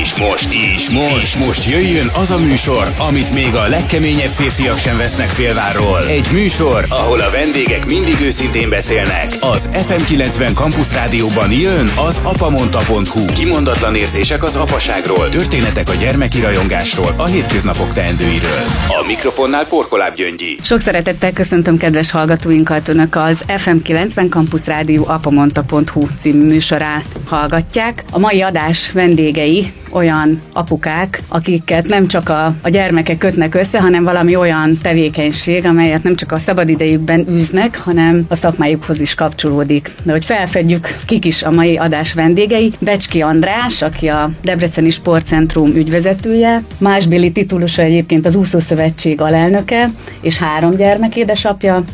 És 0.00 0.14
most, 0.14 0.52
és 0.52 0.90
most, 0.90 1.22
és 1.22 1.36
most 1.36 1.70
jöjjön 1.70 2.10
az 2.14 2.30
a 2.30 2.38
műsor, 2.38 2.88
amit 2.98 3.34
még 3.34 3.54
a 3.54 3.68
legkeményebb 3.68 4.30
férfiak 4.30 4.78
sem 4.78 4.96
vesznek 4.96 5.28
félvárról. 5.28 6.04
Egy 6.08 6.26
műsor, 6.32 6.84
ahol 6.88 7.20
a 7.20 7.30
vendégek 7.30 7.86
mindig 7.86 8.20
őszintén 8.20 8.68
beszélnek. 8.68 9.30
Az 9.40 9.68
FM90 9.72 10.54
Campus 10.54 10.94
Rádióban 10.94 11.50
jön 11.50 11.90
az 12.08 12.20
apamonta.hu. 12.22 13.24
Kimondatlan 13.24 13.94
érzések 13.94 14.42
az 14.42 14.56
apaságról, 14.56 15.28
történetek 15.28 15.88
a 15.88 15.94
gyermeki 15.94 16.40
rajongásról, 16.40 17.14
a 17.16 17.26
hétköznapok 17.26 17.92
teendőiről. 17.92 18.62
A 18.88 19.06
mikrofonnál 19.06 19.66
Porkoláb 19.66 20.14
Gyöngyi. 20.14 20.56
Sok 20.62 20.80
szeretettel 20.80 21.32
köszöntöm 21.32 21.76
kedves 21.76 22.10
hallgatóinkat, 22.10 22.88
Önök 22.88 23.16
az 23.16 23.44
FM90 23.48 24.28
Campus 24.30 24.66
Rádió 24.66 25.04
apamonta.hu 25.08 26.06
című 26.18 26.44
műsorát 26.44 27.06
hallgatják. 27.26 28.04
A 28.10 28.18
mai 28.18 28.42
adás 28.42 28.92
vendégei 28.92 29.72
olyan 29.92 30.40
apukák, 30.52 31.22
akiket 31.28 31.86
nem 31.86 32.06
csak 32.06 32.28
a, 32.28 32.54
a 32.62 32.68
gyermekek 32.68 33.18
kötnek 33.18 33.54
össze, 33.54 33.80
hanem 33.80 34.02
valami 34.02 34.36
olyan 34.36 34.78
tevékenység, 34.82 35.66
amelyet 35.66 36.02
nem 36.02 36.16
csak 36.16 36.32
a 36.32 36.38
szabadidejükben 36.38 37.26
űznek, 37.30 37.78
hanem 37.78 38.24
a 38.28 38.34
szakmájukhoz 38.34 39.00
is 39.00 39.14
kapcsolódik. 39.14 39.90
De 40.02 40.12
hogy 40.12 40.24
felfedjük, 40.24 40.88
kik 41.06 41.24
is 41.24 41.42
a 41.42 41.50
mai 41.50 41.76
adás 41.76 42.14
vendégei, 42.14 42.72
Becski 42.78 43.20
András, 43.20 43.82
aki 43.82 44.08
a 44.08 44.30
Debreceni 44.42 44.90
Sportcentrum 44.90 45.74
ügyvezetője, 45.74 46.62
másbéli 46.78 47.32
titulusa 47.32 47.82
egyébként 47.82 48.26
az 48.26 48.36
Úszószövetség 48.36 49.20
alelnöke, 49.20 49.88
és 50.20 50.38
három 50.38 50.76
gyermek 50.76 51.16
édesapja, 51.16 51.84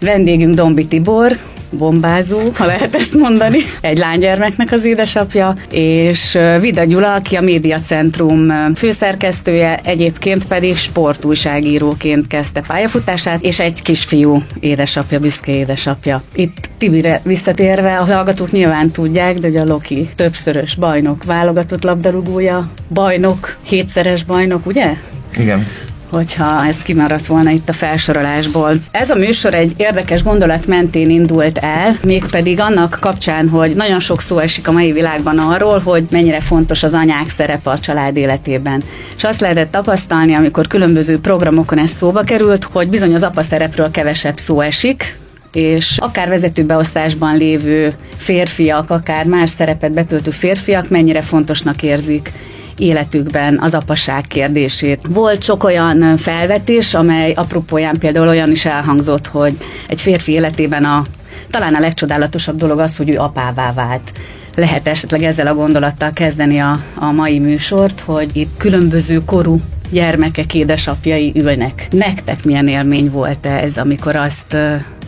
Vendégünk 0.00 0.54
Dombi 0.54 0.86
Tibor, 0.86 1.36
bombázó, 1.70 2.40
ha 2.54 2.66
lehet 2.66 2.94
ezt 2.94 3.14
mondani, 3.14 3.58
egy 3.80 3.98
lánygyermeknek 3.98 4.72
az 4.72 4.84
édesapja, 4.84 5.54
és 5.70 6.38
Vida 6.60 6.84
Gyula, 6.84 7.14
aki 7.14 7.36
a 7.36 7.40
Médiacentrum 7.40 8.52
főszerkesztője, 8.74 9.80
egyébként 9.84 10.44
pedig 10.44 10.76
sportújságíróként 10.76 12.26
kezdte 12.26 12.60
pályafutását, 12.66 13.42
és 13.42 13.60
egy 13.60 13.82
kisfiú 13.82 14.42
édesapja, 14.60 15.18
büszke 15.18 15.52
édesapja. 15.52 16.22
Itt 16.34 16.70
Tibire 16.78 17.20
visszatérve, 17.24 17.98
a 17.98 18.04
hallgatók 18.04 18.50
nyilván 18.50 18.90
tudják, 18.90 19.38
de 19.38 19.46
hogy 19.46 19.56
a 19.56 19.64
Loki 19.64 20.08
többszörös 20.16 20.74
bajnok, 20.74 21.24
válogatott 21.24 21.82
labdarúgója, 21.82 22.70
bajnok, 22.88 23.56
hétszeres 23.62 24.24
bajnok, 24.24 24.66
ugye? 24.66 24.92
Igen 25.36 25.66
hogyha 26.14 26.66
ez 26.66 26.82
kimaradt 26.82 27.26
volna 27.26 27.50
itt 27.50 27.68
a 27.68 27.72
felsorolásból. 27.72 28.74
Ez 28.90 29.10
a 29.10 29.14
műsor 29.14 29.54
egy 29.54 29.72
érdekes 29.76 30.22
gondolat 30.22 30.66
mentén 30.66 31.10
indult 31.10 31.58
el, 31.58 31.92
mégpedig 32.04 32.60
annak 32.60 32.96
kapcsán, 33.00 33.48
hogy 33.48 33.74
nagyon 33.74 34.00
sok 34.00 34.20
szó 34.20 34.38
esik 34.38 34.68
a 34.68 34.72
mai 34.72 34.92
világban 34.92 35.38
arról, 35.38 35.78
hogy 35.78 36.06
mennyire 36.10 36.40
fontos 36.40 36.82
az 36.82 36.94
anyák 36.94 37.28
szerepe 37.28 37.70
a 37.70 37.78
család 37.78 38.16
életében. 38.16 38.82
És 39.16 39.24
azt 39.24 39.40
lehetett 39.40 39.70
tapasztalni, 39.70 40.34
amikor 40.34 40.66
különböző 40.66 41.18
programokon 41.18 41.78
ez 41.78 41.90
szóba 41.90 42.22
került, 42.22 42.64
hogy 42.64 42.88
bizony 42.88 43.14
az 43.14 43.22
apa 43.22 43.42
szerepről 43.42 43.90
kevesebb 43.90 44.36
szó 44.36 44.60
esik, 44.60 45.16
és 45.52 45.96
akár 45.98 46.28
vezetőbeosztásban 46.28 47.36
lévő 47.36 47.94
férfiak, 48.16 48.90
akár 48.90 49.24
más 49.24 49.50
szerepet 49.50 49.92
betöltő 49.92 50.30
férfiak 50.30 50.88
mennyire 50.88 51.22
fontosnak 51.22 51.82
érzik 51.82 52.32
életükben 52.76 53.58
az 53.60 53.74
apaság 53.74 54.26
kérdését. 54.26 55.00
Volt 55.08 55.42
sok 55.42 55.64
olyan 55.64 56.16
felvetés, 56.16 56.94
amely 56.94 57.32
apropóján 57.32 57.98
például 57.98 58.28
olyan 58.28 58.50
is 58.50 58.64
elhangzott, 58.64 59.26
hogy 59.26 59.56
egy 59.88 60.00
férfi 60.00 60.32
életében 60.32 60.84
a 60.84 61.04
talán 61.50 61.74
a 61.74 61.80
legcsodálatosabb 61.80 62.56
dolog 62.56 62.78
az, 62.78 62.96
hogy 62.96 63.10
ő 63.10 63.16
apává 63.18 63.72
vált 63.72 64.12
lehet 64.56 64.88
esetleg 64.88 65.22
ezzel 65.22 65.46
a 65.46 65.54
gondolattal 65.54 66.12
kezdeni 66.12 66.58
a, 66.60 66.80
a 66.94 67.12
mai 67.12 67.38
műsort, 67.38 68.00
hogy 68.00 68.30
itt 68.32 68.56
különböző 68.56 69.24
korú 69.24 69.60
gyermekek 69.90 70.54
édesapjai 70.54 71.32
ülnek. 71.34 71.86
Nektek 71.90 72.44
milyen 72.44 72.68
élmény 72.68 73.10
volt 73.10 73.46
ez, 73.46 73.76
amikor 73.76 74.16
azt 74.16 74.56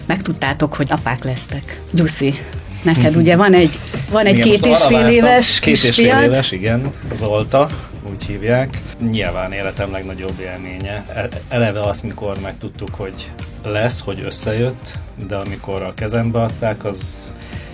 megtudtátok, 0.06 0.74
hogy 0.74 0.86
apák 0.90 1.24
lesztek? 1.24 1.80
Gyuszi, 1.92 2.34
neked 2.86 3.16
ugye 3.16 3.36
van 3.36 3.54
egy, 3.54 3.70
van 4.10 4.26
egy 4.26 4.38
igen, 4.38 4.48
két 4.48 4.66
és 4.66 4.78
fél 4.78 5.06
éves 5.06 5.58
Két 5.58 5.84
és 5.84 5.94
fél 5.94 6.22
éves, 6.22 6.52
igen, 6.52 6.92
Zolta, 7.12 7.68
úgy 8.12 8.24
hívják. 8.24 8.78
Nyilván 9.10 9.52
életem 9.52 9.90
legnagyobb 9.90 10.40
élménye. 10.40 11.04
E, 11.14 11.28
eleve 11.48 11.80
azt, 11.80 12.02
mikor 12.02 12.36
megtudtuk, 12.42 12.94
hogy 12.94 13.30
lesz, 13.64 14.00
hogy 14.00 14.22
összejött, 14.24 14.98
de 15.28 15.36
amikor 15.36 15.82
a 15.82 15.94
kezembe 15.94 16.42
adták, 16.42 16.84
az 16.84 17.32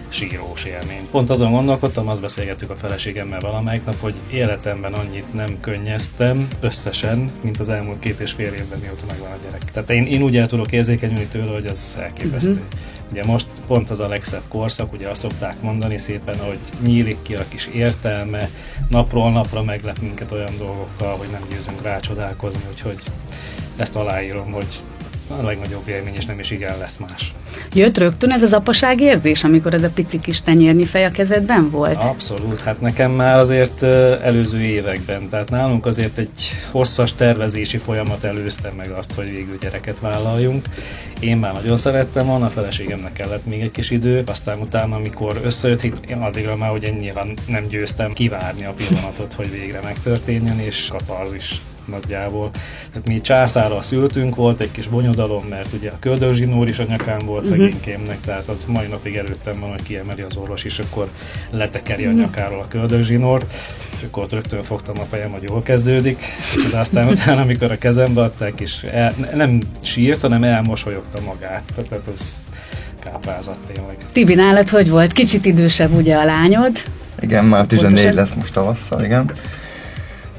sírós 0.08 0.64
élmény. 0.64 1.08
Pont 1.10 1.30
azon 1.30 1.52
gondolkodtam, 1.52 2.08
azt 2.08 2.20
beszélgettük 2.20 2.70
a 2.70 2.76
feleségemmel 2.76 3.40
valamelyik 3.40 3.84
nap, 3.84 4.00
hogy 4.00 4.14
életemben 4.30 4.92
annyit 4.92 5.34
nem 5.34 5.60
könnyeztem 5.60 6.48
összesen, 6.60 7.30
mint 7.40 7.60
az 7.60 7.68
elmúlt 7.68 7.98
két 7.98 8.20
és 8.20 8.32
fél 8.32 8.52
évben, 8.52 8.78
mióta 8.78 9.04
megvan 9.06 9.30
a 9.30 9.36
gyerek. 9.44 9.64
Tehát 9.64 9.90
én, 9.90 10.06
én 10.06 10.22
úgy 10.22 10.36
el 10.36 10.46
tudok 10.46 10.72
érzékenyülni 10.72 11.26
tőle, 11.26 11.52
hogy 11.52 11.66
az 11.66 11.96
elképesztő. 12.00 12.50
Uh-huh. 12.50 12.64
Ugye 13.12 13.24
most 13.26 13.46
pont 13.66 13.90
az 13.90 14.00
a 14.00 14.08
legszebb 14.08 14.42
korszak, 14.48 14.92
ugye 14.92 15.08
azt 15.08 15.20
szokták 15.20 15.60
mondani 15.60 15.96
szépen, 15.96 16.38
hogy 16.38 16.58
nyílik 16.80 17.22
ki 17.22 17.34
a 17.34 17.44
kis 17.48 17.66
értelme, 17.66 18.48
napról 18.88 19.30
napra 19.30 19.62
meglep 19.62 19.98
minket 19.98 20.32
olyan 20.32 20.58
dolgokkal, 20.58 21.16
hogy 21.16 21.28
nem 21.30 21.42
győzünk 21.50 21.82
rácsodálkozni, 21.82 22.60
úgyhogy 22.70 22.98
ezt 23.76 23.96
aláírom, 23.96 24.52
hogy 24.52 24.80
a 25.40 25.42
legnagyobb 25.42 25.88
élmény, 25.88 26.14
és 26.14 26.26
nem 26.26 26.38
is 26.38 26.50
igen 26.50 26.78
lesz 26.78 26.98
más. 26.98 27.34
Jött 27.74 27.98
rögtön 27.98 28.30
ez 28.30 28.42
az 28.42 28.52
apaság 28.52 29.00
érzés, 29.00 29.44
amikor 29.44 29.74
ez 29.74 29.82
a 29.82 29.90
pici 29.90 30.20
kis 30.20 30.40
tenyérnyi 30.40 30.84
fej 30.84 31.04
a 31.04 31.10
kezedben 31.10 31.70
volt? 31.70 32.02
Abszolút, 32.02 32.60
hát 32.60 32.80
nekem 32.80 33.10
már 33.10 33.38
azért 33.38 33.82
előző 34.22 34.60
években, 34.60 35.28
tehát 35.28 35.50
nálunk 35.50 35.86
azért 35.86 36.18
egy 36.18 36.56
hosszas 36.70 37.14
tervezési 37.14 37.78
folyamat 37.78 38.24
előzte 38.24 38.72
meg 38.76 38.90
azt, 38.90 39.12
hogy 39.12 39.30
végül 39.30 39.58
gyereket 39.60 40.00
vállaljunk. 40.00 40.66
Én 41.20 41.36
már 41.36 41.52
nagyon 41.52 41.76
szerettem 41.76 42.26
volna, 42.26 42.46
a 42.46 42.50
feleségemnek 42.50 43.12
kellett 43.12 43.46
még 43.46 43.60
egy 43.60 43.70
kis 43.70 43.90
idő, 43.90 44.22
aztán 44.26 44.60
utána, 44.60 44.96
amikor 44.96 45.40
összejött, 45.44 45.82
én 45.82 46.16
addigra 46.16 46.56
már 46.56 46.72
ugye 46.72 46.90
nyilván 46.90 47.32
nem 47.46 47.66
győztem 47.66 48.12
kivárni 48.12 48.64
a 48.64 48.72
pillanatot, 48.72 49.32
hogy 49.32 49.50
végre 49.50 49.80
megtörténjen, 49.82 50.60
és 50.60 50.88
katarzis 50.90 51.60
nagyjából. 51.86 52.50
Tehát 52.92 53.08
mi 53.08 53.20
császára 53.20 53.82
szültünk, 53.82 54.34
volt 54.34 54.60
egy 54.60 54.70
kis 54.70 54.88
bonyodalom, 54.88 55.44
mert 55.44 55.72
ugye 55.72 55.90
a 55.90 55.98
köldörzsinór 56.00 56.68
is 56.68 56.78
a 56.78 56.84
nyakán 56.84 57.26
volt 57.26 57.42
uh-huh. 57.42 57.58
szegénykémnek, 57.58 58.20
tehát 58.20 58.48
az 58.48 58.64
mai 58.68 58.86
napig 58.86 59.16
előttem 59.16 59.60
van, 59.60 59.70
hogy 59.70 59.82
kiemeli 59.82 60.22
az 60.22 60.36
orvos 60.36 60.64
is, 60.64 60.78
akkor 60.78 61.08
letekeri 61.50 62.04
a 62.04 62.10
mhm. 62.10 62.18
nyakáról 62.18 62.60
a 62.60 62.68
köldörzsinórt, 62.68 63.54
és 63.96 64.02
akkor 64.06 64.22
ott 64.22 64.32
rögtön 64.32 64.62
fogtam 64.62 64.94
a 64.98 65.04
fejem, 65.04 65.30
hogy 65.30 65.42
jól 65.42 65.62
kezdődik, 65.62 66.24
de 66.70 66.78
aztán 66.78 67.08
utána, 67.08 67.40
amikor 67.40 67.70
a 67.70 67.78
kezembe 67.78 68.22
adták, 68.22 68.60
és 68.60 68.82
el, 68.82 69.14
nem 69.34 69.60
sírt, 69.80 70.20
hanem 70.20 70.44
elmosolyogta 70.44 71.20
magát, 71.20 71.62
tehát 71.74 72.06
az 72.06 72.44
káprázat 73.04 73.58
tényleg. 73.72 73.96
Tibi, 74.12 74.34
nálad 74.34 74.68
hogy 74.68 74.90
volt? 74.90 75.12
Kicsit 75.12 75.44
idősebb 75.44 75.94
ugye 75.94 76.16
a 76.16 76.24
lányod? 76.24 76.72
Igen, 77.20 77.44
már 77.44 77.66
14 77.66 77.94
Pontosan. 77.94 78.14
lesz 78.14 78.34
most 78.34 78.52
tavasszal, 78.52 79.04
igen. 79.04 79.32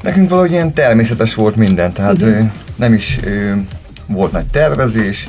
Nekünk 0.04 0.30
valahogy 0.30 0.52
ilyen 0.52 0.74
természetes 0.74 1.36
volt 1.36 1.56
minden, 1.56 1.94
tehát 1.94 2.22
uh-huh. 2.22 2.50
nem 2.76 2.94
is 2.94 3.20
volt 4.08 4.32
nagy 4.32 4.46
tervezés, 4.46 5.28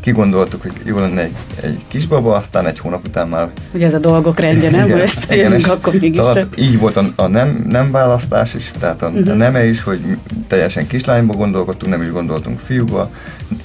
kigondoltuk, 0.00 0.62
hogy 0.62 0.72
jó 0.84 0.98
lenne 0.98 1.20
egy, 1.22 1.34
egy 1.62 1.78
kisbaba, 1.88 2.34
aztán 2.34 2.66
egy 2.66 2.78
hónap 2.78 3.06
után 3.06 3.28
már... 3.28 3.48
Ugye 3.72 3.86
ez 3.86 3.94
a 3.94 3.98
dolgok 3.98 4.38
rendje, 4.38 4.70
nem? 4.70 4.86
Igen, 4.86 5.00
összejönünk, 5.00 5.66
akkor 5.66 5.94
mégis 6.00 6.26
csak... 6.34 6.60
Így 6.60 6.78
volt 6.78 6.96
a, 6.96 7.12
a 7.16 7.26
nem, 7.26 7.64
nem 7.68 7.90
választás 7.90 8.54
is, 8.54 8.70
tehát 8.78 9.02
a, 9.02 9.08
uh-huh. 9.08 9.28
a 9.28 9.34
neme 9.34 9.66
is, 9.66 9.82
hogy 9.82 10.00
teljesen 10.48 10.86
kislányba 10.86 11.34
gondolkodtunk, 11.34 11.92
nem 11.92 12.02
is 12.02 12.10
gondoltunk 12.10 12.58
fiúba, 12.58 13.10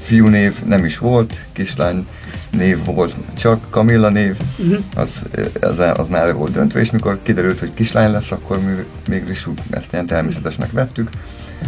fiú 0.01 0.27
név 0.27 0.63
nem 0.65 0.85
is 0.85 0.97
volt, 0.97 1.33
kislány 1.51 2.05
név 2.51 2.85
volt, 2.85 3.15
csak 3.37 3.59
Kamilla 3.69 4.09
név, 4.09 4.35
uh-huh. 4.57 4.77
az, 4.95 5.23
az, 5.61 5.79
az 5.95 6.09
már 6.09 6.33
volt 6.33 6.51
döntve, 6.51 6.79
és 6.79 6.91
mikor 6.91 7.19
kiderült, 7.21 7.59
hogy 7.59 7.73
kislány 7.73 8.11
lesz, 8.11 8.31
akkor 8.31 8.59
mi 8.59 8.83
mégis 9.07 9.47
ezt 9.69 9.93
ilyen 9.93 10.05
természetesnek 10.05 10.71
vettük. 10.71 11.09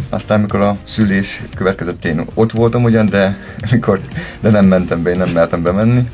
Aztán, 0.08 0.40
mikor 0.40 0.60
a 0.60 0.76
szülés 0.82 1.42
következett, 1.54 2.04
én 2.04 2.24
ott 2.34 2.52
voltam 2.52 2.82
ugyan, 2.82 3.06
de, 3.06 3.36
mikor, 3.70 4.00
de 4.40 4.50
nem 4.50 4.66
mentem 4.66 5.02
be, 5.02 5.10
én 5.10 5.18
nem 5.18 5.30
mertem 5.30 5.62
bemenni 5.62 6.08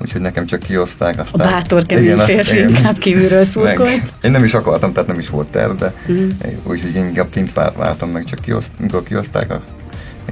úgyhogy 0.00 0.20
nekem 0.20 0.46
csak 0.46 0.60
kioszták. 0.60 1.18
Aztán, 1.18 1.46
a 1.46 1.50
bátor 1.50 1.82
kemény 1.82 2.16
férfi 2.16 2.58
inkább 2.58 2.98
kívülről 2.98 3.44
szurkolt. 3.44 4.12
Én 4.22 4.30
nem 4.30 4.44
is 4.44 4.54
akartam, 4.54 4.92
tehát 4.92 5.08
nem 5.08 5.18
is 5.18 5.28
volt 5.28 5.50
terv, 5.50 5.72
de 5.72 5.94
mm. 6.12 6.28
úgyhogy 6.62 6.94
én 6.94 7.04
inkább 7.04 7.30
kint 7.30 7.52
vártam 7.52 8.10
meg, 8.10 8.24
csak 8.24 8.38
kioszt, 8.38 8.72
mikor 8.76 9.02
kioszták 9.02 9.50
a 9.50 9.62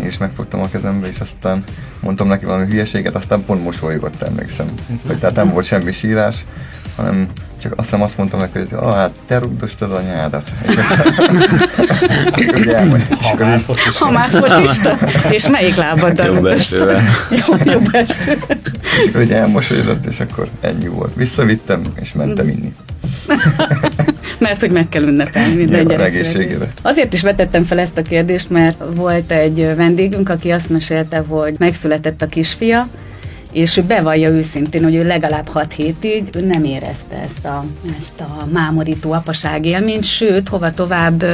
én 0.01 0.07
is 0.07 0.19
megfogtam 0.19 0.61
a 0.61 0.69
kezembe, 0.69 1.07
és 1.07 1.21
aztán 1.21 1.65
mondtam 2.01 2.29
neki 2.29 2.45
valami 2.45 2.67
hülyeséget, 2.67 3.15
aztán 3.15 3.45
pont 3.45 3.63
mosolygott, 3.63 4.23
emlékszem. 4.23 4.67
Hogy 5.07 5.19
tehát 5.19 5.37
nem 5.37 5.51
volt 5.51 5.67
semmi 5.67 5.93
sírás, 5.93 6.45
hanem 6.97 7.29
csak 7.63 7.73
azt 7.77 7.89
hiszem 7.89 8.03
azt 8.03 8.17
mondtam 8.17 8.41
neki, 8.41 8.59
hogy 8.59 8.69
ah, 8.73 8.95
hát 8.95 9.11
te 9.27 9.39
rugdostad 9.39 9.93
anyádat. 9.93 10.53
ha 13.23 13.35
már. 13.37 13.61
Ha 13.99 14.11
már 14.11 14.29
focista. 14.29 14.99
És 15.31 15.49
melyik 15.49 15.75
lábaddal 15.75 16.27
Jobb 16.27 16.47
esővel. 16.47 17.03
Jó, 17.31 17.57
jobb 17.73 17.89
eső. 17.93 18.39
És 19.07 19.15
akkor 19.15 19.31
elmosolyodott, 19.31 20.07
és 20.07 20.21
akkor 20.21 20.49
ennyi 20.61 20.89
volt. 20.89 21.13
Visszavittem, 21.15 21.83
és 22.01 22.13
mentem 22.13 22.49
inni. 22.49 22.75
mert 24.39 24.61
hogy 24.61 24.71
meg 24.71 24.89
kell 24.89 25.03
ünnepelni 25.03 25.55
minden 25.55 25.87
gyerek 25.87 26.07
egészségére. 26.07 26.73
Azért 26.83 27.15
is 27.15 27.23
vetettem 27.23 27.65
fel 27.65 27.79
ezt 27.79 27.99
a 27.99 28.03
kérdést, 28.03 28.51
mert 28.51 28.83
volt 28.95 29.31
egy 29.31 29.73
vendégünk, 29.77 30.29
aki 30.29 30.51
azt 30.51 30.71
mesélte, 30.71 31.25
hogy 31.29 31.55
megszületett 31.59 32.23
a 32.23 32.27
kisfia, 32.27 32.89
és 33.57 33.77
ő 33.77 33.83
bevallja 33.83 34.29
őszintén, 34.29 34.83
hogy 34.83 34.95
ő 34.95 35.07
legalább 35.07 35.49
6 35.49 35.73
hétig 35.73 36.29
ő 36.35 36.41
nem 36.41 36.65
érezte 36.65 37.17
ezt 37.17 37.45
a, 37.45 37.65
ezt 37.99 38.21
a 38.21 38.47
mámorító 38.53 39.13
apaság 39.13 39.65
élményt, 39.65 40.05
sőt, 40.05 40.49
hova 40.49 40.71
tovább 40.71 41.25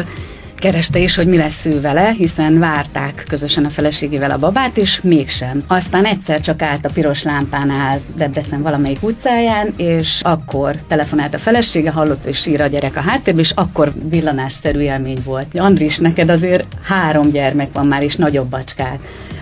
kereste 0.55 0.99
is, 0.99 1.15
hogy 1.15 1.27
mi 1.27 1.37
lesz 1.37 1.65
ő 1.65 1.81
vele, 1.81 2.11
hiszen 2.11 2.59
várták 2.59 3.25
közösen 3.29 3.65
a 3.65 3.71
feleségével 3.71 4.31
a 4.31 4.39
babát, 4.39 4.77
és 4.77 5.01
mégsem. 5.01 5.65
Aztán 5.67 6.05
egyszer 6.05 6.41
csak 6.41 6.63
állt 6.63 6.85
a 6.85 6.91
piros 6.95 7.23
lámpánál 7.23 8.01
Debrecen 8.17 8.63
valamelyik 8.63 9.03
utcáján, 9.03 9.73
és 9.77 10.21
akkor 10.23 10.77
telefonált 10.89 11.35
a 11.35 11.39
felesége, 11.39 11.91
hallott, 11.91 12.25
hogy 12.25 12.35
sír 12.35 12.61
a 12.61 12.67
gyerek 12.67 12.97
a 12.97 13.01
háttérben, 13.01 13.43
és 13.43 13.51
akkor 13.51 13.93
villanásszerű 14.09 14.81
élmény 14.81 15.23
volt. 15.25 15.59
Andris, 15.59 15.99
neked 15.99 16.29
azért 16.29 16.67
három 16.83 17.31
gyermek 17.31 17.73
van 17.73 17.87
már, 17.87 18.03
és 18.03 18.17
nagyobb 18.17 18.49
bacskák. 18.49 18.99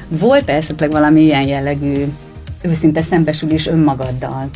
Volt 0.08 0.48
esetleg 0.48 0.90
valami 0.90 1.20
ilyen 1.20 1.46
jellegű 1.46 2.04
őszinte 2.62 3.02
szembesülés 3.02 3.66
önmagaddal? 3.66 4.50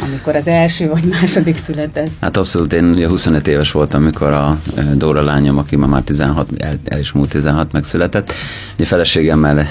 amikor 0.00 0.36
az 0.36 0.46
első 0.46 0.88
vagy 0.88 1.04
második 1.04 1.56
született? 1.56 2.10
Hát 2.20 2.36
abszolút, 2.36 2.72
én 2.72 2.84
ugye 2.84 3.08
25 3.08 3.46
éves 3.48 3.72
voltam, 3.72 4.02
amikor 4.02 4.32
a 4.32 4.60
Dóra 4.94 5.22
lányom, 5.22 5.58
aki 5.58 5.76
ma 5.76 5.86
már 5.86 6.02
16, 6.02 6.48
el, 6.58 6.78
el 6.84 6.98
is 6.98 7.12
múlt 7.12 7.28
16 7.28 7.72
megszületett. 7.72 8.32
Ugye 8.74 8.84
feleségemmel 8.84 9.68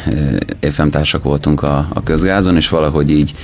évfemtársak 0.59 1.23
voltunk 1.23 1.63
a, 1.63 1.87
a 1.93 2.03
közgázon, 2.03 2.55
és 2.55 2.69
valahogy 2.69 3.09
így, 3.09 3.35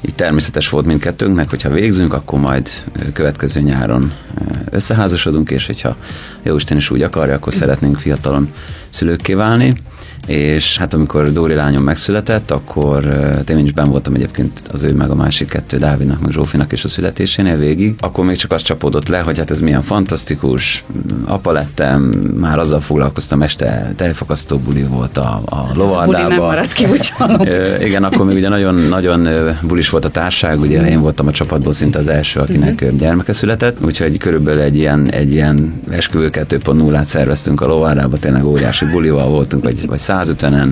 így 0.00 0.14
természetes 0.14 0.68
volt 0.68 0.86
mindkettőnknek, 0.86 1.50
hogyha 1.50 1.70
végzünk, 1.70 2.12
akkor 2.12 2.40
majd 2.40 2.68
következő 3.12 3.60
nyáron 3.60 4.12
összeházasodunk, 4.70 5.50
és 5.50 5.66
hogyha 5.66 5.96
Jóisten 6.48 6.76
is 6.76 6.90
úgy 6.90 7.02
akarja, 7.02 7.34
akkor 7.34 7.54
szeretnénk 7.54 7.96
fiatalon 7.96 8.52
szülőkké 8.90 9.34
válni 9.34 9.82
és 10.28 10.78
hát 10.78 10.94
amikor 10.94 11.32
Dóri 11.32 11.54
lányom 11.54 11.82
megszületett, 11.82 12.50
akkor 12.50 13.04
én 13.48 13.58
is 13.58 13.72
ben 13.72 13.90
voltam 13.90 14.14
egyébként 14.14 14.62
az 14.72 14.82
ő 14.82 14.94
meg 14.94 15.10
a 15.10 15.14
másik 15.14 15.48
kettő, 15.48 15.78
Dávidnak 15.78 16.20
meg 16.20 16.30
Zsófinak 16.30 16.72
is 16.72 16.84
a 16.84 16.88
születésénél 16.88 17.56
végig, 17.56 17.94
akkor 18.00 18.24
még 18.24 18.36
csak 18.36 18.52
az 18.52 18.62
csapódott 18.62 19.08
le, 19.08 19.20
hogy 19.20 19.38
hát 19.38 19.50
ez 19.50 19.60
milyen 19.60 19.82
fantasztikus, 19.82 20.84
apa 21.24 21.52
lettem, 21.52 22.00
már 22.40 22.58
azzal 22.58 22.80
foglalkoztam, 22.80 23.42
este 23.42 23.92
tejfakasztó 23.96 24.58
buli 24.58 24.82
volt 24.82 25.16
a, 25.16 25.40
a 25.44 25.70
lovardában. 25.74 26.28
nem 26.28 26.38
maradt 26.38 26.72
ki, 26.72 26.86
Igen, 27.86 28.04
akkor 28.04 28.26
még 28.26 28.36
ugye 28.36 28.48
nagyon, 28.48 28.74
nagyon 28.74 29.28
bulis 29.62 29.90
volt 29.90 30.04
a 30.04 30.10
társág, 30.10 30.60
ugye 30.60 30.88
én 30.88 31.00
voltam 31.00 31.26
a 31.26 31.30
csapatból 31.30 31.72
szinte 31.72 31.98
az 31.98 32.08
első, 32.08 32.40
akinek 32.40 32.80
uh-huh. 32.82 32.98
gyermeke 32.98 33.32
született, 33.32 33.84
úgyhogy 33.84 34.18
körülbelül 34.18 34.60
egy 34.60 34.76
ilyen, 34.76 35.10
egy 35.10 35.32
ilyen 35.32 35.80
esküvő 35.90 36.30
2.0-át 36.46 37.04
szerveztünk 37.04 37.60
a 37.60 37.66
lovardában, 37.66 38.18
tényleg 38.18 38.44
óriási 38.44 38.84
bulival 38.84 39.28
voltunk, 39.28 39.64
vagy, 39.64 39.86
vagy 39.86 40.00
150-en 40.02 40.68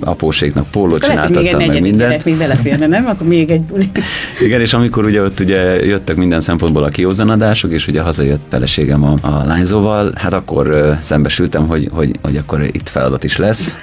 apóséknak 0.00 0.66
pólót 0.70 1.02
csináltattam, 1.02 1.66
meg 1.66 1.80
minden. 1.80 2.20
még 2.24 2.36
beleférne, 2.36 2.86
nem? 2.86 3.06
Akkor 3.06 3.26
még 3.26 3.50
egy 3.50 3.62
buli. 3.62 3.90
Igen, 4.46 4.60
és 4.60 4.72
amikor 4.72 5.04
ugye 5.04 5.22
ott 5.22 5.40
ugye 5.40 5.86
jöttek 5.86 6.16
minden 6.16 6.40
szempontból 6.40 6.84
a 6.84 6.88
kiózanadások, 6.88 7.72
és 7.72 7.86
ugye 7.88 8.00
hazajött 8.00 8.40
feleségem 8.48 9.04
a, 9.04 9.14
a 9.20 9.44
lányzóval, 9.46 10.12
hát 10.14 10.32
akkor 10.32 10.96
szembesültem, 11.00 11.66
hogy, 11.66 11.88
hogy, 11.92 12.18
hogy 12.22 12.36
akkor 12.36 12.62
itt 12.62 12.88
feladat 12.88 13.24
is 13.24 13.36
lesz, 13.36 13.74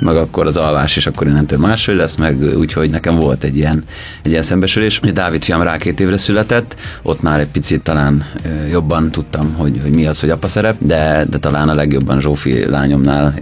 meg 0.00 0.16
akkor 0.16 0.46
az 0.46 0.56
alvás 0.56 0.96
is 0.96 1.06
akkor 1.06 1.26
innentől 1.26 1.58
máshogy 1.58 1.96
lesz, 1.96 2.16
meg 2.16 2.56
úgyhogy 2.56 2.90
nekem 2.90 3.16
volt 3.16 3.44
egy 3.44 3.56
ilyen, 3.56 3.84
egy 4.22 4.30
ilyen 4.30 4.42
szembesülés. 4.42 5.00
Dávid 5.12 5.44
fiam 5.44 5.62
rá 5.62 5.76
két 5.76 6.00
évre 6.00 6.16
született, 6.16 6.76
ott 7.02 7.22
már 7.22 7.40
egy 7.40 7.46
picit 7.46 7.82
talán 7.82 8.24
jobban 8.70 9.10
tudtam, 9.10 9.54
hogy, 9.56 9.78
hogy 9.82 9.90
mi 9.90 10.06
az, 10.06 10.20
hogy 10.20 10.30
apa 10.30 10.46
szerep, 10.54 10.76
de, 10.78 11.24
de 11.30 11.38
talán 11.38 11.68
a 11.68 11.74
legjobban 11.74 12.20
Zsófi 12.20 12.68
lányomnál 12.68 13.34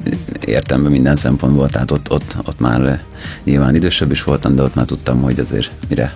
értem 0.47 0.83
be 0.83 0.89
minden 0.89 1.17
szempontból, 1.17 1.69
tehát 1.69 1.91
ott, 1.91 2.11
ott, 2.11 2.37
ott 2.45 2.61
már 2.61 3.01
nyilván 3.45 3.75
idősebb 3.75 4.11
is 4.11 4.23
voltam, 4.23 4.55
de 4.55 4.63
ott 4.63 4.75
már 4.75 4.85
tudtam, 4.87 5.23
hogy 5.23 5.39
azért 5.39 5.71
mire 5.89 6.13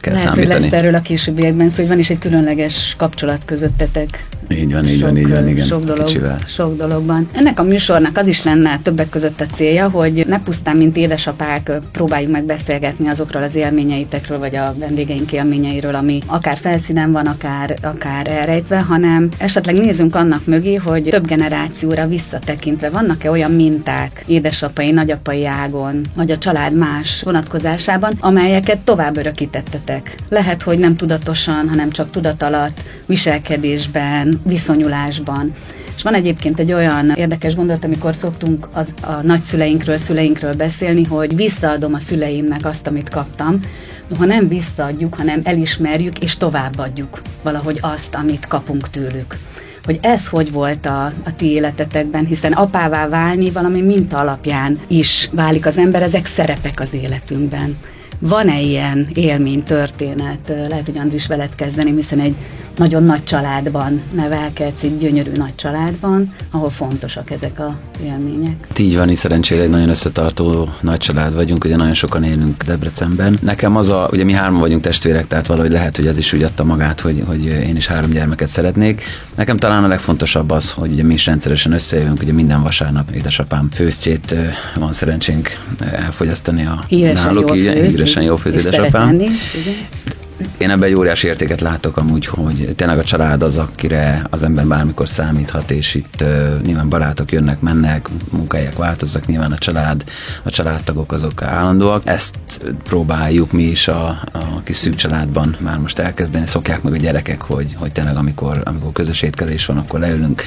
kell 0.00 0.14
Lehet, 0.14 0.28
számítani. 0.28 0.54
Hogy 0.54 0.62
lesz 0.70 0.80
erről 0.80 0.94
a 0.94 1.00
későbbiekben 1.00 1.68
szó, 1.68 1.76
hogy 1.76 1.88
van 1.88 1.98
is 1.98 2.10
egy 2.10 2.18
különleges 2.18 2.94
kapcsolat 2.98 3.44
közöttetek. 3.44 4.26
Így 4.56 4.72
van, 4.72 4.88
így 4.88 4.98
sok, 4.98 5.08
van, 5.08 5.16
így 5.16 5.28
van, 5.28 5.48
igen. 5.48 5.66
Sok, 5.66 5.84
dolog, 5.84 6.08
sok 6.46 6.76
dologban. 6.76 7.28
Ennek 7.32 7.60
a 7.60 7.62
műsornak 7.62 8.16
az 8.16 8.26
is 8.26 8.44
lenne 8.44 8.78
többek 8.82 9.08
között 9.08 9.40
a 9.40 9.46
célja, 9.46 9.88
hogy 9.88 10.24
ne 10.28 10.40
pusztán, 10.40 10.76
mint 10.76 10.96
édesapák 10.96 11.72
próbáljuk 11.92 12.30
meg 12.30 12.44
beszélgetni 12.44 13.08
azokról 13.08 13.42
az 13.42 13.54
élményeitekről, 13.54 14.38
vagy 14.38 14.56
a 14.56 14.74
vendégeink 14.78 15.32
élményeiről, 15.32 15.94
ami 15.94 16.18
akár 16.26 16.56
felszínen 16.56 17.12
van, 17.12 17.26
akár, 17.26 17.74
akár 17.82 18.28
elrejtve, 18.30 18.80
hanem 18.80 19.28
esetleg 19.38 19.74
nézzünk 19.74 20.14
annak 20.14 20.46
mögé, 20.46 20.74
hogy 20.74 21.02
több 21.02 21.26
generációra 21.26 22.06
visszatekintve 22.06 22.90
vannak-e 22.90 23.30
olyan 23.30 23.50
minták 23.50 24.22
édesapai, 24.26 24.90
nagyapai 24.90 25.46
ágon, 25.46 26.00
vagy 26.16 26.30
a 26.30 26.38
család 26.38 26.76
más 26.76 27.22
vonatkozásában, 27.22 28.12
amelyeket 28.20 28.78
tovább 28.78 29.16
örökítettetek. 29.16 30.16
Lehet, 30.28 30.62
hogy 30.62 30.78
nem 30.78 30.96
tudatosan, 30.96 31.68
hanem 31.68 31.90
csak 31.90 32.10
tudat 32.10 32.42
alatt, 32.42 32.80
viselkedésben, 33.06 34.40
viszonyulásban. 34.44 35.52
És 35.96 36.02
van 36.02 36.14
egyébként 36.14 36.60
egy 36.60 36.72
olyan 36.72 37.10
érdekes 37.10 37.54
gondolat, 37.54 37.84
amikor 37.84 38.14
szoktunk 38.14 38.68
az, 38.72 38.94
a 39.02 39.12
nagyszüleinkről, 39.22 39.96
szüleinkről 39.96 40.54
beszélni, 40.54 41.04
hogy 41.04 41.36
visszaadom 41.36 41.94
a 41.94 41.98
szüleimnek 41.98 42.64
azt, 42.64 42.86
amit 42.86 43.08
kaptam, 43.08 43.60
ha 44.18 44.24
nem 44.24 44.48
visszaadjuk, 44.48 45.14
hanem 45.14 45.40
elismerjük 45.44 46.18
és 46.18 46.36
továbbadjuk 46.36 47.20
valahogy 47.42 47.78
azt, 47.80 48.14
amit 48.14 48.46
kapunk 48.46 48.90
tőlük 48.90 49.36
hogy 49.84 49.98
ez 50.02 50.28
hogy 50.28 50.52
volt 50.52 50.86
a, 50.86 51.04
a 51.04 51.34
ti 51.36 51.46
életetekben, 51.50 52.26
hiszen 52.26 52.52
apává 52.52 53.08
válni 53.08 53.50
valami 53.50 53.80
minta 53.80 54.18
alapján 54.18 54.78
is 54.86 55.28
válik 55.32 55.66
az 55.66 55.78
ember, 55.78 56.02
ezek 56.02 56.26
szerepek 56.26 56.80
az 56.80 56.94
életünkben. 56.94 57.76
Van-e 58.18 58.60
ilyen 58.60 59.08
élmény, 59.14 59.62
történet? 59.62 60.52
Lehet, 60.68 60.86
hogy 60.86 60.98
Andris 60.98 61.26
veled 61.26 61.54
kezdeni, 61.54 61.94
hiszen 61.94 62.20
egy 62.20 62.34
nagyon 62.76 63.04
nagy 63.04 63.24
családban 63.24 64.02
nevelkedsz, 64.14 64.82
egy 64.82 64.98
gyönyörű 64.98 65.30
nagy 65.36 65.54
családban, 65.54 66.34
ahol 66.50 66.70
fontosak 66.70 67.30
ezek 67.30 67.58
a 67.58 67.78
élmények. 68.04 68.66
Így 68.78 68.96
van, 68.96 69.10
így 69.10 69.16
szerencsére 69.16 69.62
egy 69.62 69.68
nagyon 69.68 69.88
összetartó 69.88 70.68
nagy 70.80 70.98
család 70.98 71.34
vagyunk, 71.34 71.64
ugye 71.64 71.76
nagyon 71.76 71.94
sokan 71.94 72.24
élünk 72.24 72.62
Debrecenben. 72.62 73.38
Nekem 73.42 73.76
az 73.76 73.88
a, 73.88 74.08
ugye 74.12 74.24
mi 74.24 74.32
hárman 74.32 74.60
vagyunk 74.60 74.82
testvérek, 74.82 75.26
tehát 75.26 75.46
valahogy 75.46 75.72
lehet, 75.72 75.96
hogy 75.96 76.06
ez 76.06 76.18
is 76.18 76.32
úgy 76.32 76.42
adta 76.42 76.64
magát, 76.64 77.00
hogy, 77.00 77.22
hogy 77.26 77.44
én 77.44 77.76
is 77.76 77.86
három 77.86 78.10
gyermeket 78.10 78.48
szeretnék. 78.48 79.02
Nekem 79.34 79.56
talán 79.56 79.84
a 79.84 79.88
legfontosabb 79.88 80.50
az, 80.50 80.72
hogy 80.72 80.92
ugye 80.92 81.02
mi 81.02 81.14
is 81.14 81.26
rendszeresen 81.26 81.72
összejövünk, 81.72 82.22
ugye 82.22 82.32
minden 82.32 82.62
vasárnap 82.62 83.10
édesapám 83.10 83.68
főztjét 83.72 84.34
van 84.74 84.92
szerencsénk 84.92 85.48
elfogyasztani 85.80 86.66
a 86.66 86.84
híresen 86.88 87.34
náluk, 87.34 87.56
jó 87.56 87.72
főz, 87.72 87.88
híresen 87.88 88.22
jó 88.22 88.36
főz 88.36 88.66
édesapám. 88.66 89.20
Is, 89.20 89.54
igen 89.54 89.74
én 90.58 90.70
ebben 90.70 90.88
egy 90.88 90.94
óriási 90.94 91.26
értéket 91.26 91.60
látok 91.60 91.96
amúgy, 91.96 92.26
hogy 92.26 92.72
tényleg 92.76 92.98
a 92.98 93.04
család 93.04 93.42
az, 93.42 93.56
akire 93.56 94.26
az 94.30 94.42
ember 94.42 94.66
bármikor 94.66 95.08
számíthat, 95.08 95.70
és 95.70 95.94
itt 95.94 96.22
uh, 96.22 96.60
nyilván 96.62 96.88
barátok 96.88 97.32
jönnek, 97.32 97.60
mennek, 97.60 98.08
munkahelyek 98.30 98.76
változnak, 98.76 99.26
nyilván 99.26 99.52
a 99.52 99.58
család, 99.58 100.04
a 100.42 100.50
családtagok 100.50 101.12
azok 101.12 101.42
állandóak. 101.42 102.02
Ezt 102.04 102.36
próbáljuk 102.82 103.52
mi 103.52 103.62
is 103.62 103.88
a, 103.88 104.06
a 104.32 104.62
kis 104.64 104.76
szűk 104.76 104.94
családban 104.94 105.56
már 105.60 105.78
most 105.78 105.98
elkezdeni, 105.98 106.46
szokják 106.46 106.82
meg 106.82 106.92
a 106.92 106.96
gyerekek, 106.96 107.42
hogy, 107.42 107.74
hogy 107.78 107.92
tényleg 107.92 108.16
amikor, 108.16 108.60
amikor 108.64 108.92
közös 108.92 109.22
étkezés 109.22 109.66
van, 109.66 109.76
akkor 109.76 110.00
leülünk, 110.00 110.42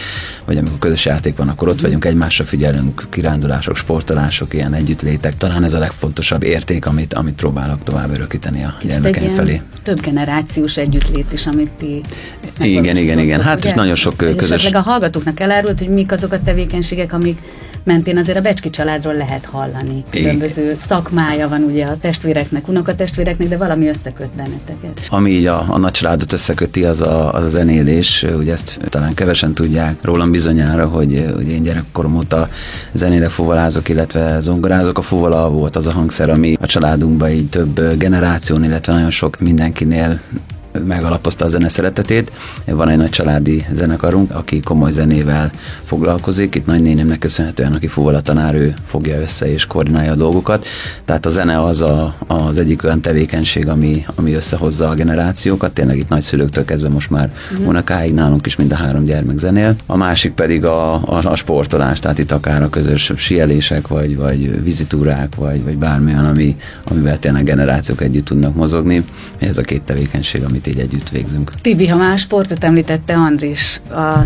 vagy 0.46 0.58
amikor 0.58 0.80
közös 0.80 1.06
játék 1.06 1.38
van, 1.38 1.50
akkor 1.50 1.68
ott 1.68 1.82
vagyunk, 1.82 2.06
egymásra 2.06 2.46
figyelünk, 2.46 3.08
kirándulások, 3.10 3.76
sportolások, 3.76 4.54
ilyen 4.54 4.74
együttlétek. 4.74 5.38
Talán 5.38 5.64
ez 5.64 5.74
a 5.74 5.80
legfontosabb 5.80 6.44
érték, 6.44 6.86
amit, 6.86 7.14
amit 7.14 7.36
próbálok 7.36 7.84
tovább 7.84 8.12
örökíteni 8.14 8.64
a 8.64 8.78
gyermekeim 8.82 9.30
felé 9.30 9.62
több 9.88 10.02
generációs 10.02 10.78
együttlét 10.78 11.34
is, 11.34 11.48
amit 11.48 11.72
ti 11.72 12.02
Igen, 12.60 12.98
igen, 12.98 13.20
igen. 13.20 13.42
Hát 13.42 13.58
ugye? 13.58 13.76
nagyon 13.76 13.96
sok 13.96 14.16
közös... 14.18 14.66
És 14.66 14.72
a 14.72 14.80
hallgatóknak 14.80 15.40
elárult, 15.40 15.80
hogy 15.80 15.90
mik 15.90 16.12
azok 16.12 16.32
a 16.32 16.42
tevékenységek, 16.42 17.14
amik 17.14 17.38
mentén 17.88 18.18
azért 18.18 18.38
a 18.38 18.42
Becski 18.42 18.70
családról 18.70 19.14
lehet 19.14 19.46
hallani. 19.46 20.04
Különböző 20.10 20.76
szakmája 20.80 21.50
van 21.50 21.62
ugye 21.62 21.86
a 21.86 21.98
testvéreknek, 21.98 22.68
unokatestvéreknek, 22.68 23.48
de 23.48 23.58
valami 23.58 23.88
összeköt 23.88 24.30
benneteket. 24.36 25.08
Ami 25.10 25.32
így 25.32 25.46
a, 25.46 25.66
a 25.70 25.78
nagy 25.78 25.92
családot 25.92 26.34
összeköti, 26.34 26.84
az 26.84 27.02
a, 27.02 27.34
az 27.34 27.44
a 27.44 27.50
zenélés, 27.50 28.26
ugye 28.38 28.52
ezt 28.52 28.80
talán 28.90 29.14
kevesen 29.14 29.54
tudják 29.54 29.96
rólam 30.02 30.32
bizonyára, 30.32 30.88
hogy, 30.88 31.32
hogy 31.36 31.48
én 31.48 31.64
gyerekkorom 31.64 32.16
óta 32.16 32.50
zenére 32.94 33.30
fuvalázok, 33.30 33.90
illetve 33.90 34.40
zongorázok. 34.40 34.98
A 34.98 35.02
fuvala 35.02 35.50
volt 35.50 35.76
az 35.76 35.86
a 35.86 35.92
hangszer, 35.92 36.30
ami 36.30 36.58
a 36.62 36.66
családunkban 36.66 37.30
így 37.30 37.50
több 37.50 37.98
generáción, 37.98 38.64
illetve 38.64 38.94
nagyon 38.94 39.12
sok 39.12 39.40
mindenkinél 39.40 40.20
megalapozta 40.86 41.46
a 41.46 41.50
zene 41.50 41.70
szeretetét. 41.70 42.32
Van 42.66 42.90
egy 42.90 42.98
nagy 42.98 43.10
családi 43.10 43.66
zenekarunk, 43.74 44.36
aki 44.36 44.60
komoly 44.60 44.92
zenével 44.92 45.52
foglalkozik. 45.84 46.56
Itt 46.56 46.66
nagynénémnek 46.66 47.20
köszönhetően, 47.20 47.74
aki 47.74 47.88
fuvola 47.88 48.22
ő 48.54 48.74
fogja 48.84 49.20
össze 49.20 49.52
és 49.52 49.66
koordinálja 49.66 50.12
a 50.12 50.16
dolgokat. 50.16 50.66
Tehát 51.06 51.26
a 51.26 51.30
zene 51.30 51.64
az 51.64 51.82
a, 51.82 52.16
az 52.28 52.58
egyik 52.58 52.84
olyan 52.84 53.02
tevékenység, 53.02 53.68
ami, 53.68 54.06
ami 54.16 54.34
összehozza 54.34 54.90
a 54.90 54.94
generációkat. 54.94 55.74
Tényleg 55.74 55.98
itt 55.98 56.10
nagyszülőktől 56.10 56.66
kezdve 56.66 56.90
most 56.90 57.10
már 57.10 57.32
uh-huh. 57.52 57.68
unokáig 57.68 58.14
nálunk 58.14 58.46
is 58.46 58.56
mind 58.56 58.72
a 58.72 58.76
három 58.76 59.06
gyermek 59.06 59.38
zenél. 59.38 59.76
A 59.86 59.98
másik 59.98 60.34
pedig 60.34 60.66
a, 60.66 60.94
a, 60.94 61.24
a 61.24 61.36
sportolás, 61.36 62.00
tehát 62.00 62.18
itt 62.18 62.32
akár 62.32 62.64
a 62.64 62.70
közös 62.70 63.12
sielések, 63.16 63.88
vagy, 63.88 64.18
vagy 64.18 64.64
vizitúrák, 64.64 65.36
vagy, 65.36 65.64
vagy 65.64 65.78
bármilyen, 65.78 66.26
ami, 66.26 66.56
amivel 66.84 67.20
tényleg 67.20 67.44
generációk 67.44 68.02
együtt 68.02 68.26
tudnak 68.26 68.56
mozogni. 68.56 69.06
Ez 69.38 69.58
a 69.58 69.62
két 69.62 69.82
tevékenység, 69.82 70.44
amit 70.44 70.67
így 70.68 70.80
együtt 70.80 71.10
végzünk. 71.10 71.52
Tibi, 71.62 71.88
ha 71.88 71.98
más 71.98 72.22
sportot 72.22 72.64
említette 72.64 73.14
Andris, 73.14 73.82
a 73.90 74.26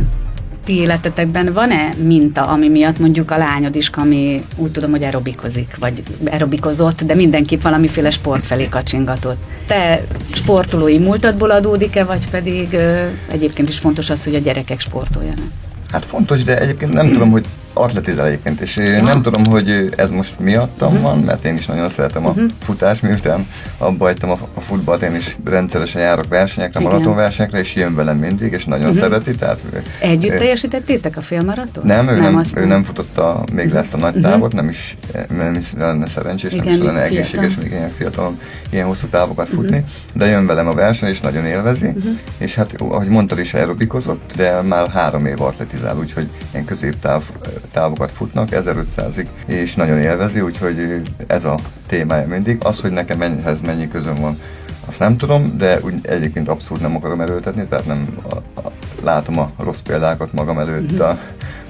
ti 0.63 0.73
életetekben 0.73 1.53
van-e 1.53 1.93
minta, 2.03 2.47
ami 2.47 2.69
miatt 2.69 2.99
mondjuk 2.99 3.31
a 3.31 3.37
lányod 3.37 3.75
is, 3.75 3.89
ami 3.89 4.43
úgy 4.55 4.71
tudom, 4.71 4.91
hogy 4.91 5.03
aerobikozik, 5.03 5.77
vagy 5.79 6.03
aerobikozott, 6.25 7.03
de 7.03 7.15
mindenképp 7.15 7.61
valamiféle 7.61 8.09
sport 8.09 8.45
felé 8.45 8.67
kacsingatott. 8.69 9.43
Te 9.67 10.03
sportolói 10.33 10.97
múltadból 10.97 11.51
adódik-e, 11.51 12.03
vagy 12.03 12.29
pedig 12.29 12.73
ö, 12.73 13.05
egyébként 13.31 13.69
is 13.69 13.79
fontos 13.79 14.09
az, 14.09 14.23
hogy 14.23 14.35
a 14.35 14.39
gyerekek 14.39 14.79
sportoljanak? 14.79 15.45
Hát 15.91 16.05
fontos, 16.05 16.43
de 16.43 16.59
egyébként 16.59 16.93
nem 16.93 17.07
tudom, 17.07 17.31
hogy 17.31 17.45
atletizál 17.73 18.25
egyébként, 18.25 18.59
és 18.59 18.77
én 18.77 19.03
nem 19.03 19.21
tudom, 19.21 19.45
hogy 19.45 19.93
ez 19.95 20.11
most 20.11 20.39
miattam 20.39 20.87
uh-huh. 20.87 21.03
van, 21.03 21.19
mert 21.19 21.45
én 21.45 21.55
is 21.55 21.65
nagyon 21.65 21.89
szeretem 21.89 22.25
a 22.25 22.29
uh-huh. 22.29 22.45
futás, 22.59 22.99
miután 22.99 23.47
abba 23.77 24.05
hagytam 24.05 24.29
a, 24.29 24.37
a 24.53 24.59
futballt, 24.59 25.01
én 25.01 25.15
is 25.15 25.37
rendszeresen 25.45 26.01
járok 26.01 26.27
versenyekre, 26.27 26.79
maratonversenyekre, 26.79 27.59
és 27.59 27.75
jön 27.75 27.95
velem 27.95 28.17
mindig, 28.17 28.51
és 28.51 28.65
nagyon 28.65 28.89
uh-huh. 28.89 29.01
szereti. 29.01 29.35
Tehát, 29.35 29.59
Együtt 29.99 30.37
teljesítettétek 30.37 31.17
a 31.17 31.21
félmaraton? 31.21 31.85
Nem, 31.85 32.07
ő 32.07 32.19
nem, 32.19 32.33
nem, 32.33 32.43
ő 32.55 32.65
nem 32.65 32.83
futotta 32.83 33.43
még 33.53 33.65
uh-huh. 33.65 33.79
lesz 33.79 33.93
a 33.93 33.97
nagy 33.97 34.21
távot, 34.21 34.53
uh-huh. 34.53 34.53
nem 34.53 34.69
is, 34.69 34.97
nem 35.29 35.53
is 35.53 35.73
lenne 35.77 36.05
szerencsés, 36.05 36.53
Igen, 36.53 36.65
nem 36.65 36.73
is 36.73 36.83
lenne 36.83 37.01
egészséges 37.01 37.55
még 37.55 37.71
ilyen 37.71 37.91
fiatal, 37.97 38.37
ilyen 38.69 38.85
hosszú 38.85 39.07
távokat 39.07 39.47
futni, 39.47 39.77
uh-huh. 39.77 39.91
de 40.13 40.25
jön 40.25 40.45
velem 40.45 40.67
a 40.67 40.73
verseny, 40.73 41.09
és 41.09 41.19
nagyon 41.19 41.45
élvezi, 41.45 41.87
uh-huh. 41.87 42.17
és 42.37 42.55
hát, 42.55 42.75
ahogy 42.77 43.07
mondtad 43.07 43.39
is, 43.39 43.53
aerobikozott, 43.53 44.33
de 44.35 44.61
már 44.61 44.89
három 44.89 45.25
év 45.25 45.41
atletizál, 45.41 45.97
úgyhogy 45.97 46.29
ilyen 46.51 46.65
középtáv 46.65 47.23
távokat 47.71 48.11
futnak, 48.11 48.47
1500-ig, 48.51 49.27
és 49.45 49.75
nagyon 49.75 49.97
élvezi, 49.97 50.41
úgyhogy 50.41 51.01
ez 51.27 51.45
a 51.45 51.57
témája 51.87 52.27
mindig. 52.27 52.57
Az, 52.63 52.79
hogy 52.79 52.91
nekem 52.91 53.21
ennyihez 53.21 53.61
mennyi 53.61 53.87
közön 53.87 54.21
van, 54.21 54.39
azt 54.85 54.99
nem 54.99 55.17
tudom, 55.17 55.57
de 55.57 55.79
úgy 55.81 55.93
egyébként 56.01 56.47
abszolút 56.47 56.81
nem 56.81 56.95
akarom 56.95 57.21
erőltetni, 57.21 57.65
tehát 57.65 57.85
nem 57.85 58.17
a, 58.29 58.35
a, 58.35 58.71
látom 59.03 59.39
a 59.39 59.51
rossz 59.57 59.79
példákat 59.79 60.33
magam 60.33 60.59
előtt, 60.59 60.99
a, 60.99 61.19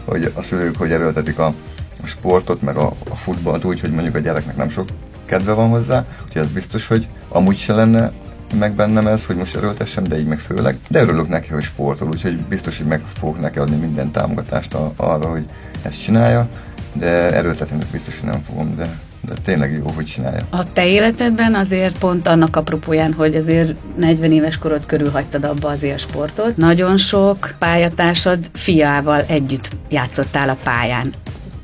hogy 0.06 0.32
a 0.36 0.42
szülők, 0.42 0.78
hogy 0.78 0.92
erőltetik 0.92 1.40
a, 1.40 1.54
a 2.04 2.06
sportot, 2.06 2.62
meg 2.62 2.76
a, 2.76 2.94
a 3.10 3.16
futballt 3.16 3.64
úgy, 3.64 3.80
hogy 3.80 3.92
mondjuk 3.92 4.16
a 4.16 4.20
gyereknek 4.20 4.56
nem 4.56 4.70
sok 4.70 4.88
kedve 5.26 5.54
van 5.54 5.70
hozzá, 5.70 6.06
úgyhogy 6.26 6.42
ez 6.42 6.48
biztos, 6.48 6.88
hogy 6.88 7.08
amúgy 7.30 7.58
se 7.58 7.74
lenne 7.74 8.12
meg 8.60 8.74
bennem 8.74 9.08
ez, 9.08 9.26
hogy 9.26 9.36
most 9.36 9.56
erőltessem, 9.56 10.04
de 10.04 10.20
így 10.20 10.28
meg 10.28 10.40
főleg. 10.40 10.78
De 10.88 11.02
örülök 11.02 11.28
neki, 11.28 11.50
hogy 11.50 11.64
sportol, 11.64 12.08
úgyhogy 12.08 12.38
biztos, 12.38 12.78
hogy 12.78 12.88
meg 12.88 13.02
fogok 13.14 13.40
neki 13.40 13.60
adni 13.60 13.76
minden 13.76 14.12
támogatást 14.12 14.76
arra, 14.96 15.28
hogy 15.30 15.46
ezt 15.82 16.02
csinálja, 16.02 16.50
de 16.94 17.34
erőltetni 17.34 17.78
biztos, 17.92 18.20
hogy 18.20 18.30
nem 18.30 18.42
fogom, 18.42 18.76
de 18.76 18.90
de 19.28 19.34
tényleg 19.44 19.72
jó, 19.72 19.86
hogy 19.96 20.06
csinálja. 20.06 20.48
A 20.50 20.72
te 20.74 20.88
életedben 20.88 21.56
azért 21.56 21.98
pont 21.98 22.28
annak 22.28 22.56
apropóján, 22.56 23.14
hogy 23.14 23.36
azért 23.36 23.78
40 23.98 24.32
éves 24.32 24.58
korod 24.58 24.86
körül 24.86 25.10
hagytad 25.10 25.44
abba 25.44 25.68
az 25.70 25.84
élsportot, 25.84 26.58
nagyon 26.58 26.98
sok 26.98 27.56
pályatársad 27.60 28.50
fiával 28.54 29.22
együtt 29.28 29.70
játszottál 29.90 30.50
a 30.50 30.58
pályán 30.64 31.14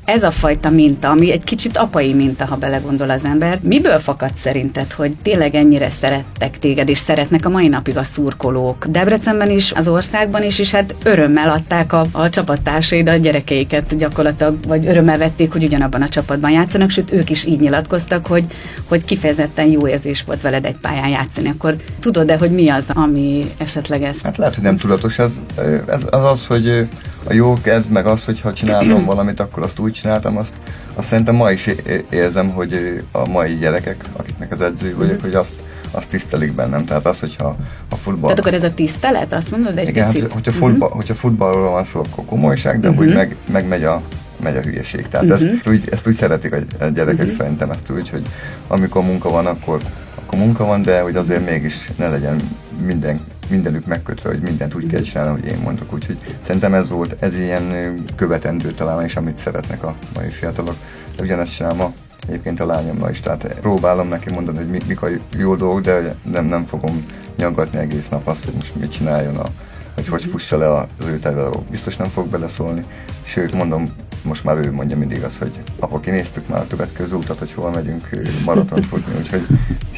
ez 0.08 0.22
a 0.22 0.30
fajta 0.30 0.70
minta, 0.70 1.10
ami 1.10 1.32
egy 1.32 1.44
kicsit 1.44 1.76
apai 1.76 2.14
minta, 2.14 2.44
ha 2.44 2.56
belegondol 2.56 3.10
az 3.10 3.24
ember, 3.24 3.58
miből 3.62 3.98
fakad 3.98 4.30
szerinted, 4.34 4.92
hogy 4.92 5.12
tényleg 5.22 5.54
ennyire 5.54 5.90
szerettek 5.90 6.58
téged, 6.58 6.88
és 6.88 6.98
szeretnek 6.98 7.44
a 7.44 7.48
mai 7.48 7.68
napig 7.68 7.96
a 7.96 8.04
szurkolók? 8.04 8.86
Debrecenben 8.86 9.50
is, 9.50 9.72
az 9.72 9.88
országban 9.88 10.42
is, 10.42 10.58
és 10.58 10.70
hát 10.70 10.94
örömmel 11.04 11.50
adták 11.50 11.92
a, 11.92 12.06
a 12.12 12.28
csapattársaid 12.28 13.08
a 13.08 13.16
gyerekeiket 13.16 13.96
gyakorlatilag, 13.96 14.56
vagy 14.66 14.86
örömmel 14.86 15.18
vették, 15.18 15.52
hogy 15.52 15.64
ugyanabban 15.64 16.02
a 16.02 16.08
csapatban 16.08 16.50
játszanak, 16.50 16.90
sőt 16.90 17.12
ők 17.12 17.30
is 17.30 17.44
így 17.44 17.60
nyilatkoztak, 17.60 18.26
hogy, 18.26 18.44
hogy 18.84 19.04
kifejezetten 19.04 19.66
jó 19.66 19.88
érzés 19.88 20.22
volt 20.22 20.40
veled 20.40 20.64
egy 20.64 20.76
pályán 20.80 21.08
játszani. 21.08 21.48
Akkor 21.48 21.76
tudod-e, 22.00 22.36
hogy 22.38 22.50
mi 22.50 22.68
az, 22.68 22.84
ami 22.88 23.50
esetleg 23.58 24.02
ez? 24.02 24.16
Hát 24.22 24.36
lehet, 24.36 24.54
hogy 24.54 24.64
nem 24.64 24.76
tudatos. 24.76 25.18
Ez, 25.18 25.40
ez 25.86 26.02
az 26.10 26.24
az, 26.24 26.46
hogy 26.46 26.88
a 27.24 27.32
jó 27.32 27.54
kedv, 27.62 27.90
meg 27.90 28.06
az, 28.06 28.24
hogy 28.24 28.40
ha 28.40 28.52
csinálom 28.52 29.04
valamit, 29.14 29.40
akkor 29.40 29.62
azt 29.62 29.78
úgy 29.78 29.97
csináltam, 30.00 30.36
azt, 30.36 30.54
azt 30.94 31.08
szerintem 31.08 31.34
ma 31.34 31.50
is 31.50 31.68
érzem, 32.10 32.48
hogy 32.48 33.02
a 33.12 33.28
mai 33.28 33.56
gyerekek, 33.56 34.04
akiknek 34.12 34.52
az 34.52 34.60
edzői 34.60 34.92
vagyok, 34.92 35.12
mm-hmm. 35.12 35.22
hogy 35.22 35.34
azt, 35.34 35.54
azt 35.90 36.10
tisztelik 36.10 36.52
bennem. 36.52 36.84
Tehát 36.84 37.06
az, 37.06 37.20
hogyha 37.20 37.56
a 37.88 37.96
futball... 37.96 38.22
Tehát 38.22 38.38
akkor 38.38 38.54
ez 38.54 38.62
a 38.62 38.74
tisztelet, 38.74 39.32
azt 39.32 39.50
mondod 39.50 39.78
egy 39.78 39.88
Igen, 39.88 40.06
picit? 40.06 40.22
Hát, 40.22 40.32
hogyha, 40.32 40.52
futball, 40.52 40.88
mm-hmm. 40.88 40.96
hogyha 40.96 41.14
futballról 41.14 41.70
van 41.70 41.84
szó, 41.84 42.00
akkor 42.00 42.24
komolyság, 42.24 42.80
de 42.80 42.88
mm-hmm. 42.88 42.98
úgy 42.98 43.14
meg, 43.14 43.36
meg 43.52 43.68
megy 43.68 43.84
a 43.84 44.02
megy 44.42 44.56
a 44.56 44.60
hülyeség. 44.60 45.08
Tehát 45.08 45.26
uh-huh. 45.26 45.50
ezt, 45.50 45.68
úgy, 45.68 45.88
ezt 45.90 46.06
úgy 46.06 46.14
szeretik 46.14 46.54
a 46.54 46.84
gyerekek 46.84 47.20
uh-huh. 47.20 47.36
szerintem 47.36 47.70
ezt 47.70 47.90
úgy, 47.90 48.08
hogy 48.08 48.22
amikor 48.66 49.02
munka 49.02 49.30
van, 49.30 49.46
akkor, 49.46 49.80
akkor 50.24 50.38
munka 50.38 50.64
van, 50.64 50.82
de 50.82 51.00
hogy 51.00 51.16
azért 51.16 51.44
mégis 51.44 51.90
ne 51.96 52.08
legyen 52.08 52.40
minden 52.86 53.20
mindenük 53.50 53.86
megkötve, 53.86 54.28
hogy 54.28 54.40
mindent 54.40 54.74
úgy 54.74 54.86
kell 54.86 55.00
csinálni, 55.00 55.40
hogy 55.40 55.50
én 55.50 55.58
mondok. 55.58 55.92
Úgyhogy 55.92 56.18
szerintem 56.40 56.74
ez 56.74 56.88
volt, 56.88 57.16
ez 57.18 57.36
ilyen 57.36 57.94
követendő 58.16 58.72
talán 58.72 59.04
is, 59.04 59.16
amit 59.16 59.36
szeretnek 59.36 59.82
a 59.82 59.94
mai 60.14 60.28
fiatalok. 60.28 60.74
De 61.16 61.22
ugyanezt 61.22 61.54
csinálom 61.54 61.80
a, 61.80 61.92
egyébként 62.28 62.60
a 62.60 62.66
lányommal 62.66 63.10
is, 63.10 63.20
tehát 63.20 63.54
próbálom 63.60 64.08
neki 64.08 64.30
mondani, 64.30 64.56
hogy 64.56 64.68
mi, 64.70 64.78
mik 64.86 65.02
a 65.02 65.08
jó 65.36 65.54
dolgok, 65.54 65.80
de 65.80 66.14
nem, 66.32 66.44
nem 66.44 66.64
fogom 66.64 67.06
nyaggatni 67.36 67.78
egész 67.78 68.08
nap 68.08 68.26
azt, 68.28 68.44
hogy 68.44 68.54
most 68.54 68.74
mit 68.74 68.92
csináljon 68.92 69.36
a, 69.36 69.46
hogy 69.94 70.08
hogy 70.08 70.24
fussa 70.24 70.56
le 70.56 70.74
az 70.74 71.06
ő 71.06 71.18
terve, 71.18 71.48
biztos 71.70 71.96
nem 71.96 72.08
fog 72.08 72.26
beleszólni. 72.26 72.84
Sőt, 73.22 73.52
mondom, 73.52 73.92
most 74.22 74.44
már 74.44 74.56
ő 74.56 74.72
mondja 74.72 74.96
mindig 74.96 75.22
azt, 75.22 75.38
hogy 75.38 75.60
akkor 75.78 76.00
kinéztük 76.00 76.48
már 76.48 76.60
a 76.60 76.66
következő 76.66 77.16
utat, 77.16 77.38
hogy 77.38 77.52
hol 77.52 77.70
megyünk 77.70 78.08
maratont 78.44 78.86
futni, 78.86 79.12
úgyhogy 79.18 79.46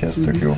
ez 0.01 0.17
tök 0.25 0.39
jó. 0.39 0.57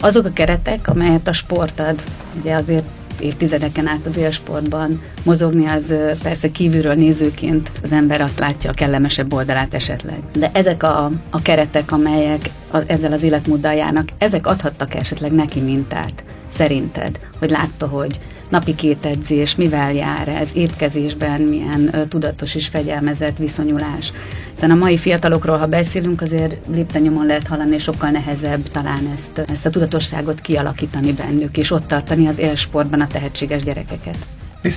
Azok 0.00 0.24
a 0.24 0.32
keretek, 0.32 0.88
amelyet 0.88 1.28
a 1.28 1.32
sport 1.32 1.80
ad, 1.80 2.02
ugye 2.40 2.54
azért 2.54 2.84
évtizedeken 3.20 3.86
át 3.86 4.06
az 4.06 4.16
élsportban 4.16 5.02
mozogni, 5.24 5.66
az 5.66 5.94
persze 6.22 6.50
kívülről 6.50 6.94
nézőként 6.94 7.70
az 7.82 7.92
ember 7.92 8.20
azt 8.20 8.38
látja 8.38 8.70
a 8.70 8.74
kellemesebb 8.74 9.32
oldalát 9.32 9.74
esetleg. 9.74 10.18
De 10.32 10.50
ezek 10.52 10.82
a, 10.82 11.10
a 11.30 11.42
keretek, 11.42 11.92
amelyek 11.92 12.50
a, 12.70 12.78
ezzel 12.86 13.12
az 13.12 13.22
életmóddal 13.22 13.74
járnak, 13.74 14.08
ezek 14.18 14.46
adhattak 14.46 14.94
esetleg 14.94 15.32
neki 15.32 15.60
mintát, 15.60 16.24
szerinted, 16.48 17.18
hogy 17.38 17.50
látta, 17.50 17.86
hogy 17.86 18.20
napi 18.52 18.74
két 18.74 19.06
edzés, 19.06 19.54
mivel 19.54 19.92
jár 19.92 20.28
ez, 20.28 20.50
étkezésben 20.54 21.40
milyen 21.40 22.08
tudatos 22.08 22.54
és 22.54 22.68
fegyelmezett 22.68 23.36
viszonyulás. 23.36 24.12
Hiszen 24.54 24.70
a 24.70 24.74
mai 24.74 24.96
fiatalokról, 24.96 25.56
ha 25.56 25.66
beszélünk, 25.66 26.20
azért 26.20 26.56
léptenyomon 26.74 27.26
lehet 27.26 27.46
hallani, 27.46 27.74
és 27.74 27.82
sokkal 27.82 28.10
nehezebb 28.10 28.68
talán 28.70 29.10
ezt, 29.14 29.50
ezt 29.50 29.66
a 29.66 29.70
tudatosságot 29.70 30.40
kialakítani 30.40 31.12
bennük, 31.12 31.56
és 31.56 31.70
ott 31.70 31.86
tartani 31.86 32.26
az 32.26 32.38
élsportban 32.38 33.00
a 33.00 33.06
tehetséges 33.06 33.62
gyerekeket. 33.62 34.16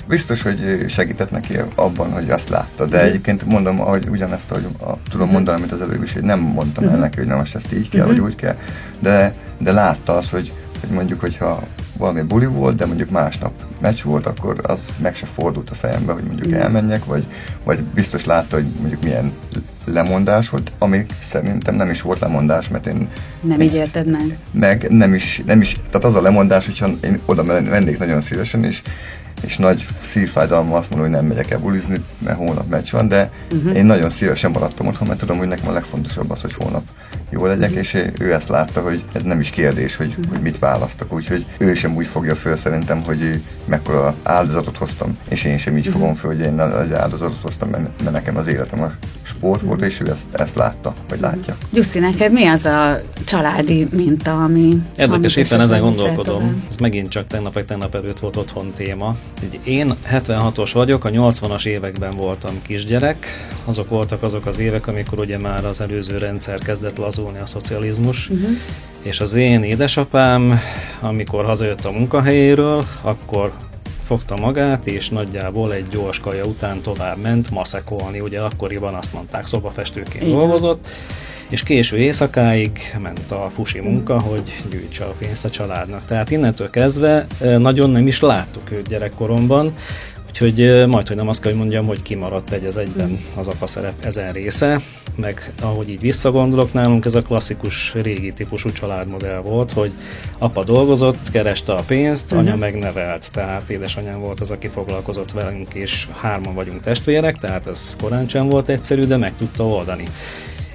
Biztos, 0.08 0.42
hogy 0.42 0.86
segített 0.88 1.32
neki 1.32 1.58
abban, 1.76 2.12
hogy 2.12 2.30
azt 2.30 2.50
látta, 2.50 2.86
de 2.86 2.96
uh-huh. 2.96 3.10
egyébként 3.10 3.46
mondom, 3.46 3.78
hogy 3.78 4.08
ugyanezt, 4.10 4.50
hogy 4.50 4.68
a, 4.80 4.92
tudom 5.10 5.30
mondani, 5.30 5.58
amit 5.58 5.72
az 5.72 5.82
előbb 5.82 6.04
is, 6.04 6.14
hogy 6.14 6.24
nem 6.24 6.40
mondtam 6.40 6.88
el 6.88 6.98
neki, 6.98 7.18
hogy 7.18 7.28
nem 7.28 7.38
most 7.38 7.56
ezt 7.56 7.74
így 7.74 7.90
kell, 7.90 8.02
uh-huh. 8.02 8.18
vagy 8.18 8.26
úgy 8.26 8.36
kell, 8.36 8.58
de, 9.00 9.34
de 9.58 9.72
látta 9.72 10.16
azt, 10.16 10.32
hogy, 10.32 10.52
hogy 10.80 10.90
mondjuk, 10.90 11.20
hogyha 11.20 11.64
valami 11.98 12.22
buli 12.22 12.46
volt, 12.46 12.76
de 12.76 12.86
mondjuk 12.86 13.10
másnap 13.10 13.52
meccs 13.80 14.02
volt, 14.02 14.26
akkor 14.26 14.60
az 14.64 14.90
meg 15.02 15.16
se 15.16 15.26
fordult 15.26 15.70
a 15.70 15.74
fejembe, 15.74 16.14
hogy 16.14 16.24
mondjuk 16.24 16.48
mm. 16.48 16.54
elmenjek, 16.54 17.06
vagy, 17.06 17.26
vagy 17.64 17.80
biztos 17.80 18.26
látta, 18.26 18.56
hogy 18.56 18.66
mondjuk 18.80 19.04
milyen 19.04 19.32
lemondás 19.86 20.50
volt, 20.50 20.72
ami 20.78 21.06
szerintem 21.20 21.76
nem 21.76 21.90
is 21.90 22.02
volt 22.02 22.20
lemondás, 22.20 22.68
mert 22.68 22.88
én... 22.88 23.10
Nem 23.42 23.62
így 23.62 23.74
érted 23.74 24.12
meg? 24.12 24.38
Meg 24.52 24.90
nem 24.90 25.14
is, 25.14 25.42
nem 25.46 25.62
is, 25.62 25.80
tehát 25.90 26.08
az 26.08 26.16
a 26.16 26.22
lemondás, 26.22 26.66
hogyha 26.66 26.90
én 27.02 27.20
oda 27.26 27.44
mennék 27.44 28.00
nagyon 28.00 28.22
szívesen, 28.22 28.64
és, 28.64 28.82
és 29.42 29.58
nagy 29.58 29.88
szívfájdalommal 30.06 30.78
azt 30.78 30.90
mondom, 30.90 31.08
hogy 31.10 31.18
nem 31.18 31.28
megyek 31.28 31.52
el 31.52 31.60
bulizni, 31.60 32.04
mert 32.18 32.38
holnap 32.38 32.70
meccs 32.70 32.92
van, 32.92 33.08
de 33.08 33.32
uh-huh. 33.52 33.76
én 33.76 33.86
nagyon 33.86 34.10
szívesen 34.10 34.52
maradtam 34.52 34.88
otthon, 34.88 35.08
mert 35.08 35.20
tudom, 35.20 35.38
hogy 35.38 35.48
nekem 35.48 35.68
a 35.68 35.72
legfontosabb 35.72 36.32
az, 36.32 36.42
hogy 36.42 36.54
holnap 36.54 36.84
jó 37.36 37.46
legyek, 37.46 37.72
és 37.72 37.98
ő 38.20 38.34
ezt 38.34 38.50
látta, 38.50 38.82
hogy 38.82 39.04
ez 39.12 39.24
nem 39.24 39.40
is 39.40 39.50
kérdés, 39.50 39.96
hogy, 39.96 40.16
hogy 40.30 40.40
mit 40.42 40.60
választok, 40.60 41.14
úgyhogy 41.14 41.46
ő 41.58 41.74
sem 41.74 41.96
úgy 41.96 42.08
fogja 42.08 42.36
föl 42.36 42.56
szerintem, 42.56 43.04
hogy 43.04 43.42
mekkora 43.66 44.16
áldozatot 44.24 44.78
hoztam, 44.78 45.18
és 45.30 45.44
én 45.44 45.58
sem 45.58 45.78
így 45.78 45.88
fogom 45.88 46.14
föl, 46.14 46.32
hogy 46.32 46.46
én 46.46 46.54
nagy 46.54 46.94
áldozatot 46.94 47.42
hoztam, 47.42 47.70
mert 47.70 48.12
nekem 48.12 48.38
az 48.38 48.48
életem 48.48 48.82
a 48.82 48.92
sport 49.22 49.62
volt, 49.62 49.82
és 49.82 50.00
ő 50.00 50.10
ezt, 50.10 50.26
ezt 50.32 50.56
látta, 50.56 50.94
vagy 51.10 51.20
látja. 51.20 51.58
Gyuszi, 51.72 52.00
neked 52.00 52.32
mi 52.32 52.46
az 52.46 52.66
a 52.66 53.02
családi 53.26 53.88
minta, 53.92 54.44
ami... 54.44 54.82
Érdekes, 54.98 55.36
éppen 55.36 55.62
ezen 55.62 55.82
gondolkodom. 55.82 56.64
Ez 56.70 56.78
megint 56.78 57.10
csak 57.10 57.28
tegnap 57.28 57.54
vagy 57.54 57.66
tegnap 57.66 57.96
előtt 57.96 58.20
volt 58.20 58.36
otthon 58.36 58.72
téma. 58.74 59.16
Én 59.64 59.94
76-os 60.12 60.70
vagyok, 60.74 61.06
a 61.06 61.10
80-as 61.10 61.66
években 61.66 62.16
voltam 62.16 62.62
kisgyerek. 62.62 63.26
Azok 63.66 63.90
voltak 63.90 64.24
azok 64.24 64.46
az 64.46 64.60
évek, 64.60 64.88
amikor 64.88 65.20
ugye 65.20 65.38
már 65.38 65.66
az 65.66 65.82
előző 65.82 66.18
rendszer 66.18 66.60
kezdett 66.60 66.98
lazulni 66.98 67.25
a 67.42 67.46
szocializmus. 67.46 68.30
Uh-huh. 68.30 68.50
És 69.02 69.20
az 69.20 69.34
én 69.34 69.64
édesapám, 69.64 70.60
amikor 71.00 71.46
hazajött 71.46 71.86
a 71.86 71.92
munkahelyéről, 71.92 72.86
akkor 73.02 73.52
fogta 74.06 74.36
magát, 74.36 74.88
és 74.88 75.10
nagyjából 75.10 75.74
egy 75.74 75.88
gyors 75.92 76.20
kaja 76.20 76.46
után 76.46 76.82
tovább 76.82 77.18
ment 77.22 77.50
maszekolni, 77.50 78.20
ugye 78.20 78.40
akkoriban 78.40 78.94
azt 78.94 79.14
mondták, 79.14 79.46
szobafestőként 79.46 80.24
Igen. 80.24 80.38
dolgozott, 80.38 80.88
és 81.50 81.64
késő 81.64 81.98
éjszakáig 81.98 82.80
ment 83.02 83.32
a 83.32 83.48
fusi 83.50 83.80
munka, 83.80 84.20
hogy 84.20 84.64
gyűjtse 84.70 85.04
a 85.04 85.14
pénzt 85.18 85.46
a 85.46 85.50
családnak. 85.50 86.06
Tehát 86.06 86.32
innentől 86.32 86.70
kezdve 86.70 87.28
nagyon 87.58 87.90
nem 87.90 88.08
is 88.08 88.20
láttuk 88.20 88.72
őt 88.72 88.88
gyerekkoromban, 88.88 89.76
Úgyhogy 90.42 90.88
majd, 90.88 91.08
hogy 91.08 91.16
nem 91.18 91.28
azt 91.28 91.42
kell, 91.42 91.52
hogy 91.52 91.60
mondjam, 91.60 91.86
hogy 91.86 92.02
kimaradt 92.02 92.52
egy 92.52 92.66
az 92.66 92.78
egyben 92.78 93.20
az 93.38 93.48
apa 93.48 93.68
szerep 93.68 94.06
ezen 94.06 94.32
része, 94.32 94.82
meg 95.16 95.54
ahogy 95.62 95.90
így 95.90 96.00
visszagondolok, 96.00 96.74
nálunk 96.74 97.06
ez 97.06 97.16
a 97.16 97.22
klasszikus 97.22 97.94
régi 97.94 98.34
típusú 98.34 98.72
családmodell 98.72 99.40
volt, 99.40 99.72
hogy 99.72 99.92
apa 100.38 100.64
dolgozott, 100.64 101.32
kereste 101.32 101.74
a 101.74 101.84
pénzt, 101.88 102.26
uh-huh. 102.26 102.40
anya 102.40 102.56
megnevelt, 102.56 103.32
tehát 103.32 103.70
édesanyám 103.70 104.20
volt 104.20 104.40
az, 104.40 104.52
aki 104.52 104.68
foglalkozott 104.68 105.32
velünk, 105.32 105.74
és 105.74 106.08
hárman 106.20 106.54
vagyunk 106.54 106.82
testvérek, 106.82 107.38
tehát 107.38 107.68
ez 107.68 107.96
korán 108.02 108.28
sem 108.28 108.50
volt 108.50 108.70
egyszerű, 108.70 109.04
de 109.04 109.18
meg 109.18 109.34
tudta 109.38 109.68
oldani. 109.68 110.08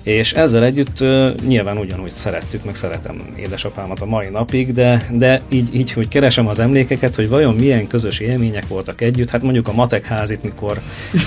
És 0.02 0.32
ezzel 0.32 0.64
együtt 0.64 1.00
uh, 1.00 1.34
nyilván 1.46 1.78
ugyanúgy 1.78 2.10
szerettük, 2.10 2.64
meg 2.64 2.74
szeretem 2.74 3.16
édesapámat 3.36 4.00
a 4.00 4.06
mai 4.06 4.28
napig, 4.28 4.72
de, 4.72 5.06
de 5.10 5.40
így, 5.48 5.74
így, 5.74 5.92
hogy 5.92 6.08
keresem 6.08 6.48
az 6.48 6.58
emlékeket, 6.58 7.14
hogy 7.14 7.28
vajon 7.28 7.54
milyen 7.54 7.86
közös 7.86 8.18
élmények 8.18 8.68
voltak 8.68 9.00
együtt, 9.00 9.30
hát 9.30 9.42
mondjuk 9.42 9.68
a 9.68 9.72
matek 9.72 10.04
házit, 10.04 10.42
mikor 10.42 10.80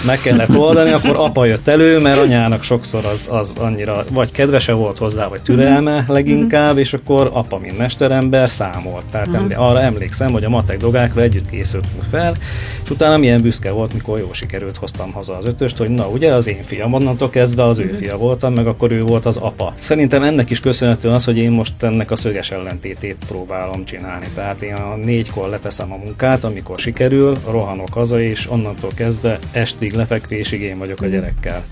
meg 0.06 0.20
kellett 0.20 0.56
oldani, 0.58 0.92
akkor 0.92 1.16
apa 1.18 1.46
jött 1.46 1.68
elő, 1.68 2.00
mert 2.00 2.18
anyának 2.18 2.64
sokszor 2.64 3.06
az, 3.06 3.28
az 3.32 3.54
annyira 3.60 4.04
vagy 4.10 4.32
kedvese 4.32 4.74
volt 4.74 4.98
hozzá, 4.98 5.28
vagy 5.28 5.42
türelme 5.42 6.02
mhm. 6.02 6.12
leginkább, 6.12 6.78
és 6.78 6.94
akkor 6.94 7.30
apa, 7.34 7.58
mint 7.58 7.78
mesterember 7.78 8.50
számolt. 8.50 9.06
Tehát 9.12 9.34
emlé- 9.34 9.58
arra 9.58 9.82
emlékszem, 9.82 10.32
hogy 10.32 10.44
a 10.44 10.50
matek 10.50 10.78
dogákra 10.78 11.22
együtt 11.22 11.50
készültünk 11.50 12.04
fel, 12.12 12.36
és 12.84 12.90
utána 12.90 13.18
milyen 13.18 13.42
büszke 13.42 13.72
volt, 13.72 13.94
mikor 13.94 14.20
jó 14.20 14.34
sikerült 14.34 14.78
hoztam 14.78 15.12
haza 15.12 15.38
az 15.38 15.46
ötöst, 15.46 15.78
hogy 15.78 15.90
na 15.90 16.08
ugye 16.08 16.34
az 16.34 16.48
én 16.48 16.64
fiam, 16.64 16.94
onnantól 16.94 17.30
kezdve 17.30 17.64
az 17.64 17.78
ő 17.78 17.86
mhm. 17.86 17.96
fia 17.96 18.18
voltam, 18.18 18.54
meg 18.64 18.74
akkor 18.74 18.92
ő 18.92 19.04
volt 19.04 19.26
az 19.26 19.38
apa. 19.38 19.74
Szerintem 19.76 20.24
ennek 20.24 20.50
is 20.50 20.60
köszönhető 20.60 21.10
az, 21.10 21.26
hogy 21.26 21.38
én 21.38 21.52
most 21.52 21.84
ennek 21.84 22.12
a 22.12 22.16
szöges 22.16 22.52
ellentétét 22.52 23.18
próbálom 23.28 23.86
csinálni. 23.86 24.26
Tehát 24.34 24.62
én 24.62 24.74
a 24.74 24.96
négykor 24.96 25.50
leteszem 25.50 25.92
a 25.92 25.98
munkát, 25.98 26.44
amikor 26.44 26.80
sikerül, 26.80 27.36
rohanok 27.50 27.94
haza, 27.94 28.22
és 28.22 28.50
onnantól 28.50 28.92
kezdve 28.96 29.40
estig, 29.52 29.94
lefekvésig 29.94 30.62
én 30.62 30.78
vagyok 30.78 31.02
a 31.02 31.06
gyerekkel. 31.06 31.64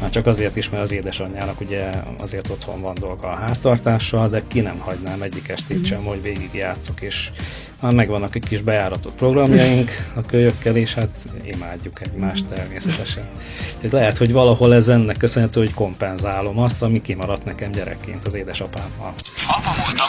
Már 0.00 0.10
csak 0.10 0.26
azért 0.26 0.56
is, 0.56 0.70
mert 0.70 0.82
az 0.82 0.92
édesanyjának 0.92 1.60
ugye 1.60 1.90
azért 2.20 2.50
otthon 2.50 2.80
van 2.80 2.96
dolga 3.00 3.28
a 3.28 3.36
háztartással, 3.36 4.28
de 4.28 4.42
ki 4.48 4.60
nem 4.60 4.78
hagynám 4.78 5.22
egyik 5.22 5.48
estét 5.48 5.84
sem, 5.84 6.04
hogy 6.04 6.22
végig 6.22 6.50
játszok, 6.52 7.00
és 7.00 7.30
megvannak 7.80 8.34
egy 8.34 8.44
kis 8.48 8.60
bejáratott 8.60 9.14
programjaink 9.14 9.90
a 10.14 10.20
kölyökkel, 10.20 10.76
és 10.76 10.94
hát 10.94 11.08
imádjuk 11.54 12.00
egymást 12.00 12.46
természetesen. 12.46 13.22
Tehát 13.76 13.92
lehet, 13.92 14.18
hogy 14.18 14.32
valahol 14.32 14.74
ez 14.74 14.88
ennek 14.88 15.16
köszönhető, 15.16 15.60
hogy 15.60 15.74
kompenzálom 15.74 16.58
azt, 16.58 16.82
ami 16.82 17.02
kimaradt 17.02 17.44
nekem 17.44 17.70
gyerekként 17.70 18.26
az 18.26 18.34
édesapámmal. 18.34 19.14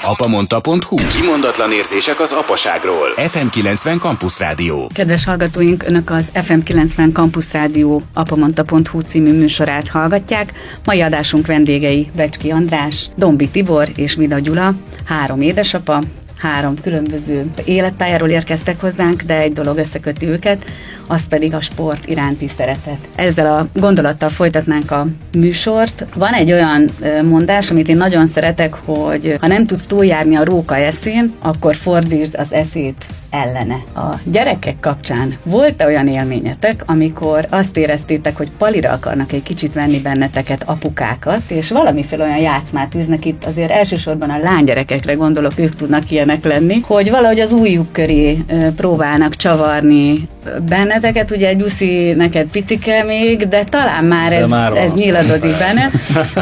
Apamonta.hu 0.06 0.96
Kimondatlan 1.16 1.72
érzések 1.72 2.20
az 2.20 2.32
apaságról. 2.32 3.08
FM90 3.18 4.00
Campus 4.00 4.40
Rádió. 4.40 4.90
Kedves 4.94 5.26
hallgatóink, 5.26 5.84
Önök 5.88 6.10
az 6.10 6.30
FM90 6.34 7.14
Campus 7.14 7.54
Rádió 7.54 8.02
apamonta.hu 8.14 9.00
című 9.02 9.34
műsorát 9.34 9.88
hallgatják. 9.88 10.54
Mai 10.86 11.02
adásunk 11.02 11.46
vendégei 11.46 12.10
Becski 12.16 12.50
András, 12.50 13.10
Dombi 13.16 13.48
Tibor 13.48 13.90
és 13.96 14.16
Vida 14.16 14.40
Gyula, 14.40 14.74
három 15.06 15.42
édesapa, 15.42 16.02
három 16.40 16.76
különböző 16.82 17.46
életpályáról 17.66 18.30
érkeztek 18.30 18.82
hozzánk, 18.82 19.22
de 19.22 19.38
egy 19.38 19.54
dolog 19.54 19.78
összeköti 19.78 20.28
őket, 20.28 20.66
az 21.08 21.28
pedig 21.28 21.54
a 21.54 21.62
sport 21.62 22.08
iránti 22.08 22.48
szeretet. 22.48 22.98
Ezzel 23.16 23.54
a 23.58 23.80
gondolattal 23.80 24.30
folytatnánk 24.30 24.92
a 24.92 25.06
műsort. 25.34 26.06
Van 26.16 26.34
egy 26.34 26.52
olyan 26.52 26.90
mondás, 27.24 27.70
amit 27.70 27.88
én 27.88 27.98
nagyon 27.98 28.28
szeretek, 28.28 28.74
hogy 28.74 29.38
ha 29.40 29.48
nem 29.48 29.66
tudsz 29.66 29.86
túljárni 29.86 30.36
a 30.36 30.44
róka 30.44 30.76
eszén, 30.76 31.34
akkor 31.40 31.76
fordítsd 31.76 32.36
az 32.36 32.54
eszét 32.54 33.06
ellene. 33.30 33.84
A 33.96 34.16
gyerekek 34.24 34.76
kapcsán 34.80 35.34
volt-e 35.44 35.86
olyan 35.86 36.08
élményetek, 36.08 36.84
amikor 36.86 37.48
azt 37.50 37.78
éreztétek, 37.78 38.38
hogy 38.38 38.50
palira 38.58 38.92
akarnak 38.92 39.32
egy 39.32 39.44
kicsit 39.44 39.74
venni 39.74 40.00
benneteket 40.00 40.64
apukákat, 40.66 41.42
és 41.48 41.72
valamiféle 41.72 42.24
olyan 42.24 42.40
játszmát 42.40 42.96
üznek 42.96 43.26
itt, 43.26 43.46
azért 43.46 43.72
elsősorban 43.72 44.30
a 44.30 44.38
lánygyerekekre 44.38 45.14
gondolok, 45.14 45.54
ők 45.56 45.76
tudnak 45.76 46.12
ilyenek 46.12 46.44
lenni, 46.44 46.80
hogy 46.84 47.10
valahogy 47.10 47.40
az 47.40 47.54
újjuk 47.54 47.92
köré 47.92 48.44
próbálnak 48.76 49.36
csavarni 49.36 50.28
benneteket, 50.70 51.32
ugye 51.32 51.54
Gyuszi 51.54 52.14
neked 52.14 52.48
picike 52.48 53.04
még, 53.04 53.48
de 53.48 53.64
talán 53.64 54.04
már 54.04 54.34
ez, 54.34 54.48
már 54.48 54.78
ez 54.78 54.94
nyiladozik 54.94 55.58
benne. 55.58 55.90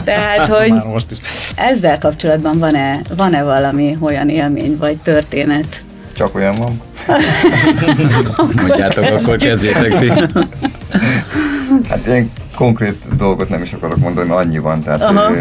Tehát, 0.03 0.47
hogy 0.57 0.71
most 0.71 1.11
is. 1.11 1.17
ezzel 1.55 1.97
kapcsolatban 1.97 2.59
van-e, 2.59 3.01
van-e 3.17 3.43
valami 3.43 3.97
olyan 3.99 4.29
élmény 4.29 4.77
vagy 4.79 4.97
történet? 4.97 5.85
Csak 6.17 6.35
olyan 6.35 6.55
van. 6.55 6.81
Mondjátok, 8.61 9.03
akkor 9.03 9.37
kezdjétek 9.37 9.97
ti. 9.99 10.11
Hát 11.89 12.05
én 12.05 12.31
konkrét 12.55 13.15
dolgot 13.17 13.49
nem 13.49 13.61
is 13.61 13.73
akarok 13.73 13.97
mondani, 13.97 14.27
mert 14.27 14.39
annyi 14.39 14.57
van, 14.57 14.83
tehát 14.83 15.01
Aha. 15.01 15.31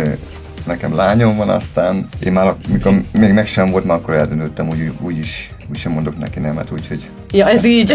nekem 0.66 0.94
lányom 0.94 1.36
van, 1.36 1.48
aztán 1.48 2.08
én 2.24 2.32
már, 2.32 2.54
mikor 2.68 3.02
még 3.12 3.32
meg 3.32 3.46
sem 3.46 3.70
volt, 3.70 3.84
már 3.84 3.96
akkor 3.96 4.14
eldöntöttem, 4.14 4.66
hogy 4.66 4.92
úgy 5.00 5.18
is, 5.18 5.50
úgy 5.70 5.78
sem 5.78 5.92
mondok 5.92 6.18
neki 6.18 6.38
nemet, 6.38 6.70
úgyhogy... 6.70 7.10
Ja, 7.30 7.48
ez 7.48 7.64
így. 7.64 7.90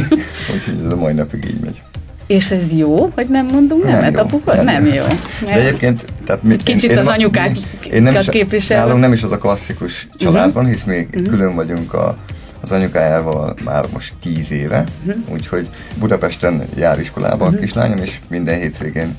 úgyhogy 0.54 0.80
ez 0.84 0.92
a 0.92 0.96
mai 0.96 1.12
napig 1.12 1.44
így 1.44 1.60
megy. 1.60 1.82
És 2.30 2.50
ez 2.50 2.72
jó, 2.72 3.10
hogy 3.14 3.28
nem 3.28 3.46
mondunk 3.46 3.82
nem 3.82 3.92
nemet, 3.92 4.18
apuka? 4.18 4.54
Nem, 4.54 4.64
nem 4.64 4.86
jó. 4.86 4.92
jó. 4.92 5.06
De 5.46 5.52
egyébként... 5.52 6.04
Tehát 6.26 6.42
mi, 6.42 6.56
Kicsit 6.56 6.90
én, 6.90 6.98
az 6.98 7.06
anyukák 7.06 7.56
én 7.90 8.02
nem 8.02 8.14
is, 8.14 8.28
képvisel. 8.28 8.84
Nálunk 8.84 9.00
nem 9.00 9.12
is 9.12 9.22
az 9.22 9.32
a 9.32 9.38
klasszikus 9.38 10.08
család 10.16 10.46
uh-huh. 10.46 10.54
van, 10.54 10.66
hisz 10.66 10.84
még 10.84 11.08
uh-huh. 11.08 11.28
külön 11.28 11.54
vagyunk 11.54 11.94
a, 11.94 12.16
az 12.60 12.72
anyukájával 12.72 13.54
már 13.64 13.84
most 13.92 14.14
tíz 14.22 14.50
éve, 14.50 14.84
uh-huh. 15.06 15.22
úgyhogy 15.32 15.68
Budapesten 15.98 16.62
jár 16.76 17.00
iskolába 17.00 17.44
uh-huh. 17.44 17.58
a 17.58 17.60
kislányom, 17.60 17.98
és 17.98 18.20
minden 18.28 18.58
hétvégén 18.58 19.16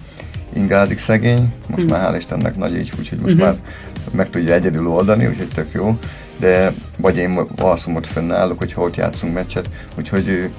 ingázik 0.53 0.99
szegény, 0.99 1.53
most 1.67 1.83
uh-huh. 1.83 1.99
már 1.99 2.13
hál' 2.13 2.17
Istennek 2.17 2.57
nagy 2.57 2.75
így, 2.75 2.91
úgyhogy 2.99 3.19
most 3.19 3.33
uh-huh. 3.33 3.49
már 3.49 3.57
meg 4.11 4.29
tudja 4.29 4.53
egyedül 4.53 4.87
oldani, 4.87 5.27
úgyhogy 5.27 5.49
tök 5.53 5.71
jó, 5.71 5.97
de 6.39 6.73
vagy 6.97 7.17
én 7.17 7.47
alszom 7.57 7.95
ott 7.95 8.07
fönnállok, 8.07 8.57
hogy 8.57 8.73
ott 8.75 8.95
játszunk 8.95 9.33
meccset, 9.33 9.69
úgyhogy 9.97 10.49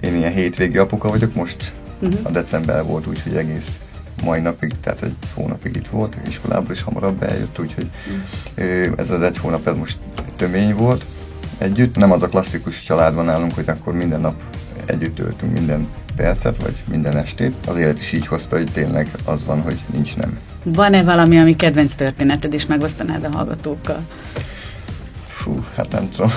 én 0.00 0.16
ilyen 0.16 0.32
hétvégi 0.32 0.78
apuka 0.78 1.08
vagyok, 1.08 1.34
most 1.34 1.72
uh-huh. 2.00 2.20
a 2.22 2.30
december 2.30 2.84
volt, 2.84 3.06
úgyhogy 3.06 3.36
egész 3.36 3.78
mai 4.24 4.40
napig, 4.40 4.72
tehát 4.80 5.02
egy 5.02 5.16
hónapig 5.34 5.76
itt 5.76 5.88
volt, 5.88 6.16
iskolából 6.28 6.72
is 6.72 6.82
hamarabb 6.82 7.22
eljött, 7.22 7.58
úgyhogy 7.58 7.90
uh-huh. 8.56 8.92
ez 8.96 9.10
az 9.10 9.22
egy 9.22 9.38
hónap 9.38 9.68
ez 9.68 9.74
most 9.76 9.98
tömény 10.36 10.74
volt 10.74 11.04
együtt. 11.58 11.96
Nem 11.96 12.12
az 12.12 12.22
a 12.22 12.28
klasszikus 12.28 12.82
család 12.82 13.14
van 13.14 13.24
nálunk, 13.24 13.54
hogy 13.54 13.68
akkor 13.68 13.94
minden 13.94 14.20
nap 14.20 14.42
együtt 14.86 15.14
töltünk 15.14 15.52
minden 15.52 15.88
percet, 16.16 16.62
vagy 16.62 16.74
minden 16.90 17.16
estét. 17.16 17.54
Az 17.66 17.76
élet 17.76 17.98
is 17.98 18.12
így 18.12 18.26
hozta, 18.26 18.56
hogy 18.56 18.72
tényleg 18.72 19.10
az 19.24 19.44
van, 19.44 19.60
hogy 19.60 19.78
nincs 19.92 20.16
nem. 20.16 20.38
Van-e 20.62 21.02
valami, 21.02 21.38
ami 21.38 21.56
kedvenc 21.56 21.94
történeted, 21.94 22.52
és 22.52 22.66
megosztanád 22.66 23.24
a 23.24 23.30
hallgatókkal? 23.30 24.06
Fú, 25.46 25.64
hát 25.76 25.92
nem 25.92 26.08
tudom. 26.10 26.32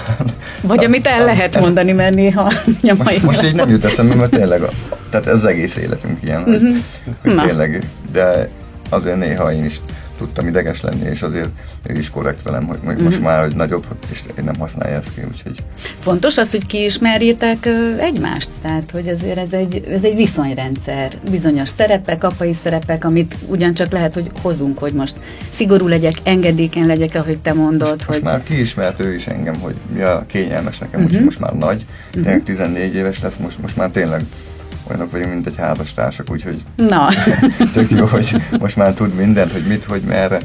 Vagy 0.62 0.84
amit 0.86 1.08
el 1.08 1.26
lehet 1.26 1.56
ez, 1.56 1.62
mondani, 1.62 1.92
mert 1.92 2.16
néha 2.16 2.52
nyomai. 2.82 3.14
Most, 3.14 3.22
most 3.22 3.44
így 3.44 3.56
nem 3.56 3.70
jut 3.70 3.86
eszembe, 3.86 4.16
mert 4.16 4.32
tényleg, 4.32 4.62
a, 4.62 4.70
tehát 5.10 5.28
ez 5.28 5.34
az 5.34 5.46
egész 5.46 5.76
életünk 5.78 6.18
ilyen, 6.24 6.44
hogy, 6.44 6.54
uh-huh. 6.54 6.78
hogy 7.22 7.48
tényleg, 7.48 7.90
de 8.12 8.50
azért 8.90 9.18
néha 9.18 9.54
én 9.54 9.66
is 9.66 9.82
tudtam 10.20 10.48
ideges 10.48 10.82
lenni, 10.82 11.10
és 11.10 11.22
azért 11.22 11.50
ő 11.88 11.98
is 11.98 12.10
korrekt 12.10 12.44
velem, 12.44 12.66
hogy 12.66 13.02
most 13.04 13.22
már 13.22 13.42
hogy 13.42 13.56
nagyobb, 13.56 13.86
és 14.12 14.22
én 14.38 14.44
nem 14.44 14.56
használja 14.60 14.98
ezt 14.98 15.14
ki, 15.14 15.22
úgyhogy... 15.32 15.64
Fontos 16.00 16.38
az, 16.38 16.52
hogy 16.52 16.66
kiismerjétek 16.66 17.66
egymást, 17.98 18.50
tehát 18.62 18.92
hogy 18.92 19.08
azért 19.08 19.38
ez 19.38 19.54
egy, 19.54 19.88
ez 19.92 20.04
egy 20.04 20.16
viszonyrendszer, 20.16 21.12
bizonyos 21.32 21.70
szerepek, 21.70 22.24
apai 22.24 22.54
szerepek, 22.54 23.06
amit 23.06 23.36
ugyancsak 23.48 23.92
lehet, 23.92 24.14
hogy 24.14 24.32
hozunk, 24.42 24.78
hogy 24.78 24.94
most 24.94 25.16
szigorú 25.50 25.88
legyek, 25.88 26.14
engedékeny 26.24 26.86
legyek, 26.86 27.16
ahogy 27.16 27.40
te 27.40 27.54
mondod. 27.54 27.90
Most, 27.90 28.04
hogy... 28.04 28.22
most 28.22 28.34
már 28.34 28.44
kiismert 28.44 29.00
ő 29.00 29.14
is 29.14 29.28
engem, 29.28 29.60
hogy 29.60 29.76
mi 29.94 30.02
a 30.02 30.24
kényelmes 30.28 30.78
nekem, 30.78 31.00
uh-huh. 31.00 31.16
hogy 31.16 31.24
most 31.24 31.40
már 31.40 31.54
nagy, 31.54 31.86
tényleg 32.12 32.44
14 32.44 32.96
éves 32.96 33.22
lesz, 33.22 33.38
most, 33.38 33.62
most 33.62 33.78
már 33.78 33.90
tényleg 33.90 34.26
olyanok 34.90 35.12
vagyunk, 35.12 35.34
mint 35.34 35.48
egy 35.48 35.58
házastársak, 35.58 36.32
úgyhogy 36.32 36.62
Na. 36.76 37.08
tök 37.74 37.90
jó, 37.90 38.06
hogy 38.06 38.36
most 38.60 38.76
már 38.76 38.94
tud 38.94 39.14
mindent, 39.14 39.52
hogy 39.52 39.64
mit, 39.68 39.84
hogy 39.84 40.02
merre. 40.02 40.40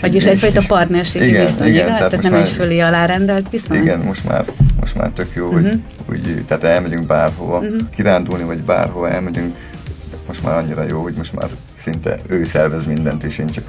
Vagyis 0.00 0.26
egyfajta 0.26 0.62
partnerségi 0.66 1.26
igen, 1.26 1.46
viszony, 1.46 1.66
igen, 1.66 1.86
igaz? 1.86 1.86
Tehát, 1.86 2.10
tehát 2.10 2.22
nem 2.22 2.32
már, 2.32 2.42
egy 2.42 2.48
fölé 2.48 2.80
alárendelt 2.80 3.50
viszony? 3.50 3.76
Igen, 3.76 4.00
most 4.00 4.24
már, 4.24 4.44
most 4.80 4.94
már 4.94 5.10
tök 5.10 5.30
jó, 5.34 5.46
uh-huh. 5.46 5.60
hogy 5.60 5.78
mhm. 6.06 6.30
úgy, 6.30 6.44
tehát 6.46 6.64
elmegyünk 6.64 7.06
bárhova, 7.06 7.58
uh-huh. 7.58 7.80
kirándulni, 7.94 8.44
vagy 8.44 8.62
bárhova 8.62 9.10
elmegyünk, 9.10 9.56
most 10.26 10.42
már 10.42 10.56
annyira 10.56 10.82
jó, 10.82 11.02
hogy 11.02 11.14
most 11.14 11.32
már 11.32 11.48
szinte 11.78 12.18
ő 12.26 12.44
szervez 12.44 12.86
mindent, 12.86 13.22
és 13.22 13.38
én 13.38 13.46
csak 13.46 13.64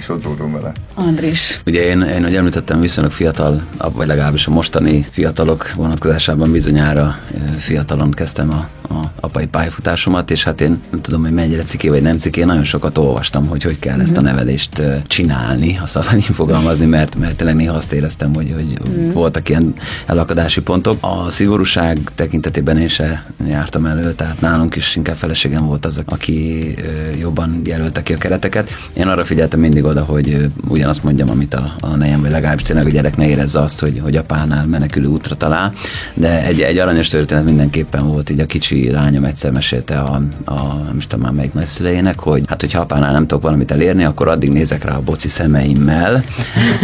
sodródom 0.00 0.52
vele. 0.52 0.72
Andris. 0.94 1.60
Ugye 1.66 1.80
én, 1.80 2.00
én 2.00 2.22
hogy 2.22 2.34
említettem, 2.34 2.80
viszonylag 2.80 3.12
fiatal, 3.12 3.62
vagy 3.92 4.06
legalábbis 4.06 4.46
a 4.46 4.50
mostani 4.50 5.06
fiatalok 5.10 5.72
vonatkozásában 5.76 6.52
bizonyára 6.52 7.18
fiatalon 7.58 8.10
kezdtem 8.10 8.50
a, 8.50 8.68
a 8.94 9.10
apai 9.20 9.46
pályafutásomat, 9.46 10.30
és 10.30 10.44
hát 10.44 10.60
én 10.60 10.82
nem 10.90 11.00
tudom, 11.00 11.22
hogy 11.22 11.32
mennyire 11.32 11.62
ciké 11.62 11.88
vagy 11.88 12.02
nem 12.02 12.18
ciké, 12.18 12.44
nagyon 12.44 12.64
sokat 12.64 12.98
olvastam, 12.98 13.46
hogy 13.46 13.62
hogy 13.62 13.78
kell 13.78 13.92
uh-huh. 13.92 14.08
ezt 14.08 14.16
a 14.16 14.20
mhm. 14.20 14.30
nevelést 14.30 14.82
csinálni, 15.06 15.74
ha 15.74 15.86
szabad 15.86 16.14
így 16.14 16.24
fogalmazni, 16.24 16.86
mert, 16.86 17.16
mert 17.18 17.36
tényleg 17.36 17.56
néha 17.56 17.74
azt 17.74 17.92
éreztem, 17.92 18.34
hogy, 18.34 18.52
hogy 18.54 18.78
uh-huh. 18.80 19.12
voltak 19.12 19.48
ilyen 19.48 19.74
elakadási 20.06 20.60
pontok. 20.60 20.98
A 21.00 21.30
szigorúság 21.30 21.98
tekintetében 22.14 22.78
én 22.78 22.88
se 22.88 23.24
jártam 23.46 23.84
elő, 23.84 24.12
tehát 24.14 24.40
nálunk 24.40 24.76
is 24.76 24.96
inkább 24.96 25.16
feleségem 25.16 25.66
volt 25.66 25.86
az, 25.86 26.02
aki 26.04 26.74
jobban 27.20 27.60
jelölte 27.64 28.02
ki 28.02 28.12
a 28.12 28.18
kereteket. 28.18 28.70
Én 28.92 29.06
arra 29.06 29.24
figyeltem 29.24 29.60
mindig 29.60 29.81
oda, 29.84 30.04
hogy 30.04 30.50
ugyanazt 30.68 31.02
mondjam, 31.02 31.30
amit 31.30 31.54
a, 31.54 31.74
a 31.80 31.96
nejem, 31.96 32.20
vagy 32.20 32.30
legalábbis 32.30 32.62
tényleg 32.62 32.86
a 32.86 32.90
gyerek 32.90 33.16
ne 33.16 33.28
érezze 33.28 33.60
azt, 33.60 33.80
hogy, 33.80 34.00
hogy 34.02 34.16
apánál 34.16 34.66
menekülő 34.66 35.06
útra 35.06 35.34
talál. 35.34 35.72
De 36.14 36.44
egy, 36.44 36.60
egy 36.60 36.78
aranyos 36.78 37.08
történet 37.08 37.44
mindenképpen 37.44 38.06
volt, 38.06 38.30
így 38.30 38.40
a 38.40 38.46
kicsi 38.46 38.90
lányom 38.90 39.24
egyszer 39.24 39.52
mesélte 39.52 39.98
a, 39.98 40.22
a 40.44 40.74
nem 40.84 40.96
is 40.96 41.06
tudom 41.06 41.24
már 41.24 41.32
melyik 41.32 41.52
nagyszülejének, 41.52 42.18
hogy 42.18 42.42
hát, 42.46 42.60
hogyha 42.60 42.80
apánál 42.80 43.12
nem 43.12 43.26
tudok 43.26 43.42
valamit 43.42 43.70
elérni, 43.70 44.04
akkor 44.04 44.28
addig 44.28 44.50
nézek 44.50 44.84
rá 44.84 44.96
a 44.96 45.02
boci 45.02 45.28
szemeimmel, 45.28 46.24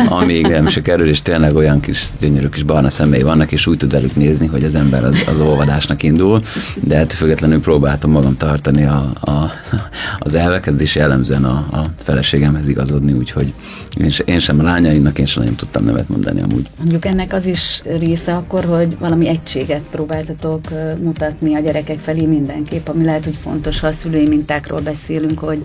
amíg 0.08 0.46
nem 0.46 0.68
se 0.68 0.82
kerül, 0.82 1.08
és 1.08 1.22
tényleg 1.22 1.56
olyan 1.56 1.80
kis 1.80 2.06
gyönyörű 2.20 2.48
kis 2.48 2.62
barna 2.62 2.90
szemei 2.90 3.22
vannak, 3.22 3.52
és 3.52 3.66
úgy 3.66 3.76
tud 3.76 3.92
velük 3.92 4.16
nézni, 4.16 4.46
hogy 4.46 4.64
az 4.64 4.74
ember 4.74 5.04
az, 5.04 5.24
az 5.26 5.40
olvadásnak 5.40 6.02
indul, 6.02 6.42
de 6.74 6.96
hát 6.96 7.12
függetlenül 7.12 7.60
próbáltam 7.60 8.10
magam 8.10 8.36
tartani 8.36 8.84
a, 8.84 9.12
a, 9.20 9.50
az 10.18 10.34
elveket, 10.34 10.80
és 10.80 10.94
jellemzően 10.94 11.44
a, 11.44 11.66
a 11.70 11.84
feleségemhez 12.02 12.68
igazodni, 12.78 13.12
úgyhogy 13.12 13.52
én, 14.00 14.10
én 14.24 14.38
sem 14.38 14.58
a 14.58 14.62
lányaimnak, 14.62 15.18
én 15.18 15.26
sem 15.26 15.42
nagyon 15.42 15.58
tudtam 15.58 15.84
nevet 15.84 16.08
mondani 16.08 16.40
amúgy. 16.40 16.66
Mondjuk 16.78 17.04
ennek 17.04 17.32
az 17.32 17.46
is 17.46 17.82
része 17.98 18.34
akkor, 18.34 18.64
hogy 18.64 18.98
valami 18.98 19.28
egységet 19.28 19.82
próbáltatok 19.90 20.60
mutatni 21.02 21.54
a 21.54 21.60
gyerekek 21.60 21.98
felé 21.98 22.26
mindenképp, 22.26 22.88
ami 22.88 23.04
lehet, 23.04 23.24
hogy 23.24 23.34
fontos, 23.34 23.80
ha 23.80 23.86
a 23.86 23.92
szülői 23.92 24.28
mintákról 24.28 24.80
beszélünk, 24.80 25.38
hogy 25.38 25.64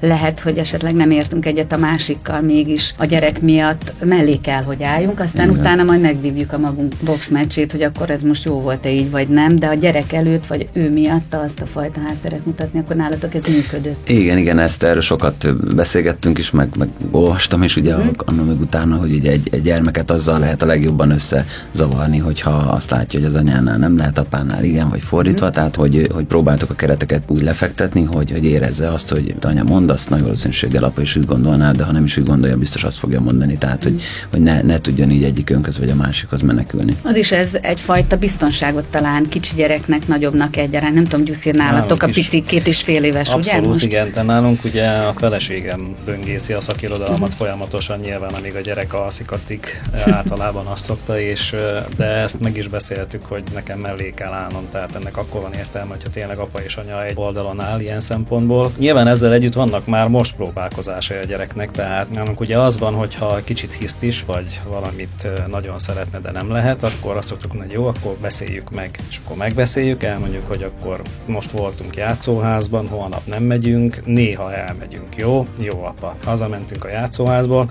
lehet, 0.00 0.40
hogy 0.40 0.58
esetleg 0.58 0.94
nem 0.94 1.10
értünk 1.10 1.46
egyet 1.46 1.72
a 1.72 1.76
másikkal, 1.76 2.40
mégis 2.40 2.94
a 2.98 3.04
gyerek 3.04 3.40
miatt 3.40 3.92
mellé 4.04 4.36
kell, 4.36 4.62
hogy 4.62 4.82
álljunk, 4.82 5.20
aztán 5.20 5.48
Igen. 5.48 5.60
utána 5.60 5.82
majd 5.82 6.00
megvívjuk 6.00 6.52
a 6.52 6.58
magunk 6.58 6.92
boxmeccsét, 7.04 7.72
hogy 7.72 7.82
akkor 7.82 8.10
ez 8.10 8.22
most 8.22 8.44
jó 8.44 8.60
volt-e 8.60 8.90
így, 8.90 9.10
vagy 9.10 9.28
nem, 9.28 9.56
de 9.56 9.66
a 9.66 9.74
gyerek 9.74 10.12
előtt, 10.12 10.46
vagy 10.46 10.68
ő 10.72 10.90
miatt 10.90 11.34
azt 11.34 11.60
a 11.60 11.66
fajta 11.66 12.00
hátteret 12.00 12.46
mutatni, 12.46 12.78
akkor 12.78 12.96
nálatok 12.96 13.34
ez 13.34 13.42
működött. 13.48 14.08
Igen, 14.08 14.38
igen, 14.38 14.58
ezt 14.58 14.82
erről 14.82 15.00
sokat 15.00 15.74
beszélgettünk 15.74 16.38
is, 16.38 16.50
meg, 16.50 16.68
meg 16.78 16.88
olvastam 17.10 17.62
is 17.62 17.76
ugye 17.76 17.94
hmm. 17.94 18.10
annak 18.16 18.46
meg 18.46 18.60
utána, 18.60 18.96
hogy 18.96 19.12
ugye 19.12 19.30
egy, 19.30 19.48
egy 19.52 19.62
gyermeket 19.62 20.10
azzal 20.10 20.38
lehet 20.38 20.62
a 20.62 20.66
legjobban 20.66 21.10
összezavarni, 21.10 22.18
hogyha 22.18 22.50
azt 22.50 22.90
látja, 22.90 23.20
hogy 23.20 23.28
az 23.28 23.34
anyánál 23.34 23.78
nem 23.78 23.96
lehet, 23.96 24.18
apánál 24.18 24.64
igen, 24.64 24.88
vagy 24.88 25.00
fordítva, 25.00 25.44
hmm. 25.44 25.54
tehát 25.54 25.76
hogy, 25.76 26.08
hogy 26.12 26.24
próbáltuk 26.24 26.70
a 26.70 26.74
kereteket 26.74 27.22
úgy 27.26 27.42
lefektetni, 27.42 28.02
hogy, 28.02 28.30
hogy 28.30 28.44
érezze 28.44 28.92
azt, 28.92 29.08
hogy 29.08 29.34
anya 29.40 29.62
mond, 29.62 29.83
azt 29.90 30.10
nagy 30.10 30.22
valószínűséggel 30.22 30.84
apa 30.84 31.00
is 31.00 31.16
úgy 31.16 31.26
gondolná, 31.26 31.72
de 31.72 31.84
ha 31.84 31.92
nem 31.92 32.04
is 32.04 32.16
úgy 32.16 32.24
gondolja, 32.24 32.56
biztos 32.56 32.84
azt 32.84 32.98
fogja 32.98 33.20
mondani. 33.20 33.58
Tehát, 33.58 33.82
hogy, 33.82 34.02
hogy 34.30 34.40
ne, 34.40 34.62
ne 34.62 34.78
tudjon 34.78 35.10
így 35.10 35.24
egyik 35.24 35.50
önköz 35.50 35.78
vagy 35.78 35.90
a 35.90 35.94
másikhoz 35.94 36.40
menekülni. 36.40 36.92
Az 37.02 37.16
is 37.16 37.32
ez 37.32 37.50
egyfajta 37.60 38.16
biztonságot 38.16 38.84
talán 38.84 39.28
kicsi 39.28 39.54
gyereknek, 39.56 40.06
nagyobbnak 40.06 40.56
egyaránt. 40.56 40.94
Nem 40.94 41.04
tudom, 41.04 41.24
Gyuszi, 41.24 41.50
nálatok 41.50 42.02
a 42.02 42.06
pici 42.06 42.42
két 42.42 42.66
és 42.66 42.82
fél 42.82 43.04
éves, 43.04 43.28
Abszolút, 43.28 43.64
ugye? 43.64 43.72
Most? 43.72 43.84
igen, 43.84 44.10
de 44.12 44.22
nálunk 44.22 44.64
ugye 44.64 44.86
a 44.88 45.12
feleségem 45.12 45.94
böngészi 46.04 46.52
a 46.52 46.60
szakirodalmat 46.60 47.20
uh-huh. 47.20 47.36
folyamatosan, 47.36 47.98
nyilván 47.98 48.32
amíg 48.34 48.54
a 48.54 48.60
gyerek 48.60 48.94
alszik, 48.94 49.30
addig 49.30 49.60
általában 50.06 50.66
azt 50.66 50.84
szokta, 50.84 51.20
és 51.20 51.54
de 51.96 52.04
ezt 52.04 52.40
meg 52.40 52.56
is 52.56 52.68
beszéltük, 52.68 53.22
hogy 53.24 53.42
nekem 53.54 53.78
mellé 53.78 54.12
kell 54.16 54.32
állnom, 54.32 54.62
tehát 54.70 54.94
ennek 54.94 55.16
akkor 55.16 55.40
van 55.40 55.52
értelme, 55.52 55.90
hogyha 55.90 56.10
tényleg 56.10 56.38
apa 56.38 56.60
és 56.60 56.76
anya 56.76 57.04
egy 57.04 57.12
oldalon 57.14 57.60
áll 57.60 57.80
ilyen 57.80 58.00
szempontból. 58.00 58.72
Nyilván 58.78 59.06
ezzel 59.06 59.32
együtt 59.32 59.52
vannak 59.52 59.73
már 59.84 60.08
most 60.08 60.36
próbálkozásai 60.36 61.18
a 61.18 61.24
gyereknek, 61.24 61.70
tehát 61.70 62.10
nálunk 62.10 62.40
ugye 62.40 62.58
az 62.58 62.78
van, 62.78 62.94
hogyha 62.94 63.40
kicsit 63.44 63.72
hiszt 63.72 64.02
is, 64.02 64.24
vagy 64.24 64.60
valamit 64.68 65.28
nagyon 65.46 65.78
szeretne, 65.78 66.18
de 66.18 66.30
nem 66.30 66.50
lehet, 66.50 66.82
akkor 66.82 67.16
azt 67.16 67.28
szoktuk 67.28 67.58
hogy 67.58 67.72
jó, 67.72 67.86
akkor 67.86 68.16
beszéljük 68.20 68.70
meg, 68.70 68.98
és 69.08 69.20
akkor 69.24 69.36
megbeszéljük, 69.36 70.02
elmondjuk, 70.02 70.46
hogy 70.46 70.62
akkor 70.62 71.02
most 71.26 71.50
voltunk 71.50 71.96
játszóházban, 71.96 72.88
holnap 72.88 73.22
nem 73.24 73.42
megyünk, 73.42 74.02
néha 74.04 74.54
elmegyünk, 74.54 75.16
jó? 75.16 75.46
Jó, 75.60 75.84
apa. 75.84 76.16
Hazamentünk 76.24 76.84
a 76.84 76.88
játszóházból, 76.88 77.70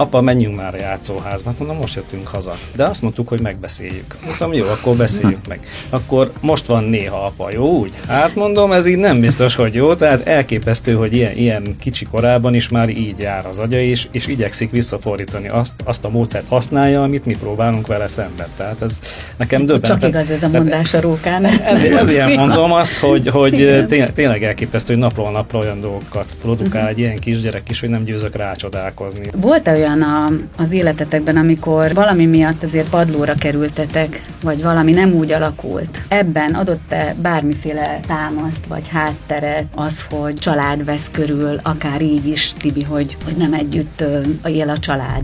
apa, 0.00 0.20
menjünk 0.20 0.56
már 0.56 0.74
a 0.74 0.78
játszóházba. 0.78 1.48
Hát 1.48 1.58
mondom, 1.58 1.76
most 1.76 1.94
jöttünk 1.94 2.28
haza. 2.28 2.52
De 2.76 2.84
azt 2.84 3.02
mondtuk, 3.02 3.28
hogy 3.28 3.40
megbeszéljük. 3.40 4.16
Mondtam, 4.24 4.52
jó, 4.52 4.66
akkor 4.66 4.96
beszéljük 4.96 5.46
meg. 5.48 5.60
Akkor 5.90 6.32
most 6.40 6.66
van 6.66 6.84
néha 6.84 7.24
apa, 7.24 7.50
jó 7.52 7.78
úgy? 7.78 7.92
Hát 8.08 8.34
mondom, 8.34 8.72
ez 8.72 8.86
így 8.86 8.96
nem 8.96 9.20
biztos, 9.20 9.54
hogy 9.54 9.74
jó. 9.74 9.94
Tehát 9.94 10.26
elképesztő, 10.26 10.94
hogy 10.94 11.14
ilyen, 11.14 11.36
ilyen 11.36 11.76
kicsi 11.80 12.04
korában 12.04 12.54
is 12.54 12.68
már 12.68 12.88
így 12.88 13.18
jár 13.18 13.46
az 13.46 13.58
agya, 13.58 13.78
és, 13.78 14.08
és 14.10 14.26
igyekszik 14.26 14.70
visszafordítani 14.70 15.48
azt, 15.48 15.74
azt 15.84 16.04
a 16.04 16.08
módszert 16.08 16.48
használja, 16.48 17.02
amit 17.02 17.24
mi 17.24 17.36
próbálunk 17.36 17.86
vele 17.86 18.08
szemben. 18.08 18.46
Tehát 18.56 18.82
ez 18.82 18.98
nekem 19.36 19.66
döbbenetes. 19.66 20.00
Csak 20.00 20.08
igaz 20.08 20.30
ez 20.30 20.42
a 20.42 20.48
mondás 20.48 20.94
a 20.94 21.00
rókán. 21.00 21.44
Ez, 21.44 21.82
ezért 21.82 22.36
mondom 22.44 22.72
azt, 22.72 22.98
hogy, 22.98 23.28
hogy 23.28 23.84
tényleg, 23.88 24.12
tényleg 24.12 24.44
elképesztő, 24.44 24.92
hogy 24.92 25.02
napról 25.02 25.30
napra 25.30 25.58
olyan 25.58 25.80
dolgokat 25.80 26.26
produkál 26.42 26.88
egy 26.88 26.98
ilyen 26.98 27.18
kisgyerek 27.18 27.68
is, 27.68 27.80
hogy 27.80 27.88
nem 27.88 28.04
győzök 28.04 28.36
rácsodálkozni. 28.36 29.30
Volt-e 29.36 29.72
olyan 29.72 29.89
olyan 29.90 30.02
a, 30.02 30.32
az 30.62 30.72
életetekben, 30.72 31.36
amikor 31.36 31.94
valami 31.94 32.26
miatt 32.26 32.62
azért 32.62 32.88
padlóra 32.88 33.34
kerültetek, 33.34 34.22
vagy 34.42 34.62
valami 34.62 34.92
nem 34.92 35.12
úgy 35.12 35.32
alakult. 35.32 36.02
Ebben 36.08 36.54
adott-e 36.54 37.14
bármiféle 37.22 38.00
támaszt, 38.06 38.66
vagy 38.66 38.88
hátteret 38.88 39.64
az, 39.74 40.06
hogy 40.10 40.34
család 40.34 40.84
vesz 40.84 41.08
körül, 41.12 41.60
akár 41.62 42.02
így 42.02 42.26
is, 42.26 42.52
Tibi, 42.52 42.82
hogy, 42.82 43.16
hogy 43.24 43.36
nem 43.36 43.52
együtt 43.52 44.04
él 44.44 44.68
a 44.68 44.78
család? 44.78 45.22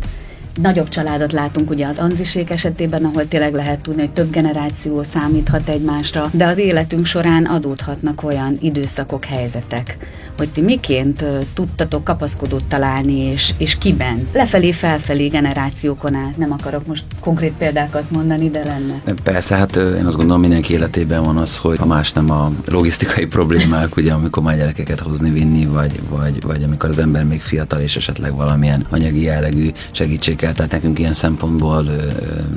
nagyobb 0.62 0.88
családot 0.88 1.32
látunk 1.32 1.70
ugye 1.70 1.86
az 1.86 1.98
Andrisék 1.98 2.50
esetében, 2.50 3.04
ahol 3.04 3.28
tényleg 3.28 3.54
lehet 3.54 3.80
tudni, 3.80 4.00
hogy 4.00 4.12
több 4.12 4.30
generáció 4.30 5.02
számíthat 5.02 5.68
egymásra, 5.68 6.30
de 6.32 6.46
az 6.46 6.58
életünk 6.58 7.06
során 7.06 7.44
adódhatnak 7.44 8.22
olyan 8.22 8.56
időszakok, 8.60 9.24
helyzetek, 9.24 9.96
hogy 10.36 10.48
ti 10.48 10.60
miként 10.60 11.24
tudtatok 11.54 12.04
kapaszkodót 12.04 12.64
találni, 12.64 13.20
és, 13.20 13.54
és 13.56 13.78
kiben? 13.78 14.28
Lefelé, 14.32 14.72
felfelé 14.72 15.26
generációkon 15.26 16.14
át. 16.14 16.36
Nem 16.36 16.52
akarok 16.52 16.86
most 16.86 17.04
konkrét 17.20 17.52
példákat 17.58 18.10
mondani, 18.10 18.50
de 18.50 18.64
lenne. 18.64 19.14
Persze, 19.22 19.56
hát 19.56 19.76
én 19.76 20.06
azt 20.06 20.16
gondolom 20.16 20.40
mindenki 20.40 20.72
életében 20.72 21.24
van 21.24 21.36
az, 21.36 21.56
hogy 21.56 21.78
ha 21.78 21.86
más 21.86 22.12
nem 22.12 22.30
a 22.30 22.52
logisztikai 22.64 23.26
problémák, 23.36 23.96
ugye 23.96 24.12
amikor 24.12 24.42
már 24.42 24.56
gyerekeket 24.56 25.00
hozni, 25.00 25.30
vinni, 25.30 25.66
vagy, 25.66 26.00
vagy, 26.08 26.42
vagy 26.42 26.62
amikor 26.62 26.88
az 26.88 26.98
ember 26.98 27.24
még 27.24 27.42
fiatal, 27.42 27.80
és 27.80 27.96
esetleg 27.96 28.34
valamilyen 28.34 28.86
anyagi 28.90 29.22
jellegű 29.22 29.70
segítség 29.90 30.36
kell. 30.36 30.52
Tehát 30.52 30.72
nekünk 30.72 30.98
ilyen 30.98 31.14
szempontból 31.14 31.84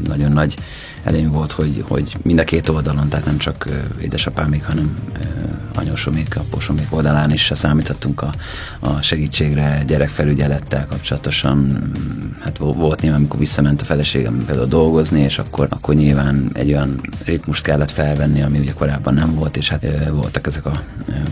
nagyon 0.07 0.31
nagy 0.31 0.55
előny 1.03 1.29
volt, 1.29 1.51
hogy, 1.51 1.83
hogy 1.88 2.15
mind 2.21 2.39
a 2.39 2.43
két 2.43 2.69
oldalon, 2.69 3.09
tehát 3.09 3.25
nem 3.25 3.38
csak 3.38 3.65
édesapámig, 4.01 4.65
hanem 4.65 4.97
anyósomék, 5.75 6.38
aposomék 6.38 6.88
oldalán 6.89 7.31
is 7.31 7.51
számíthattunk 7.55 8.21
a, 8.21 8.33
a 8.79 9.01
segítségre, 9.01 9.83
gyerekfelügyelettel 9.88 10.88
kapcsolatosan. 10.89 11.91
Hát 12.43 12.57
volt 12.57 13.01
nyilván, 13.01 13.19
amikor 13.19 13.39
visszament 13.39 13.81
a 13.81 13.85
feleségem 13.85 14.43
például 14.45 14.67
dolgozni, 14.67 15.21
és 15.21 15.39
akkor, 15.39 15.67
akkor 15.69 15.95
nyilván 15.95 16.49
egy 16.53 16.67
olyan 16.67 17.01
ritmust 17.25 17.63
kellett 17.63 17.91
felvenni, 17.91 18.41
ami 18.41 18.59
ugye 18.59 18.73
korábban 18.73 19.13
nem 19.13 19.35
volt, 19.35 19.57
és 19.57 19.69
hát 19.69 19.85
voltak 20.12 20.47
ezek 20.47 20.65
a 20.65 20.81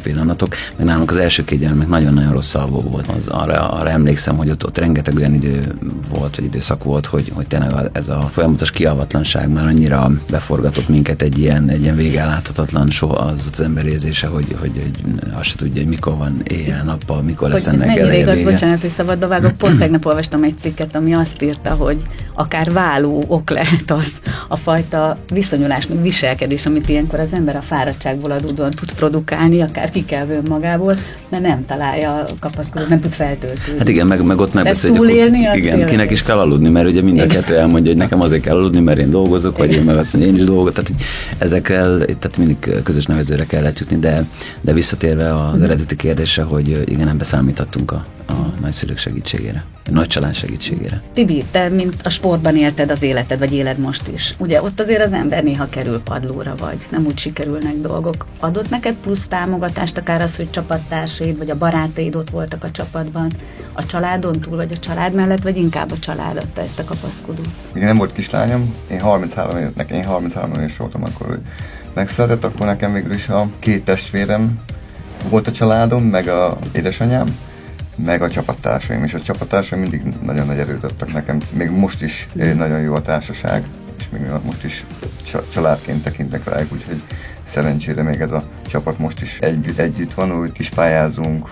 pillanatok. 0.03 0.56
Meg 0.77 0.86
nálunk 0.86 1.12
az 1.12 1.17
első 1.17 1.43
két 1.43 1.60
gyermek 1.60 1.88
nagyon-nagyon 1.88 2.32
rossz 2.32 2.56
alvó 2.56 2.82
volt. 2.82 3.08
Az, 3.08 3.27
arra, 3.27 3.69
arra 3.69 3.89
emlékszem, 3.89 4.36
hogy 4.36 4.49
ott, 4.49 4.65
ott 4.65 4.77
rengeteg 4.77 5.15
olyan 5.15 5.34
idő 5.34 5.75
volt, 6.10 6.36
vagy 6.36 6.45
időszak 6.45 6.84
volt, 6.84 7.06
hogy, 7.06 7.32
hogy 7.34 7.47
tényleg 7.47 7.89
ez 7.91 8.10
a 8.10 8.21
folyamatos 8.21 8.71
kiavatlanság 8.71 9.49
már 9.58 9.67
annyira 9.67 10.12
beforgatott 10.30 10.89
minket 10.89 11.22
egy 11.22 11.38
ilyen, 11.38 11.70
egy 11.70 11.82
ilyen 11.82 11.96
végálláthatatlan 11.96 12.89
soha 12.89 13.15
az 13.15 13.50
az 13.52 13.62
ember 13.62 13.86
érzése, 13.86 14.28
hogy, 14.28 14.56
hogy, 14.60 14.72
hogy 14.74 15.02
azt 15.34 15.43
se 15.43 15.56
tudja, 15.56 15.82
hogy 15.82 15.89
mikor 15.89 16.17
van 16.17 16.41
éjjel-nappal, 16.43 17.22
mikor 17.22 17.50
lesz 17.50 17.67
ennek 17.67 17.98
ez 17.98 18.04
eleje 18.04 18.20
igaz, 18.20 18.41
bocsánat, 18.41 18.82
hogy 18.82 18.89
szabad 18.89 19.28
vágok, 19.28 19.58
pont 19.63 19.80
tegnap 19.80 20.06
olvastam 20.06 20.43
egy 20.43 20.56
cikket, 20.62 20.96
ami 20.96 21.13
azt 21.13 21.41
írta, 21.41 21.70
hogy 21.70 21.98
akár 22.34 22.72
váló 22.72 23.24
ok 23.28 23.50
lehet 23.50 23.91
az 23.91 24.12
a 24.48 24.56
fajta 24.56 25.17
viszonyulás, 25.34 25.88
viselkedés, 26.02 26.65
amit 26.65 26.89
ilyenkor 26.89 27.20
az 27.20 27.34
ember 27.34 27.56
a 27.56 27.62
fáradtságból 27.62 28.32
adódóan 28.32 28.72
tud 28.72 28.91
produkálni, 28.93 29.62
akár 29.62 29.89
kikelvő 29.89 30.41
magából, 30.50 30.93
mert 31.30 31.43
nem 31.43 31.65
találja 31.65 32.13
a 32.13 32.26
kapaszkodót, 32.39 32.89
nem 32.89 33.00
tud 33.00 33.12
feltöltődni. 33.12 33.78
Hát 33.78 33.89
igen, 33.89 34.08
meg, 34.08 34.24
meg 34.24 34.39
ott 34.39 34.54
megbeszéljük, 34.54 35.00
hogy 35.00 35.56
igen, 35.56 35.86
kinek 35.86 36.12
is 36.12 36.24
kell 36.24 36.39
aludni, 36.39 36.70
mert 36.70 36.88
ugye 36.88 37.02
mind 37.02 37.20
a 37.20 37.28
kettő 37.28 37.56
elmondja, 37.56 37.91
hogy 37.91 38.02
nekem 38.02 38.22
azért 38.22 38.41
kell 38.41 38.56
aludni, 38.56 38.80
mert 38.80 39.00
én 39.00 39.10
dolgozok, 39.47 39.57
vagy 39.57 39.71
én 39.71 39.83
meg 39.83 39.97
azt 39.97 40.13
mondja, 40.13 40.31
én 40.31 40.38
is 40.38 40.45
dolgozok, 40.45 40.73
tehát 40.73 40.91
ezekkel, 41.38 41.97
tehát 41.97 42.38
mindig 42.38 42.81
közös 42.83 43.05
nevezőre 43.05 43.45
kellett 43.45 43.79
jutni, 43.79 43.97
de, 43.97 44.25
de 44.62 44.73
visszatérve 44.73 45.36
az 45.36 45.62
eredeti 45.62 45.95
kérdésre, 45.95 46.43
hogy 46.43 46.83
igen, 46.86 47.05
nem 47.05 47.17
beszámítottunk 47.17 47.91
a, 47.91 48.05
a 48.27 48.33
nagyszülők 48.62 48.97
segítségére, 48.97 49.63
a 49.86 49.91
nagy 49.91 50.07
család 50.07 50.33
segítségére. 50.33 51.01
Tibi, 51.13 51.43
te 51.51 51.69
mint 51.69 51.95
a 52.03 52.10
sportban 52.10 52.55
élted 52.55 52.91
az 52.91 53.01
életed, 53.01 53.39
vagy 53.39 53.53
éled 53.53 53.77
most 53.77 54.07
is. 54.13 54.36
Ugye 54.38 54.62
ott 54.62 54.79
azért 54.79 55.03
az 55.03 55.13
ember 55.13 55.43
néha 55.43 55.69
kerül 55.69 56.01
padlóra, 56.01 56.55
vagy 56.60 56.77
nem 56.91 57.05
úgy 57.05 57.17
sikerülnek 57.17 57.75
dolgok. 57.81 58.25
Adott 58.39 58.69
neked 58.69 58.95
plusz 58.95 59.25
támogatást, 59.29 59.97
akár 59.97 60.21
az, 60.21 60.36
hogy 60.36 60.49
csapattársaid, 60.49 61.38
vagy 61.38 61.49
a 61.49 61.57
barátaid 61.57 62.15
ott 62.15 62.29
voltak 62.29 62.63
a 62.63 62.71
csapatban, 62.71 63.31
a 63.73 63.86
családon 63.86 64.39
túl, 64.39 64.55
vagy 64.55 64.71
a 64.71 64.79
család 64.79 65.13
mellett, 65.13 65.43
vagy 65.43 65.57
inkább 65.57 65.91
a 65.91 65.99
család 65.99 66.38
adta 66.38 66.62
ezt 66.62 66.79
a 66.79 66.83
kapaszkodót? 66.83 67.47
Igen, 67.73 67.88
nem 67.88 67.97
volt 67.97 68.13
kislányom, 68.13 68.75
én 68.91 68.99
33 69.38 69.58
év, 69.58 69.91
én 69.91 70.06
33 70.06 70.54
éves 70.54 70.78
voltam 70.78 71.04
akkor, 71.04 71.28
hogy 71.28 71.41
megszületett, 71.93 72.43
akkor 72.43 72.65
nekem 72.65 72.93
végül 72.93 73.13
is 73.13 73.30
a 73.30 73.50
két 73.60 73.86
testvérem 73.86 74.60
volt 75.30 75.47
a 75.47 75.52
családom, 75.52 76.04
meg 76.04 76.28
a 76.28 76.58
édesanyám, 76.71 77.38
meg 77.95 78.21
a 78.21 78.30
csapattársaim, 78.30 79.04
és 79.04 79.13
a 79.13 79.21
csapattársaim 79.21 79.82
mindig 79.82 80.02
nagyon 80.21 80.45
nagy 80.45 80.60
erőt 80.60 80.84
adtak 80.84 81.13
nekem. 81.13 81.38
Még 81.52 81.69
most 81.69 82.02
is 82.02 82.30
nagyon 82.34 82.80
jó 82.80 82.93
a 82.93 83.02
társaság, 83.02 83.63
és 84.00 84.06
még 84.12 84.21
most 84.43 84.63
is 84.63 84.86
családként 85.54 86.04
tekintek 86.04 86.50
rájuk, 86.50 86.71
úgyhogy 86.73 87.02
Szerencsére 87.47 88.03
még 88.03 88.19
ez 88.19 88.31
a 88.31 88.43
csapat 88.67 88.99
most 88.99 89.21
is 89.21 89.38
együtt, 89.39 89.77
együtt 89.77 90.13
van, 90.13 90.39
úgy 90.39 90.51
kis 90.51 90.69
pályázunk, 90.69 91.49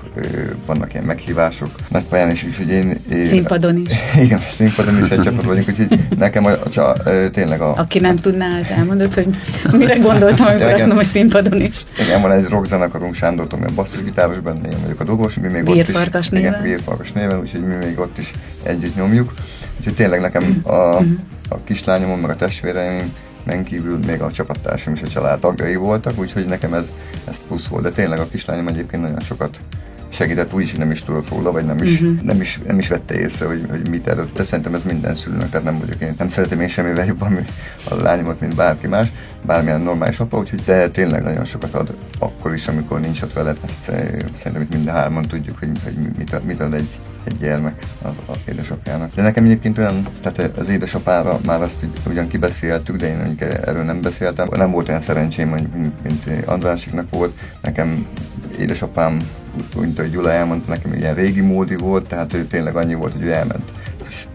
vannak 0.66 0.94
ilyen 0.94 1.06
meghívások. 1.06 1.70
Nagy 1.88 2.04
pályán 2.04 2.32
is, 2.32 2.44
úgyhogy 2.44 2.70
én... 2.70 3.00
én 3.12 3.28
színpadon 3.28 3.78
is. 3.78 3.88
Igen, 4.26 4.40
színpadon 4.50 5.04
is 5.04 5.10
egy 5.10 5.20
csapat 5.20 5.44
vagyunk, 5.44 5.68
úgyhogy 5.68 6.00
nekem 6.18 6.46
a, 6.46 6.52
a, 6.76 6.80
a, 6.80 7.30
tényleg 7.32 7.62
a... 7.62 7.74
Aki 7.76 8.00
nem 8.00 8.20
tudná, 8.20 8.60
az 8.60 8.68
elmondott, 8.78 9.14
hogy 9.14 9.28
mire 9.72 9.98
gondoltam, 9.98 10.46
amikor 10.46 10.68
azt 10.68 10.80
mondom, 10.80 10.98
hogy 10.98 11.06
színpadon 11.06 11.62
is. 11.62 11.84
Igen, 12.00 12.22
van 12.22 12.32
egy 12.32 12.46
rockzenekarunk, 12.46 13.16
Sándor 13.16 13.48
Tomi 13.48 13.66
a 13.66 13.74
basszusgitáros, 13.76 14.40
benne 14.40 14.68
én 14.70 14.78
vagyok 14.82 15.00
a 15.00 15.04
dobos, 15.04 15.34
mi 15.34 15.48
még 15.48 15.70
ott 15.70 15.76
is... 15.76 16.30
Néven. 16.30 16.52
Igen, 16.52 16.62
Vírfarkas 16.62 17.12
néven, 17.12 17.40
úgyhogy 17.40 17.66
mi 17.66 17.76
még 17.76 18.00
ott 18.00 18.18
is 18.18 18.32
együtt 18.64 18.96
nyomjuk. 18.96 19.34
Úgyhogy 19.78 19.94
tényleg 19.94 20.22
nekem 20.22 20.62
a, 20.64 20.74
a 21.50 21.64
kislányomon, 21.64 22.20
meg 22.20 22.30
a 22.30 22.36
testvéreim 22.36 23.14
men 23.46 23.64
kívül 23.64 24.00
még 24.06 24.22
a 24.22 24.32
csapattársam 24.32 24.94
is 24.94 25.02
a 25.02 25.08
család 25.08 25.40
tagjai 25.40 25.76
voltak, 25.76 26.20
úgyhogy 26.20 26.46
nekem 26.46 26.74
ez, 26.74 26.86
ez 27.28 27.40
plusz 27.48 27.68
volt. 27.68 27.84
De 27.84 27.90
tényleg 27.90 28.20
a 28.20 28.28
kislányom 28.28 28.68
egyébként 28.68 29.02
nagyon 29.02 29.20
sokat 29.20 29.60
segített, 30.10 30.54
úgyis, 30.54 30.74
nem 30.74 30.92
is 30.92 31.04
tudott 31.04 31.30
róla, 31.30 31.52
vagy 31.52 31.66
nem 31.66 31.78
is, 31.78 32.02
uh-huh. 32.02 32.22
nem 32.22 32.42
is, 32.42 32.60
nem 32.68 32.80
is 32.80 32.88
vette 32.88 33.20
észre, 33.20 33.46
hogy, 33.46 33.66
hogy 33.70 33.90
mit 33.90 34.08
erről. 34.08 34.30
De 34.34 34.44
szerintem 34.44 34.74
ez 34.74 34.84
minden 34.84 35.16
szülőnek, 35.16 35.50
tehát 35.50 35.66
nem 35.66 35.80
vagyok 35.80 36.02
én, 36.02 36.16
nem 36.18 36.30
szeretem 36.30 36.62
én 36.62 36.68
semmivel 36.68 37.06
jobban 37.06 37.46
a 37.90 37.96
lányomat, 37.96 38.40
mint 38.40 38.56
bárki 38.56 38.88
más, 38.88 39.12
bármilyen 39.42 39.82
normális 39.82 40.20
apa, 40.20 40.38
úgyhogy 40.38 40.62
de 40.66 40.90
tényleg 40.90 41.24
nagyon 41.24 41.46
sokat 41.46 41.74
ad 41.74 41.96
akkor 42.20 42.54
is, 42.54 42.68
amikor 42.68 43.00
nincs 43.00 43.22
ott 43.22 43.34
veled. 43.34 43.58
Ezt 43.66 43.90
eh, 43.90 44.08
szerintem 44.38 44.62
itt 44.62 44.74
minden 44.74 44.94
hárman 44.94 45.28
tudjuk, 45.28 45.60
hogy, 45.60 45.70
hogy 45.84 45.94
mit, 46.18 46.34
ad, 46.34 46.44
mit 46.44 46.60
ad 46.60 46.74
egy, 46.74 46.90
egy 47.26 47.36
gyermek 47.36 47.86
az 48.02 48.22
a 48.28 48.32
édesapjának. 48.50 49.14
De 49.16 49.22
nekem 49.22 49.44
egyébként 49.44 49.78
olyan, 49.78 50.08
tehát 50.22 50.58
az 50.58 50.70
édesapára 50.70 51.40
már 51.46 51.62
azt 51.62 51.86
ugyan 52.08 52.28
kibeszéltük, 52.28 52.96
de 52.96 53.08
én 53.08 53.18
mondjuk 53.18 53.42
erről 53.42 53.84
nem 53.84 54.02
beszéltem. 54.02 54.48
Nem 54.52 54.72
volt 54.72 54.88
olyan 54.88 55.02
szerencsém, 55.02 55.50
mint, 55.50 56.04
mint 56.04 56.46
Andrásiknak 56.46 57.08
volt. 57.12 57.40
Nekem 57.62 58.08
édesapám, 58.60 59.18
mint 59.80 60.00
ahogy 60.00 60.12
Gyula 60.12 60.32
elmondta, 60.32 60.72
nekem 60.72 60.94
ilyen 60.94 61.14
régi 61.14 61.42
módi 61.42 61.76
volt, 61.76 62.08
tehát 62.08 62.34
ő 62.34 62.46
tényleg 62.46 62.76
annyi 62.76 62.94
volt, 62.94 63.12
hogy 63.12 63.24
ő 63.24 63.32
elment 63.32 63.72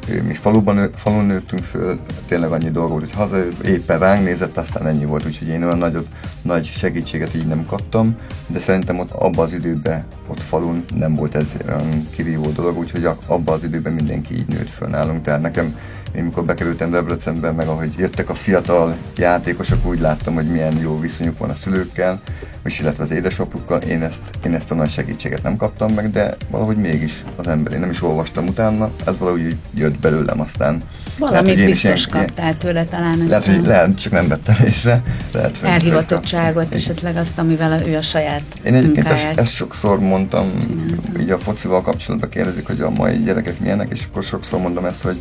mi 0.07 0.35
faluban, 0.35 0.91
falun 0.95 1.25
nőttünk 1.25 1.63
föl, 1.63 1.99
tényleg 2.29 2.53
annyi 2.53 2.71
dolga 2.71 2.89
volt, 2.89 3.05
hogy 3.05 3.15
haza 3.15 3.37
éppen 3.65 3.99
ránk 3.99 4.25
nézett, 4.25 4.57
aztán 4.57 4.87
ennyi 4.87 5.05
volt, 5.05 5.27
úgyhogy 5.27 5.49
én 5.49 5.65
olyan 5.65 5.79
nagyobb, 5.79 6.07
nagy 6.43 6.65
segítséget 6.65 7.35
így 7.35 7.47
nem 7.47 7.67
kaptam, 7.67 8.17
de 8.47 8.59
szerintem 8.59 8.99
ott 8.99 9.11
abban 9.11 9.45
az 9.45 9.53
időben, 9.53 10.05
ott 10.27 10.41
falun 10.41 10.85
nem 10.95 11.15
volt 11.15 11.35
ez 11.35 11.57
olyan 11.69 12.09
kirívó 12.11 12.51
dolog, 12.51 12.79
úgyhogy 12.79 13.05
abban 13.27 13.55
az 13.55 13.65
időben 13.65 13.93
mindenki 13.93 14.35
így 14.35 14.49
nőtt 14.49 14.71
föl 14.71 14.89
nálunk, 14.89 15.23
tehát 15.23 15.41
nekem 15.41 15.77
én 16.13 16.25
mikor 16.25 16.45
bekerültem 16.45 16.91
Debrecenbe, 16.91 17.51
meg 17.51 17.69
ahogy 17.69 17.95
jöttek 17.99 18.29
a 18.29 18.35
fiatal 18.35 18.97
játékosok, 19.17 19.87
úgy 19.87 20.01
láttam, 20.01 20.35
hogy 20.35 20.51
milyen 20.51 20.79
jó 20.79 21.01
viszonyuk 21.01 21.39
van 21.39 21.51
a 21.51 21.55
szülőkkel, 21.55 22.21
és 22.65 22.81
illetve 22.81 23.03
az 23.03 23.11
édesapukkal. 23.11 23.81
Én 23.81 24.03
ezt, 24.03 24.23
én 24.45 24.55
ezt 24.55 24.71
a 24.71 24.75
nagy 24.75 24.91
segítséget 24.91 25.43
nem 25.43 25.57
kaptam 25.57 25.93
meg, 25.95 26.11
de 26.11 26.37
valahogy 26.51 26.77
mégis 26.77 27.25
az 27.37 27.47
ember, 27.47 27.73
én 27.73 27.81
nem 27.81 27.91
is 27.91 28.03
olvastam 28.03 28.47
utána, 28.47 28.91
ez 29.07 29.19
valahogy 29.19 29.57
jött 29.75 29.90
belőlem 29.99 30.41
aztán. 30.41 30.83
Valamit 31.19 31.55
lehet, 31.55 31.71
biztos 31.71 32.07
ilyen, 32.07 32.27
kaptál 32.27 32.57
tőle 32.57 32.85
talán. 32.85 33.25
Lehet, 33.29 33.45
hogy 33.45 33.67
lehet, 33.67 34.01
csak 34.01 34.13
nem 34.13 34.29
vettem 34.29 34.57
észre. 34.67 35.03
Lehet, 35.33 35.57
hogy 35.57 35.69
Elhivatottságot, 35.69 36.75
esetleg 36.75 37.17
azt, 37.17 37.39
amivel 37.39 37.87
ő 37.87 37.97
a 37.97 38.03
saját 38.03 38.43
Én 38.63 38.75
egyébként 38.75 39.07
ezt, 39.07 39.39
ezt, 39.39 39.53
sokszor 39.53 40.01
mondtam, 40.01 40.53
Csináltam. 40.59 41.21
így 41.21 41.31
a 41.31 41.39
focival 41.39 41.83
kapcsolatban 41.83 42.31
kérdezik, 42.31 42.67
hogy 42.67 42.81
a 42.81 42.91
mai 42.91 43.19
gyerekek 43.19 43.61
milyenek, 43.61 43.91
és 43.93 44.05
akkor 44.11 44.23
sokszor 44.23 44.61
mondom 44.61 44.85
ezt, 44.85 45.03
hogy 45.03 45.21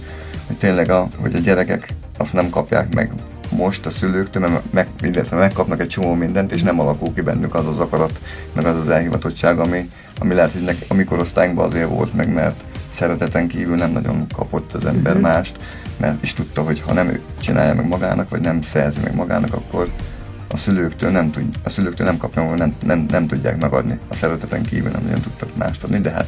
hogy 0.50 0.58
tényleg 0.58 0.90
a, 0.90 1.08
hogy 1.22 1.36
a 1.36 1.40
gyerekek 1.40 1.94
azt 2.18 2.34
nem 2.34 2.50
kapják 2.50 2.94
meg 2.94 3.12
most 3.52 3.86
a 3.86 3.90
szülőktől, 3.90 4.48
mert 4.48 4.74
meg, 4.74 4.88
illetve 5.02 5.38
megkapnak 5.38 5.80
egy 5.80 5.88
csomó 5.88 6.14
mindent, 6.14 6.52
és 6.52 6.62
nem 6.62 6.80
alakul 6.80 7.14
ki 7.14 7.22
bennük 7.22 7.56
az 7.56 7.68
az 7.68 7.80
akarat, 7.80 8.20
meg 8.54 8.66
az 8.66 8.76
az 8.76 8.90
elhivatottság, 8.90 9.60
ami, 9.60 9.90
ami 10.20 10.34
lehet, 10.34 10.52
hogy 10.52 10.62
nek, 10.62 10.86
amikor 10.88 11.20
osztályunkban 11.20 11.66
azért 11.66 11.90
volt 11.90 12.14
meg, 12.14 12.34
mert 12.34 12.64
szereteten 13.00 13.48
kívül 13.48 13.76
nem 13.76 13.92
nagyon 13.92 14.28
kapott 14.36 14.74
az 14.74 14.86
ember 14.86 15.16
uh-huh. 15.16 15.30
mást, 15.30 15.58
mert 15.98 16.24
is 16.24 16.34
tudta, 16.34 16.62
hogy 16.62 16.82
ha 16.82 16.94
nem 16.94 17.08
ő 17.08 17.22
csinálja 17.40 17.74
meg 17.74 17.88
magának, 17.88 18.30
vagy 18.30 18.42
nem 18.42 18.62
szerzi 18.62 19.00
meg 19.04 19.16
magának, 19.16 19.54
akkor 19.54 19.90
a 20.48 20.58
szülőktől 20.58 21.12
nem, 21.12 21.32
tud, 21.32 21.56
a 21.64 21.70
szülőktől 21.70 22.08
nem 22.08 22.18
kapja, 22.18 22.56
nem, 22.56 22.76
nem, 22.84 23.06
nem 23.10 23.28
tudják 23.28 23.60
megadni. 23.60 24.00
A 24.08 24.14
szereteten 24.14 24.64
kívül 24.64 24.92
nem 24.92 25.04
nagyon 25.04 25.22
tudtak 25.22 25.56
mást 25.56 25.84
adni, 25.84 26.00
de 26.00 26.10
hát 26.10 26.28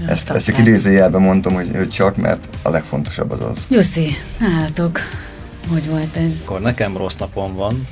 ja, 0.00 0.08
ezt, 0.08 0.30
ezt 0.30 0.46
csak 0.46 0.58
idézőjelben 0.58 1.20
mondtam, 1.20 1.54
hogy, 1.54 1.70
hogy 1.76 1.90
csak, 1.90 2.16
mert 2.16 2.48
a 2.62 2.70
legfontosabb 2.70 3.30
az 3.30 3.40
az. 3.40 3.66
Jussi, 3.68 4.08
nálatok, 4.38 4.98
hogy 5.68 5.88
volt 5.88 6.16
ez? 6.16 6.30
Akkor 6.44 6.60
nekem 6.60 6.96
rossz 6.96 7.16
napom 7.16 7.54
van, 7.54 7.86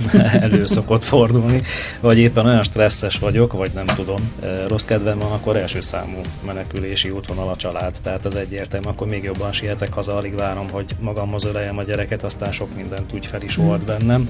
elő 0.40 0.66
szokott 0.66 1.04
fordulni, 1.04 1.62
vagy 2.00 2.18
éppen 2.18 2.46
olyan 2.46 2.62
stresszes 2.62 3.18
vagyok, 3.18 3.52
vagy 3.52 3.70
nem 3.74 3.86
tudom, 3.86 4.32
rossz 4.68 4.84
kedvem 4.84 5.18
van, 5.18 5.32
akkor 5.32 5.56
első 5.56 5.80
számú 5.80 6.20
menekülési 6.46 7.10
útvonal 7.10 7.48
a 7.48 7.56
család, 7.56 7.94
tehát 8.02 8.24
az 8.24 8.36
egyértelmű, 8.36 8.86
akkor 8.88 9.06
még 9.06 9.22
jobban 9.22 9.52
sietek 9.52 9.92
haza, 9.92 10.16
alig 10.16 10.36
várom, 10.36 10.70
hogy 10.70 10.96
magamhoz 11.00 11.44
öleljem 11.44 11.78
a 11.78 11.82
gyereket, 11.82 12.24
aztán 12.24 12.52
sok 12.52 12.76
mindent 12.76 13.12
úgy 13.12 13.26
fel 13.26 13.42
is 13.42 13.56
volt 13.56 13.84
bennem. 13.84 14.26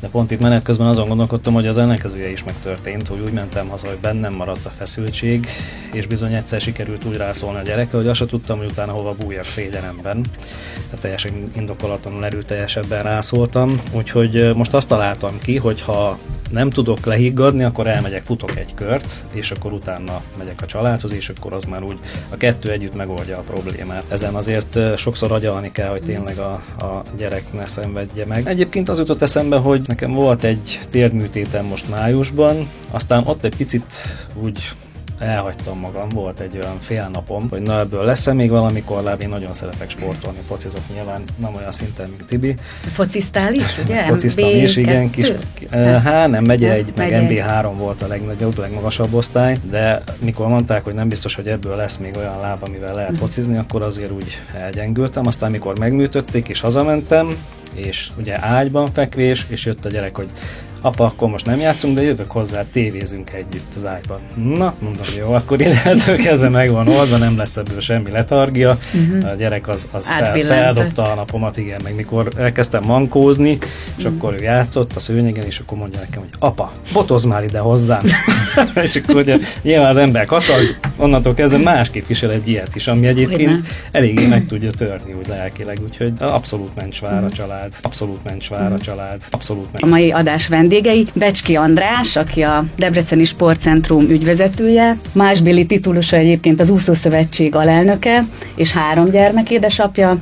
De 0.00 0.08
pont 0.08 0.30
itt 0.30 0.40
menet 0.40 0.62
közben 0.62 0.86
azon 0.86 1.08
gondolkodtam, 1.08 1.54
hogy 1.54 1.66
az 1.66 1.76
ellenkezője 1.76 2.30
is 2.30 2.44
megtörtént, 2.44 3.08
hogy 3.08 3.20
úgy 3.20 3.32
mentem 3.32 3.68
haza, 3.68 3.86
hogy 3.86 3.98
bennem 3.98 4.34
maradt 4.34 4.66
a 4.66 4.72
feszültség, 4.78 5.48
és 5.92 6.06
bizony 6.06 6.34
egyszer 6.34 6.60
sikerült 6.60 7.04
úgy 7.04 7.16
rászólni 7.16 7.58
a 7.58 7.62
gyerekre, 7.62 7.98
hogy 7.98 8.06
azt 8.06 8.18
sem 8.18 8.26
tudtam, 8.26 8.58
hogy 8.58 8.70
utána 8.70 8.92
hova 8.92 9.14
bújjak 9.14 9.44
szégyenemben. 9.44 10.24
Tehát 10.90 11.02
teljesen 11.02 11.50
indokolatlanul 11.56 12.24
erőteljesebben 12.24 13.02
rászóltam. 13.02 13.80
Úgyhogy 13.92 14.54
most 14.54 14.74
azt 14.74 14.88
találtam 14.88 15.38
ki, 15.42 15.56
hogy 15.56 15.80
ha 15.80 16.18
nem 16.50 16.70
tudok 16.70 17.04
lehiggadni, 17.04 17.64
akkor 17.64 17.86
elmegyek, 17.86 18.22
futok 18.24 18.56
egy 18.56 18.74
kört, 18.74 19.24
és 19.32 19.50
akkor 19.50 19.72
utána 19.72 20.22
megyek 20.38 20.62
a 20.62 20.66
családhoz, 20.66 21.12
és 21.12 21.28
akkor 21.28 21.52
az 21.52 21.64
már 21.64 21.82
úgy 21.82 21.98
a 22.28 22.36
kettő 22.36 22.70
együtt 22.70 22.94
megoldja 22.94 23.38
a 23.38 23.40
problémát. 23.40 24.04
Ezen 24.08 24.34
azért 24.34 24.78
sokszor 24.96 25.32
agyalni 25.32 25.72
kell, 25.72 25.88
hogy 25.88 26.02
tényleg 26.02 26.38
a, 26.38 26.52
a 26.78 27.02
gyerek 27.16 27.52
ne 27.52 27.66
szenvedje 27.66 28.26
meg. 28.26 28.46
Egyébként 28.46 28.88
az 28.88 28.98
jutott 28.98 29.22
eszembe, 29.22 29.56
hogy 29.56 29.82
nekem 29.86 30.12
volt 30.12 30.44
egy 30.44 30.80
térdműtétem 30.90 31.64
most 31.64 31.88
májusban, 31.88 32.68
aztán 32.90 33.26
ott 33.26 33.44
egy 33.44 33.56
picit 33.56 33.92
úgy 34.42 34.58
elhagytam 35.18 35.78
magam, 35.78 36.08
volt 36.08 36.40
egy 36.40 36.58
olyan 36.62 36.78
fél 36.80 37.08
napom, 37.12 37.48
hogy 37.50 37.62
na 37.62 37.78
ebből 37.78 38.04
lesz-e 38.04 38.32
még 38.32 38.50
valamikor, 38.50 39.02
láb, 39.02 39.20
én 39.20 39.28
nagyon 39.28 39.52
szeretek 39.52 39.90
sportolni, 39.90 40.38
focizok 40.46 40.80
nyilván, 40.94 41.22
nem 41.36 41.54
olyan 41.54 41.70
szinten, 41.70 42.08
mint 42.08 42.24
Tibi. 42.24 42.54
Focisztál 42.92 43.52
is, 43.52 43.78
ugye? 43.78 44.02
Fociztam 44.12 44.48
is, 44.48 44.76
igen, 44.76 45.10
kis, 45.10 45.32
hát 46.04 46.30
nem, 46.30 46.44
megye 46.44 46.72
egy, 46.72 46.92
meg 46.96 47.10
MB3 47.12 47.70
volt 47.76 48.02
a 48.02 48.06
legnagyobb, 48.06 48.58
legmagasabb 48.58 49.14
osztály, 49.14 49.58
de 49.70 50.02
mikor 50.18 50.48
mondták, 50.48 50.84
hogy 50.84 50.94
nem 50.94 51.08
biztos, 51.08 51.34
hogy 51.34 51.48
ebből 51.48 51.76
lesz 51.76 51.96
még 51.96 52.16
olyan 52.16 52.40
láb, 52.40 52.62
amivel 52.62 52.94
lehet 52.94 53.10
mhm. 53.10 53.20
focizni, 53.20 53.56
akkor 53.56 53.82
azért 53.82 54.10
úgy 54.10 54.42
elgyengültem, 54.54 55.26
aztán 55.26 55.50
mikor 55.50 55.78
megműtötték 55.78 56.48
és 56.48 56.60
hazamentem, 56.60 57.36
és 57.74 58.10
ugye 58.18 58.44
ágyban 58.44 58.92
fekvés, 58.92 59.46
és 59.48 59.64
jött 59.64 59.84
a 59.84 59.88
gyerek, 59.88 60.16
hogy 60.16 60.28
apa, 60.80 61.04
akkor 61.04 61.28
most 61.28 61.46
nem 61.46 61.58
játszunk, 61.58 61.94
de 61.94 62.02
jövök 62.02 62.30
hozzá, 62.30 62.64
tévézünk 62.72 63.32
együtt 63.32 63.74
az 63.76 63.86
ágyban. 63.86 64.18
Na, 64.34 64.74
mondom, 64.78 65.04
jó, 65.18 65.32
akkor 65.32 65.60
innentől 65.60 66.16
kezdve 66.16 66.48
meg 66.48 66.70
van 66.70 66.88
oldva, 66.88 67.16
nem 67.16 67.36
lesz 67.36 67.56
ebből 67.56 67.80
semmi 67.80 68.10
letargia. 68.10 68.78
Uh-huh. 68.94 69.30
A 69.30 69.34
gyerek 69.34 69.68
az, 69.68 69.88
az 69.92 70.08
fel, 70.08 70.38
feldobta 70.38 71.12
a 71.12 71.14
napomat, 71.14 71.56
igen, 71.56 71.80
meg 71.84 71.94
mikor 71.94 72.28
elkezdtem 72.36 72.82
mankózni, 72.86 73.58
és 73.96 74.04
uh-huh. 74.04 74.12
akkor 74.16 74.34
ő 74.34 74.42
játszott 74.42 74.96
a 74.96 75.00
szőnyegen, 75.00 75.44
és 75.44 75.58
akkor 75.58 75.78
mondja 75.78 76.00
nekem, 76.00 76.20
hogy 76.20 76.30
apa, 76.38 76.72
botoz 76.92 77.24
már 77.24 77.44
ide 77.44 77.58
hozzám. 77.58 78.02
és 78.82 78.96
akkor 78.96 79.16
ugye 79.16 79.38
nyilván 79.62 79.88
az 79.88 79.96
ember 79.96 80.26
kacag, 80.26 80.76
onnantól 80.96 81.34
kezdve 81.34 81.58
másképp 81.58 82.06
visel 82.06 82.30
egy 82.30 82.48
ilyet 82.48 82.74
is, 82.74 82.86
ami 82.86 83.06
egyébként 83.06 83.66
eléggé 83.92 84.26
meg 84.26 84.46
tudja 84.46 84.70
törni 84.70 85.12
úgy 85.12 85.26
lelkileg, 85.26 85.78
úgyhogy 85.84 86.12
abszolút 86.18 86.74
mencsvár 86.74 87.22
a 87.22 87.26
mhm. 87.26 87.32
család, 87.32 87.72
abszolút 87.82 88.24
mencsvár 88.24 88.72
a 88.72 88.78
család, 88.78 89.22
abszolút 89.30 89.72
mencsvár. 89.72 89.90
A 89.90 89.94
mai 89.94 90.10
adás 90.10 90.48
vendégei. 90.68 91.06
Becski 91.14 91.56
András, 91.56 92.16
aki 92.16 92.42
a 92.42 92.64
Debreceni 92.76 93.24
Sportcentrum 93.24 94.10
ügyvezetője, 94.10 94.96
másbéli 95.12 95.66
titulusa 95.66 96.16
egyébként 96.16 96.60
az 96.60 96.70
Úszószövetség 96.70 97.54
alelnöke, 97.54 98.24
és 98.56 98.72
három 98.72 99.10
gyermek 99.10 99.50
édesapja. 99.50 100.18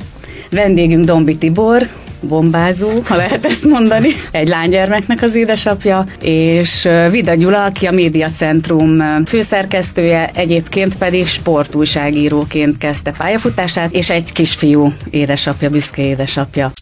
Vendégünk 0.50 1.04
Dombi 1.04 1.36
Tibor, 1.36 1.86
bombázó, 2.20 2.90
ha 3.04 3.16
lehet 3.16 3.46
ezt 3.46 3.64
mondani, 3.64 4.08
egy 4.30 4.48
lánygyermeknek 4.48 5.22
az 5.22 5.34
édesapja, 5.34 6.06
és 6.20 6.88
Vida 7.10 7.34
Gyula, 7.34 7.64
aki 7.64 7.86
a 7.86 7.92
Médiacentrum 7.92 9.02
főszerkesztője, 9.24 10.30
egyébként 10.34 10.96
pedig 10.96 11.26
sportújságíróként 11.26 12.78
kezdte 12.78 13.10
pályafutását, 13.10 13.92
és 13.92 14.10
egy 14.10 14.32
kisfiú 14.32 14.92
édesapja, 15.10 15.70
büszke 15.70 16.02
édesapja. 16.02 16.72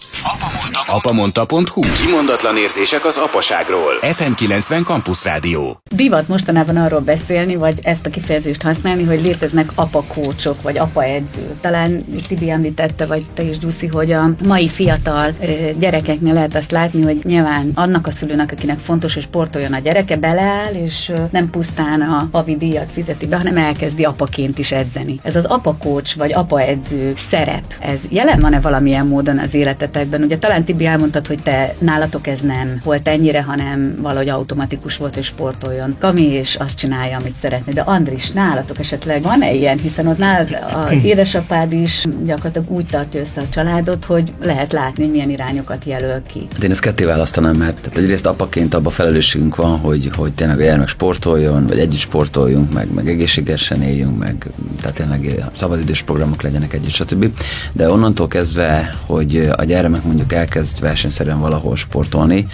Apamonta.hu 0.76 1.80
Kimondatlan 2.02 2.56
érzések 2.56 3.04
az 3.04 3.16
apaságról. 3.16 3.92
FM90 4.02 4.84
Campus 4.84 5.24
Rádió. 5.24 5.80
Divat 5.94 6.28
mostanában 6.28 6.76
arról 6.76 7.00
beszélni, 7.00 7.56
vagy 7.56 7.78
ezt 7.82 8.06
a 8.06 8.10
kifejezést 8.10 8.62
használni, 8.62 9.04
hogy 9.04 9.22
léteznek 9.22 9.70
apakócsok, 9.74 10.62
vagy 10.62 10.78
apaedzők. 10.78 11.60
Talán 11.60 12.04
Tibi 12.28 12.50
említette, 12.50 13.06
vagy 13.06 13.26
te 13.34 13.42
is, 13.42 13.58
Gyuszi, 13.58 13.87
hogy 13.87 14.12
a 14.12 14.30
mai 14.46 14.68
fiatal 14.68 15.34
gyerekeknél 15.78 16.32
lehet 16.32 16.54
azt 16.54 16.70
látni, 16.70 17.02
hogy 17.02 17.20
nyilván 17.22 17.70
annak 17.74 18.06
a 18.06 18.10
szülőnek, 18.10 18.52
akinek 18.52 18.78
fontos, 18.78 19.14
hogy 19.14 19.22
sportoljon 19.22 19.72
a 19.72 19.78
gyereke, 19.78 20.16
beleáll, 20.16 20.72
és 20.72 21.12
nem 21.30 21.50
pusztán 21.50 22.00
a 22.00 22.28
havi 22.32 22.56
díjat 22.56 22.92
fizeti 22.92 23.26
be, 23.26 23.37
hanem 23.37 23.56
elkezdi 23.56 24.04
apaként 24.04 24.58
is 24.58 24.72
edzeni. 24.72 25.20
Ez 25.22 25.37
az 25.37 25.44
apakócs, 25.44 26.14
vagy 26.14 26.32
apaedző 26.32 27.12
szerep, 27.16 27.64
ez 27.80 28.00
jelen 28.08 28.40
van-e 28.40 28.60
valamilyen 28.60 29.06
módon 29.06 29.38
az 29.38 29.54
életetekben? 29.54 30.22
Ugye 30.22 30.38
talán 30.38 30.63
Tibi 30.64 30.87
elmondtad, 30.87 31.27
hogy 31.27 31.42
te 31.42 31.74
nálatok 31.79 32.27
ez 32.27 32.40
nem 32.40 32.81
volt 32.85 33.09
ennyire, 33.09 33.42
hanem 33.42 33.98
valahogy 34.00 34.29
automatikus 34.29 34.96
volt, 34.96 35.14
hogy 35.14 35.22
sportoljon. 35.22 35.96
Kami 35.98 36.22
és 36.22 36.55
azt 36.55 36.79
csinálja, 36.79 37.16
amit 37.20 37.37
szeretné. 37.37 37.72
De 37.72 37.81
Andris, 37.81 38.31
nálatok 38.31 38.79
esetleg 38.79 39.22
van-e 39.22 39.53
ilyen? 39.53 39.79
Hiszen 39.79 40.07
ott 40.07 40.18
nálad 40.18 40.59
a 40.72 40.92
édesapád 41.12 41.72
is 41.72 42.05
gyakorlatilag 42.24 42.70
úgy 42.70 42.87
tartja 42.87 43.20
össze 43.20 43.40
a 43.40 43.48
családot, 43.48 44.05
hogy 44.05 44.33
lehet 44.42 44.72
látni, 44.72 45.03
hogy 45.03 45.12
milyen 45.12 45.31
irányokat 45.31 45.85
jelöl 45.85 46.22
ki. 46.33 46.46
Hát 46.53 46.64
én 46.64 46.70
ezt 46.70 46.81
ketté 46.81 47.05
választanám, 47.05 47.57
mert 47.57 47.77
tehát 47.77 47.98
egyrészt 47.98 48.27
apaként 48.27 48.74
abban 48.74 48.92
felelősségünk 48.92 49.57
van, 49.57 49.79
hogy, 49.79 50.11
hogy 50.16 50.33
tényleg 50.33 50.59
a 50.59 50.62
gyermek 50.62 50.88
sportoljon, 50.88 51.66
vagy 51.66 51.79
együtt 51.79 51.98
sportoljunk, 51.98 52.72
meg, 52.72 52.92
meg 52.94 53.09
egészségesen 53.09 53.83
éljünk, 53.83 54.18
meg 54.18 54.46
tehát 54.81 54.96
tényleg 54.96 55.44
szabadidős 55.55 56.03
programok 56.03 56.42
legyenek 56.42 56.72
együtt, 56.72 56.90
stb. 56.90 57.27
De 57.72 57.90
onnantól 57.90 58.29
kezdve, 58.29 58.94
hogy 59.07 59.50
a 59.57 59.64
gyermek 59.64 60.05
mondjuk 60.05 60.33
elkezd 60.55 60.81
versenyszerűen 60.81 61.40
valahol 61.40 61.77
sportolni, 61.77 62.47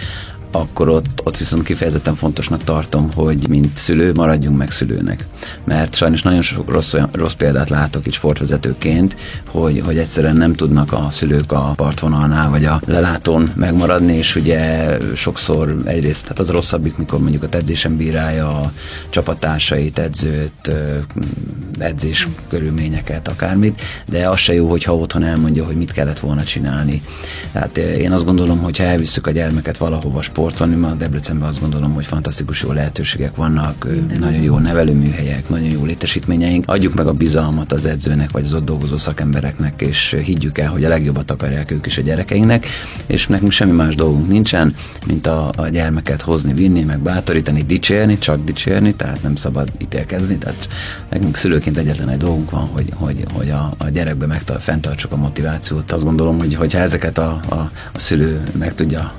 akkor 0.51 0.89
ott, 0.89 1.21
ott 1.23 1.37
viszont 1.37 1.63
kifejezetten 1.63 2.15
fontosnak 2.15 2.63
tartom, 2.63 3.11
hogy 3.13 3.47
mint 3.49 3.77
szülő 3.77 4.11
maradjunk 4.13 4.57
meg 4.57 4.71
szülőnek. 4.71 5.27
Mert 5.63 5.95
sajnos 5.95 6.21
nagyon 6.21 6.41
sok 6.41 6.69
rossz, 6.69 6.95
rossz 7.11 7.33
példát 7.33 7.69
látok 7.69 8.05
itt 8.05 8.13
sportvezetőként, 8.13 9.15
hogy, 9.47 9.81
hogy 9.85 9.97
egyszerűen 9.97 10.35
nem 10.35 10.53
tudnak 10.53 10.93
a 10.93 11.07
szülők 11.09 11.51
a 11.51 11.73
partvonalnál 11.75 12.49
vagy 12.49 12.65
a 12.65 12.81
lelátón 12.85 13.51
megmaradni, 13.55 14.13
és 14.13 14.35
ugye 14.35 14.97
sokszor 15.15 15.81
egyrészt, 15.85 16.21
tehát 16.21 16.39
az 16.39 16.49
rosszabbik, 16.49 16.97
mikor 16.97 17.19
mondjuk 17.19 17.43
a 17.43 17.47
edzésen 17.51 17.97
bírálja 17.97 18.47
a 18.47 18.71
csapattársait, 19.09 19.99
edzőt, 19.99 20.71
edzés 21.79 22.27
körülményeket, 22.49 23.27
akármit, 23.27 23.81
de 24.09 24.29
az 24.29 24.39
se 24.39 24.53
jó, 24.53 24.69
hogyha 24.69 24.95
otthon 24.95 25.23
elmondja, 25.23 25.65
hogy 25.65 25.75
mit 25.75 25.91
kellett 25.91 26.19
volna 26.19 26.43
csinálni. 26.43 27.01
Tehát 27.51 27.77
én 27.77 28.11
azt 28.11 28.25
gondolom, 28.25 28.59
hogy 28.59 28.77
ha 28.77 28.83
elviszük 28.83 29.27
a 29.27 29.31
gyermeket 29.31 29.77
valahova 29.77 30.21
sport 30.21 30.40
sportolni. 30.41 30.75
Ma 30.75 30.93
Debrecenben 30.93 31.47
azt 31.47 31.59
gondolom, 31.59 31.93
hogy 31.93 32.05
fantasztikus 32.05 32.61
jó 32.61 32.71
lehetőségek 32.71 33.35
vannak, 33.35 33.83
Minden 33.83 34.19
nagyon 34.19 34.41
jó 34.41 34.57
nevelőműhelyek, 34.57 35.49
nagyon 35.49 35.67
jó 35.67 35.85
létesítményeink. 35.85 36.63
Adjuk 36.67 36.93
meg 36.93 37.07
a 37.07 37.13
bizalmat 37.13 37.71
az 37.71 37.85
edzőnek, 37.85 38.31
vagy 38.31 38.43
az 38.43 38.53
ott 38.53 38.65
dolgozó 38.65 38.97
szakembereknek, 38.97 39.81
és 39.81 40.17
higgyük 40.23 40.57
el, 40.57 40.69
hogy 40.69 40.85
a 40.85 40.89
legjobbat 40.89 41.31
akarják 41.31 41.71
ők 41.71 41.85
is 41.85 41.97
a 41.97 42.01
gyerekeinknek, 42.01 42.65
és 43.05 43.27
nekünk 43.27 43.51
semmi 43.51 43.71
más 43.71 43.95
dolgunk 43.95 44.27
nincsen, 44.27 44.73
mint 45.07 45.27
a, 45.27 45.51
a 45.57 45.67
gyermeket 45.67 46.21
hozni, 46.21 46.53
vinni, 46.53 46.83
meg 46.83 46.99
bátorítani, 46.99 47.63
dicsérni, 47.63 48.17
csak 48.17 48.43
dicsérni, 48.43 48.93
tehát 48.95 49.23
nem 49.23 49.35
szabad 49.35 49.71
ítélkezni, 49.81 50.37
tehát 50.37 50.67
nekünk 51.09 51.35
szülőként 51.35 51.77
egyetlen 51.77 52.09
egy 52.09 52.17
dolgunk 52.17 52.51
van, 52.51 52.69
hogy, 52.71 52.89
hogy, 52.95 53.25
hogy 53.33 53.49
a, 53.49 53.73
a 53.77 53.89
gyerekbe 53.89 54.25
megtart, 54.25 54.63
fenntartsuk 54.63 55.11
a 55.11 55.15
motivációt. 55.15 55.91
Azt 55.91 56.03
gondolom, 56.03 56.37
hogy 56.37 56.55
hogyha 56.55 56.79
ezeket 56.79 57.17
a, 57.17 57.39
a, 57.49 57.55
a 57.93 57.99
szülő 57.99 58.43
meg 58.57 58.75
tudja 58.75 59.13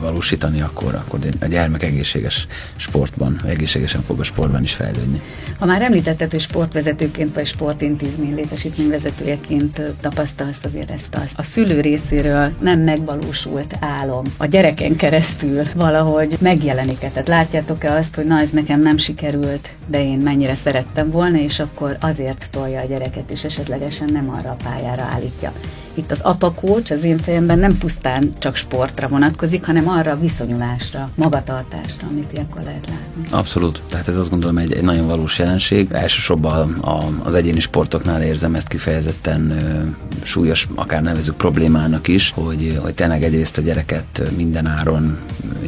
valósítani, 0.00 0.57
tanulni, 0.58 0.60
akkor, 0.60 0.94
akkor 0.94 1.18
a 1.40 1.46
gyermek 1.46 1.82
egészséges 1.82 2.46
sportban, 2.76 3.40
egészségesen 3.46 4.02
fog 4.02 4.20
a 4.20 4.22
sportban 4.22 4.62
is 4.62 4.72
fejlődni. 4.72 5.20
Ha 5.58 5.66
már 5.66 5.82
említetted, 5.82 6.30
hogy 6.30 6.40
sportvezetőként 6.40 7.34
vagy 7.34 7.46
sportintézmény 7.46 8.34
létesítményvezetőjeként 8.34 9.82
tapasztalsz 10.00 10.58
azért 10.64 10.90
ezt 10.90 11.14
az, 11.14 11.30
a 11.36 11.42
szülő 11.42 11.80
részéről 11.80 12.52
nem 12.60 12.80
megvalósult 12.80 13.76
álom 13.80 14.24
a 14.36 14.46
gyereken 14.46 14.96
keresztül 14.96 15.66
valahogy 15.74 16.36
megjelenik-e? 16.40 17.08
Tehát 17.08 17.28
látjátok-e 17.28 17.92
azt, 17.92 18.14
hogy 18.14 18.24
na 18.24 18.40
ez 18.40 18.50
nekem 18.50 18.80
nem 18.80 18.96
sikerült, 18.96 19.68
de 19.86 20.02
én 20.02 20.18
mennyire 20.18 20.54
szerettem 20.54 21.10
volna, 21.10 21.38
és 21.38 21.60
akkor 21.60 21.96
azért 22.00 22.48
tolja 22.50 22.80
a 22.80 22.86
gyereket, 22.86 23.30
és 23.30 23.44
esetlegesen 23.44 24.08
nem 24.12 24.30
arra 24.30 24.50
a 24.50 24.56
pályára 24.64 25.02
állítja. 25.02 25.52
Itt 25.98 26.10
az 26.10 26.20
apakócs 26.20 26.90
az 26.90 27.04
én 27.04 27.18
fejemben 27.18 27.58
nem 27.58 27.78
pusztán 27.78 28.28
csak 28.38 28.56
sportra 28.56 29.08
vonatkozik, 29.08 29.64
hanem 29.64 29.88
arra 29.88 30.10
a 30.10 30.18
viszonyulásra, 30.18 31.10
magatartásra, 31.14 32.06
amit 32.10 32.32
ilyenkor 32.32 32.62
lehet 32.62 32.88
látni. 32.88 33.22
Abszolút. 33.30 33.82
Tehát 33.88 34.08
ez 34.08 34.16
azt 34.16 34.30
gondolom 34.30 34.58
egy, 34.58 34.72
egy 34.72 34.82
nagyon 34.82 35.06
valós 35.06 35.38
jelenség. 35.38 35.88
Elsősorban 35.92 36.72
a, 36.72 36.98
az 37.22 37.34
egyéni 37.34 37.60
sportoknál 37.60 38.22
érzem 38.22 38.54
ezt 38.54 38.68
kifejezetten 38.68 39.50
ö, 39.50 39.82
súlyos, 40.22 40.68
akár 40.74 41.02
nevezük 41.02 41.36
problémának 41.36 42.08
is, 42.08 42.30
hogy, 42.30 42.78
hogy 42.82 42.94
tényleg 42.94 43.22
egyrészt 43.22 43.58
a 43.58 43.62
gyereket 43.62 44.22
minden 44.36 44.66
áron 44.66 45.18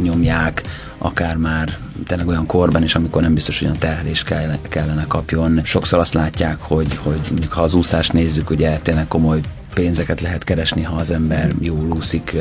nyomják, 0.02 0.62
akár 1.02 1.36
már 1.36 1.76
tényleg 2.06 2.28
olyan 2.28 2.46
korban 2.46 2.82
is, 2.82 2.94
amikor 2.94 3.22
nem 3.22 3.34
biztos, 3.34 3.58
hogy 3.58 3.66
olyan 3.66 3.80
terhelés 3.80 4.24
kellene 4.68 5.04
kapjon. 5.08 5.60
Sokszor 5.64 5.98
azt 5.98 6.14
látják, 6.14 6.60
hogy, 6.60 6.98
hogy 7.02 7.20
mondjuk 7.30 7.52
ha 7.52 7.62
az 7.62 7.74
úszást 7.74 8.12
nézzük, 8.12 8.50
ugye 8.50 8.78
tényleg 8.78 9.08
komoly 9.08 9.40
pénzeket 9.74 10.20
lehet 10.20 10.44
keresni, 10.44 10.82
ha 10.82 10.96
az 10.96 11.10
ember 11.10 11.50
jól 11.58 11.86
úszik 11.96 12.36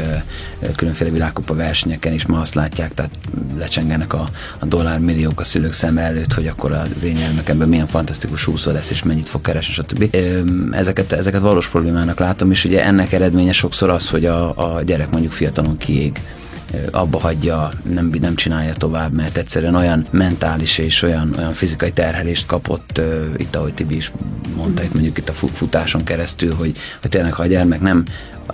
különféle 0.76 1.10
világkupa 1.10 1.56
versenyeken, 1.56 2.14
és 2.14 2.26
ma 2.26 2.40
azt 2.40 2.56
látják, 2.56 2.94
tehát 2.94 3.12
lecsengenek 3.58 4.14
a, 4.14 4.30
a 4.60 4.66
dollármilliók 4.66 5.40
a 5.40 5.44
szülők 5.44 5.74
szem 5.74 5.98
előtt, 5.98 6.34
hogy 6.34 6.48
akkor 6.48 6.72
az 6.72 7.04
én 7.04 7.14
gyermekemben 7.14 7.70
milyen 7.70 7.88
fantasztikus 7.88 8.48
úszó 8.48 8.72
lesz, 8.72 8.90
és 8.90 9.04
mennyit 9.04 9.30
fog 9.30 9.42
keresni, 9.42 9.74
stb. 9.74 10.16
Ezeket, 10.72 11.12
ezeket 11.12 11.42
valós 11.42 11.70
problémának 11.70 12.20
látom, 12.20 12.52
és 12.52 12.66
ugye 12.66 12.86
ennek 12.86 13.12
eredménye 13.12 13.52
sokszor 13.52 13.90
az, 13.90 14.10
hogy 14.10 14.26
a, 14.26 14.76
a 14.76 14.82
gyerek 14.82 15.10
mondjuk 15.12 15.32
fiatalon 15.32 15.78
kiég 15.78 16.20
abba 16.92 17.20
hagyja, 17.20 17.72
nem, 17.94 18.12
nem 18.22 18.36
csinálja 18.36 18.74
tovább, 18.74 19.14
mert 19.14 19.38
egyszerűen 19.38 19.76
olyan 19.76 20.06
mentális 20.10 20.78
és 20.78 21.02
olyan, 21.02 21.34
olyan 21.38 21.54
fizikai 21.54 21.92
terhelést 21.92 22.46
kapott, 22.46 23.02
itt 23.38 23.56
ahogy 23.56 23.74
Tibi 23.74 23.96
is 23.96 24.12
mondta, 24.56 24.84
itt 24.84 24.94
mondjuk 24.94 25.18
itt 25.18 25.30
a 25.30 25.34
futáson 25.34 26.04
keresztül, 26.04 26.54
hogy, 26.54 26.78
hogy 27.02 27.10
tényleg 27.10 27.34
ha 27.34 27.44
a 27.44 27.48
gyermek 27.48 27.82
nem 27.82 28.04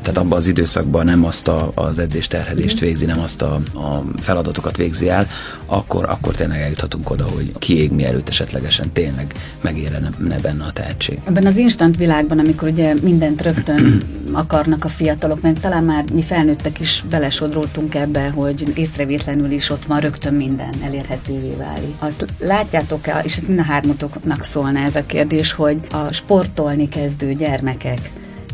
tehát 0.02 0.18
abban 0.18 0.38
az 0.38 0.48
időszakban 0.48 1.06
nem 1.06 1.26
azt 1.26 1.48
a, 1.48 1.72
az 1.76 2.00
edzésterhelést 2.00 2.80
végzi, 2.80 3.06
nem 3.06 3.20
azt 3.20 3.42
a, 3.42 3.54
a 3.74 4.04
feladatokat 4.18 4.78
végzi 4.78 5.10
el, 5.10 5.28
akkor, 5.66 6.06
akkor 6.10 6.34
tényleg 6.34 6.62
eljuthatunk 6.62 7.10
oda, 7.10 7.24
hogy 7.24 7.52
kiég 7.58 7.92
mielőtt 7.92 8.30
esetlegesen 8.30 8.92
tényleg 8.92 9.34
megérene 9.62 10.10
benne 10.42 10.64
a 10.64 10.72
tehetség. 10.72 11.20
Ebben 11.24 11.46
az 11.46 11.58
instant 11.58 11.98
világban, 11.98 12.40
amikor 12.40 12.68
ugye 12.68 12.94
mindent 13.02 13.42
rögtön 13.42 14.02
akarnak 14.32 14.84
a 14.84 14.88
fiatalok, 14.88 15.42
meg 15.42 15.60
talán 15.60 15.84
már 15.84 16.12
mi 16.14 16.22
felnőttek 16.22 16.80
is 16.80 17.04
belesodródtunk 17.10 17.96
ebbe, 17.96 18.30
hogy 18.30 18.72
észrevétlenül 18.76 19.52
is 19.52 19.70
ott 19.70 19.86
van 19.86 20.00
rögtön 20.00 20.34
minden 20.34 20.74
elérhetővé 20.84 21.56
válik. 21.58 21.96
Azt 22.00 22.26
látjátok-e, 22.40 23.22
és 23.24 23.38
ez 23.38 23.46
mind 23.46 23.60
a 23.60 23.64
hármatoknak 23.64 24.44
szólna 24.44 24.80
ez 24.80 24.96
a 24.96 25.06
kérdés, 25.06 25.52
hogy 25.52 25.80
a 25.92 26.14
sportolni 26.14 26.90
kezdő 26.90 27.34
gyermekek 27.34 28.00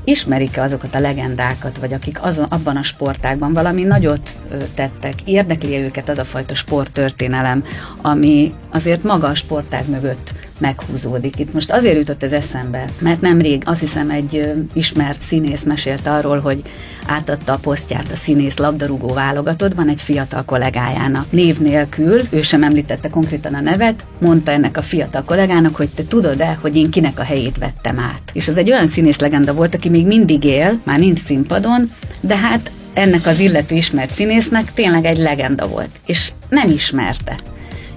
ismerik-e 0.04 0.62
azokat 0.62 0.96
a 0.96 1.00
legendákat, 1.00 1.78
vagy 1.78 1.94
akik 1.94 2.24
azon, 2.24 2.46
abban 2.46 2.78
a 2.78 2.84
sportágban 2.84 3.54
valami 3.54 3.84
nagyot 3.84 4.38
tettek, 4.74 5.14
érdekli 5.26 5.78
őket 5.78 6.10
az 6.10 6.18
a 6.18 6.24
fajta 6.24 6.56
sporttörténelem, 6.56 7.64
ami 8.02 8.54
azért 8.72 9.04
maga 9.04 9.28
a 9.28 9.36
sportág 9.36 9.90
mögött 9.90 10.34
meghúzódik. 10.62 11.40
Itt 11.40 11.54
most 11.54 11.72
azért 11.72 11.98
jutott 11.98 12.24
ez 12.24 12.32
eszembe, 12.32 12.86
mert 13.00 13.22
nemrég 13.22 13.62
azt 13.66 13.80
hiszem 13.80 14.10
egy 14.10 14.52
ismert 14.74 15.22
színész 15.22 15.64
mesélt 15.64 16.08
arról, 16.08 16.40
hogy 16.40 16.62
átadta 17.08 17.54
a 17.54 17.58
posztját 17.58 18.12
a 18.12 18.16
színész 18.16 18.58
labdarúgó 18.58 19.08
válogatottban 19.08 19.90
egy 19.90 20.02
fiatal 20.02 20.46
kollégájának. 20.46 21.32
Név 21.32 21.60
nélkül, 21.60 22.22
ő 22.30 22.42
sem 22.42 22.64
említette 22.64 23.10
konkrétan 23.10 23.54
a 23.54 23.62
nevet, 23.62 24.06
mondta 24.20 24.52
ennek 24.52 24.78
a 24.78 24.82
fiatal 24.82 25.24
kollégának, 25.24 25.76
hogy 25.76 25.90
te 25.90 26.04
tudod-e, 26.04 26.58
hogy 26.62 26.76
én 26.76 26.90
kinek 26.90 27.20
a 27.20 27.24
helyét 27.24 27.58
vettem 27.58 28.00
át. 28.00 28.22
És 28.34 28.48
az 28.48 28.58
egy 28.58 28.72
olyan 28.72 28.88
színész 28.88 29.20
legenda 29.20 29.54
volt, 29.54 29.76
aki 29.76 29.90
még 29.90 30.06
mindig 30.06 30.44
él, 30.44 30.82
már 30.84 31.00
nincs 31.00 31.20
színpadon, 31.20 31.92
de 32.20 32.38
hát 32.38 32.72
ennek 32.94 33.26
az 33.26 33.40
illető 33.40 33.76
ismert 33.76 34.14
színésznek 34.14 34.74
tényleg 34.74 35.06
egy 35.06 35.18
legenda 35.18 35.68
volt, 35.68 35.90
és 36.06 36.32
nem 36.50 36.70
ismerte. 36.70 37.40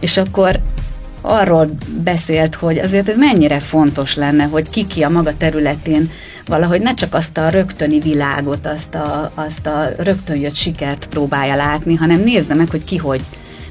És 0.00 0.16
akkor 0.16 0.60
arról 1.24 1.70
beszélt, 2.04 2.54
hogy 2.54 2.78
azért 2.78 3.08
ez 3.08 3.16
mennyire 3.16 3.58
fontos 3.58 4.16
lenne, 4.16 4.44
hogy 4.44 4.70
kiki 4.70 5.02
a 5.02 5.08
maga 5.08 5.36
területén 5.36 6.10
valahogy 6.46 6.80
ne 6.80 6.94
csak 6.94 7.14
azt 7.14 7.38
a 7.38 7.48
rögtöni 7.48 8.00
világot, 8.00 8.66
azt 8.66 8.94
a, 8.94 9.30
azt 9.34 9.66
a 9.66 9.90
rögtön 9.98 10.36
jött 10.36 10.54
sikert 10.54 11.06
próbálja 11.06 11.54
látni, 11.54 11.94
hanem 11.94 12.20
nézze 12.20 12.54
meg, 12.54 12.70
hogy 12.70 12.84
ki 12.84 12.96
hogy, 12.96 13.22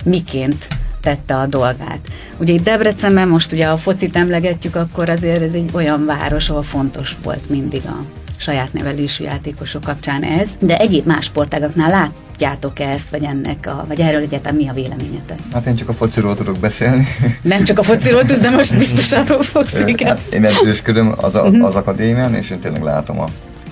miként 0.03 0.67
tette 1.01 1.35
a 1.35 1.45
dolgát. 1.45 1.99
Ugye 2.37 2.53
itt 2.53 2.63
Debrecenben 2.63 3.27
most 3.27 3.51
ugye 3.51 3.65
a 3.65 3.77
focit 3.77 4.15
emlegetjük, 4.15 4.75
akkor 4.75 5.09
azért 5.09 5.41
ez 5.41 5.53
egy 5.53 5.69
olyan 5.73 6.05
város, 6.05 6.49
ahol 6.49 6.63
fontos 6.63 7.15
volt 7.23 7.49
mindig 7.49 7.81
a 7.85 8.22
saját 8.43 8.73
nevelésű 8.73 9.23
játékosok 9.23 9.83
kapcsán 9.83 10.23
ez, 10.23 10.49
de 10.59 10.77
egyéb 10.77 11.05
más 11.05 11.25
sportágaknál 11.25 11.89
látjátok 11.89 12.79
-e 12.79 12.87
ezt, 12.89 13.09
vagy 13.09 13.23
ennek, 13.23 13.67
a, 13.67 13.85
vagy 13.87 13.99
erről 13.99 14.21
egyáltalán 14.21 14.55
mi 14.55 14.69
a 14.69 14.73
véleményetek? 14.73 15.39
Hát 15.53 15.65
én 15.65 15.75
csak 15.75 15.89
a 15.89 15.93
fociról 15.93 16.35
tudok 16.35 16.57
beszélni. 16.57 17.07
Nem 17.41 17.63
csak 17.63 17.79
a 17.79 17.83
fociról 17.83 18.25
tudsz, 18.25 18.39
de 18.39 18.49
most 18.49 18.77
biztos 18.83 19.11
arról 19.11 19.41
fogsz, 19.41 19.79
igen. 19.85 20.07
Hát 20.07 20.33
én 20.33 20.45
edzősködöm 20.45 21.13
az, 21.17 21.35
a, 21.35 21.49
mhm. 21.49 21.63
az 21.63 21.75
akadémián, 21.75 22.35
és 22.35 22.49
én 22.49 22.59
tényleg 22.59 22.83
látom 22.83 23.19
a 23.19 23.25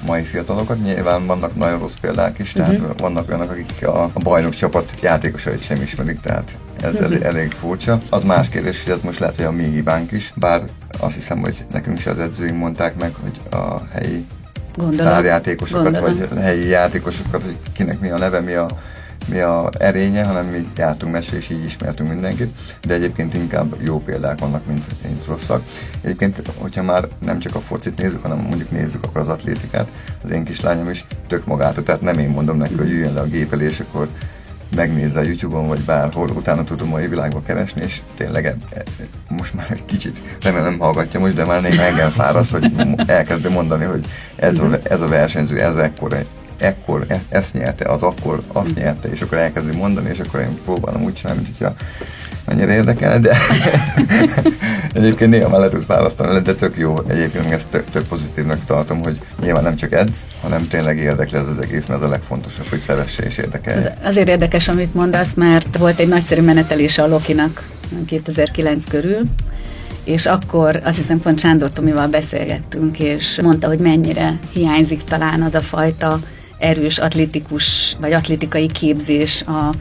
mai 0.05 0.23
fiatalokat. 0.23 0.83
Nyilván 0.83 1.25
vannak 1.25 1.55
nagyon 1.55 1.79
rossz 1.79 1.95
példák 2.01 2.39
is, 2.39 2.51
tehát 2.51 2.77
uh-huh. 2.77 2.97
vannak 2.97 3.27
olyanok, 3.29 3.51
akik 3.51 3.87
a, 3.87 4.03
a 4.03 4.19
bajnok 4.23 4.55
csapat 4.55 4.93
játékosait 5.01 5.63
sem 5.63 5.81
ismerik, 5.81 6.19
tehát 6.19 6.57
ez 6.81 6.93
uh-huh. 6.93 7.05
elég, 7.05 7.21
elég 7.21 7.51
furcsa. 7.51 7.97
Az 8.09 8.23
más 8.23 8.49
kérdés, 8.49 8.83
hogy 8.83 8.93
ez 8.93 9.01
most 9.01 9.19
lehet, 9.19 9.35
hogy 9.35 9.45
a 9.45 9.51
mi 9.51 9.63
hibánk 9.63 10.11
is, 10.11 10.33
bár 10.35 10.61
azt 10.99 11.15
hiszem, 11.15 11.39
hogy 11.39 11.65
nekünk 11.71 11.99
is 11.99 12.05
az 12.05 12.19
edzőink 12.19 12.57
mondták 12.57 12.95
meg, 12.99 13.11
hogy 13.21 13.59
a 13.61 13.81
helyi 13.93 14.25
sztárjátékosokat, 14.91 15.99
vagy 15.99 16.27
helyi 16.39 16.67
játékosokat, 16.67 17.43
hogy 17.43 17.55
kinek 17.73 17.99
mi 17.99 18.09
a 18.09 18.17
neve, 18.17 18.39
mi 18.39 18.53
a, 18.53 18.67
mi 19.27 19.39
a 19.39 19.69
erénye, 19.77 20.23
hanem 20.23 20.45
mi 20.45 20.67
jártunk 20.77 21.13
mesé, 21.13 21.37
és 21.37 21.49
így 21.49 21.63
ismertünk 21.63 22.09
mindenkit, 22.09 22.55
de 22.81 22.93
egyébként 22.93 23.33
inkább 23.33 23.75
jó 23.79 23.99
példák 23.99 24.39
vannak, 24.39 24.65
mint, 24.65 24.83
mint 25.03 25.25
rosszak. 25.25 25.63
Egyébként, 26.01 26.41
hogyha 26.57 26.83
már 26.83 27.07
nem 27.25 27.39
csak 27.39 27.55
a 27.55 27.59
focit 27.59 27.97
nézzük, 27.97 28.21
hanem 28.21 28.37
mondjuk 28.37 28.71
nézzük 28.71 29.03
akkor 29.05 29.21
az 29.21 29.29
atlétikát, 29.29 29.87
az 30.23 30.31
én 30.31 30.43
kislányom 30.43 30.89
is 30.89 31.05
tök 31.27 31.45
magát, 31.45 31.83
tehát 31.83 32.01
nem 32.01 32.19
én 32.19 32.29
mondom 32.29 32.57
neki, 32.57 32.75
hogy 32.75 32.91
üljön 32.91 33.13
le 33.13 33.19
a 33.19 33.25
gép 33.25 33.53
elé, 33.53 33.65
és 33.65 33.79
akkor 33.79 34.07
megnézze 34.75 35.19
a 35.19 35.23
YouTube-on, 35.23 35.67
vagy 35.67 35.79
bárhol, 35.79 36.29
utána 36.29 36.63
tudom 36.63 36.89
mai 36.89 37.07
világba 37.07 37.41
keresni, 37.41 37.81
és 37.81 38.01
tényleg 38.15 38.45
e, 38.45 38.55
e, 38.73 38.83
most 39.27 39.53
már 39.53 39.67
egy 39.69 39.85
kicsit, 39.85 40.21
remélem 40.41 40.69
nem 40.69 40.79
hallgatja 40.79 41.19
most, 41.19 41.33
de 41.33 41.45
már 41.45 41.61
néha 41.61 41.83
engem 41.83 42.09
fáraszt, 42.09 42.51
hogy 42.51 42.71
elkezdi 43.05 43.49
mondani, 43.49 43.83
hogy 43.85 44.05
ez 44.35 44.59
a, 44.59 44.79
ez 44.83 45.01
a 45.01 45.07
versenyző, 45.07 45.61
ez 45.61 45.75
ekkor, 45.75 46.25
ekkor 46.57 47.05
e, 47.07 47.21
ezt 47.29 47.53
nyerte, 47.53 47.85
az 47.85 48.03
akkor 48.03 48.43
azt 48.47 48.75
nyerte, 48.75 49.09
és 49.09 49.21
akkor 49.21 49.37
elkezdi 49.37 49.75
mondani, 49.75 50.09
és 50.09 50.19
akkor 50.19 50.39
én 50.39 50.59
próbálom 50.63 51.03
úgy 51.03 51.13
csinálni, 51.13 51.41
mint 51.41 51.57
hogyha 51.57 51.75
mennyire 52.53 52.73
érdekelne, 52.73 53.19
de 53.19 53.37
egyébként 54.99 55.31
néha 55.31 55.49
már 55.49 55.59
le 55.59 55.69
tud 55.69 55.87
választani, 55.87 56.41
de 56.41 56.53
tök 56.53 56.77
jó, 56.77 56.99
egyébként 57.07 57.51
ezt 57.51 57.67
tök, 57.67 57.89
tök 57.89 58.07
pozitívnak 58.07 58.65
tartom, 58.65 59.03
hogy 59.03 59.19
nyilván 59.41 59.63
nem 59.63 59.75
csak 59.75 59.91
edz, 59.91 60.19
hanem 60.41 60.67
tényleg 60.67 60.97
érdekli 60.97 61.37
ez 61.37 61.47
az 61.47 61.59
egész, 61.59 61.85
mert 61.85 62.01
az 62.01 62.07
a 62.07 62.11
legfontosabb, 62.11 62.67
hogy 62.67 62.79
szeresse 62.79 63.23
és 63.23 63.37
érdekelje. 63.37 63.97
Azért 64.03 64.27
érdekes, 64.27 64.67
amit 64.67 64.93
mondasz, 64.93 65.33
mert 65.33 65.77
volt 65.77 65.99
egy 65.99 66.07
nagyszerű 66.07 66.41
menetelése 66.41 67.03
a 67.03 67.07
Lokinak 67.07 67.63
2009 68.05 68.83
körül, 68.89 69.21
és 70.03 70.25
akkor 70.25 70.81
azt 70.83 70.97
hiszem 70.97 71.19
pont 71.19 71.39
Sándor 71.39 71.69
Tomival 71.69 72.07
beszélgettünk, 72.07 72.99
és 72.99 73.39
mondta, 73.41 73.67
hogy 73.67 73.79
mennyire 73.79 74.39
hiányzik 74.53 75.03
talán 75.03 75.41
az 75.41 75.53
a 75.53 75.61
fajta 75.61 76.19
erős 76.57 76.97
atletikus 76.97 77.95
vagy 77.99 78.13
atletikai 78.13 78.67
képzés 78.67 79.41
a 79.41 79.73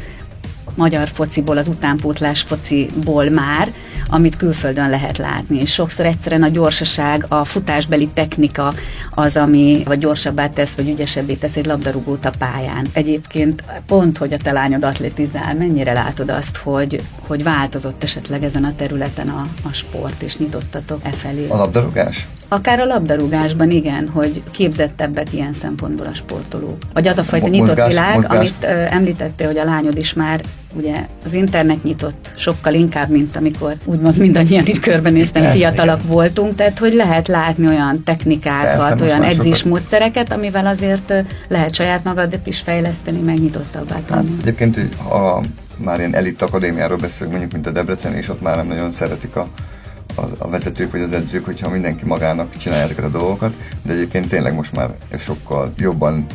magyar 0.77 1.09
fociból, 1.09 1.57
az 1.57 1.69
utánpótlás 1.69 2.43
fociból 2.43 3.29
már, 3.29 3.73
amit 4.11 4.37
külföldön 4.37 4.91
lehet 4.91 5.19
látni. 5.19 5.61
És 5.61 5.73
sokszor 5.73 6.07
egyszerűen 6.07 6.43
a 6.43 6.49
gyorsaság, 6.49 7.25
a 7.29 7.45
futásbeli 7.45 8.09
technika 8.15 8.73
az, 9.11 9.37
ami 9.37 9.83
vagy 9.85 9.99
gyorsabbá 9.99 10.49
tesz, 10.49 10.75
vagy 10.75 10.89
ügyesebbé 10.89 11.35
tesz 11.35 11.57
egy 11.57 11.67
labdarúgót 11.67 12.25
a 12.25 12.33
pályán. 12.39 12.87
Egyébként 12.93 13.65
pont, 13.87 14.19
hogy 14.19 14.33
a 14.33 14.39
te 14.43 14.53
lányod 14.53 14.85
atletizál, 14.85 15.55
mennyire 15.55 15.93
látod 15.93 16.31
azt, 16.31 16.57
hogy, 16.57 17.03
hogy 17.27 17.43
változott 17.43 18.03
esetleg 18.03 18.45
ezen 18.45 18.65
a 18.65 18.75
területen 18.77 19.29
a, 19.29 19.43
a 19.63 19.73
sport, 19.73 20.23
és 20.23 20.37
nyitottatok 20.37 21.01
e 21.03 21.11
felé? 21.11 21.49
A 21.49 21.57
labdarúgás? 21.57 22.27
Akár 22.49 22.81
a 22.81 22.85
labdarúgásban, 22.85 23.71
igen, 23.71 24.09
hogy 24.09 24.43
képzettebbek 24.51 25.33
ilyen 25.33 25.53
szempontból 25.53 26.07
a 26.07 26.15
sportolók. 26.15 26.79
Vagy 26.93 27.07
az 27.07 27.19
a 27.19 27.23
fajta 27.23 27.49
nyitott 27.49 27.67
mozgás, 27.67 27.89
világ, 27.89 28.15
mozgás. 28.15 28.37
amit 28.37 28.55
ö, 28.61 28.67
említettél, 28.67 29.47
hogy 29.47 29.59
a 29.59 29.65
lányod 29.65 29.99
is 29.99 30.15
már 30.15 30.41
ugye 30.73 31.07
az 31.25 31.33
internet 31.33 31.83
nyitott 31.83 32.33
sokkal 32.37 32.75
inkább, 32.75 33.09
mint 33.09 33.37
amikor 33.37 33.75
úgymond 33.85 34.17
mindannyian 34.17 34.67
itt 34.67 34.81
körbenéztem, 34.81 35.43
Persze, 35.43 35.57
fiatalak 35.57 35.99
igen. 35.99 36.13
voltunk, 36.13 36.55
tehát 36.55 36.79
hogy 36.79 36.95
lehet 36.95 37.29
látni 37.29 37.67
olyan 37.67 38.03
technikákat, 38.05 38.89
Persze, 38.89 39.05
olyan 39.05 39.23
edzésmódszereket, 39.23 40.33
amivel 40.33 40.67
azért 40.67 41.13
lehet 41.49 41.75
saját 41.75 42.05
magadat 42.05 42.47
is 42.47 42.59
fejleszteni, 42.59 43.21
megnyitottabbá 43.21 43.97
tenni. 44.07 44.29
Hát, 44.29 44.41
egyébként, 44.41 44.95
ha 44.97 45.43
már 45.77 45.99
ilyen 45.99 46.15
elit 46.15 46.43
akadémiáról 46.43 46.97
beszélünk, 46.97 47.31
mondjuk, 47.31 47.53
mint 47.53 47.67
a 47.67 47.71
Debrecen, 47.71 48.15
és 48.15 48.29
ott 48.29 48.41
már 48.41 48.57
nem 48.57 48.67
nagyon 48.67 48.91
szeretik 48.91 49.37
a 49.37 49.49
a, 50.15 50.23
a 50.39 50.49
vezetők 50.49 50.93
vagy 50.93 51.01
az 51.01 51.13
edzők, 51.13 51.45
hogyha 51.45 51.71
mindenki 51.71 52.05
magának 52.05 52.57
csinálja 52.57 52.85
ezeket 52.85 53.05
a 53.05 53.09
dolgokat, 53.09 53.55
de 53.83 53.93
egyébként 53.93 54.29
tényleg 54.29 54.55
most 54.55 54.73
már 54.73 54.91
sokkal 55.19 55.73
jobban 55.77 56.27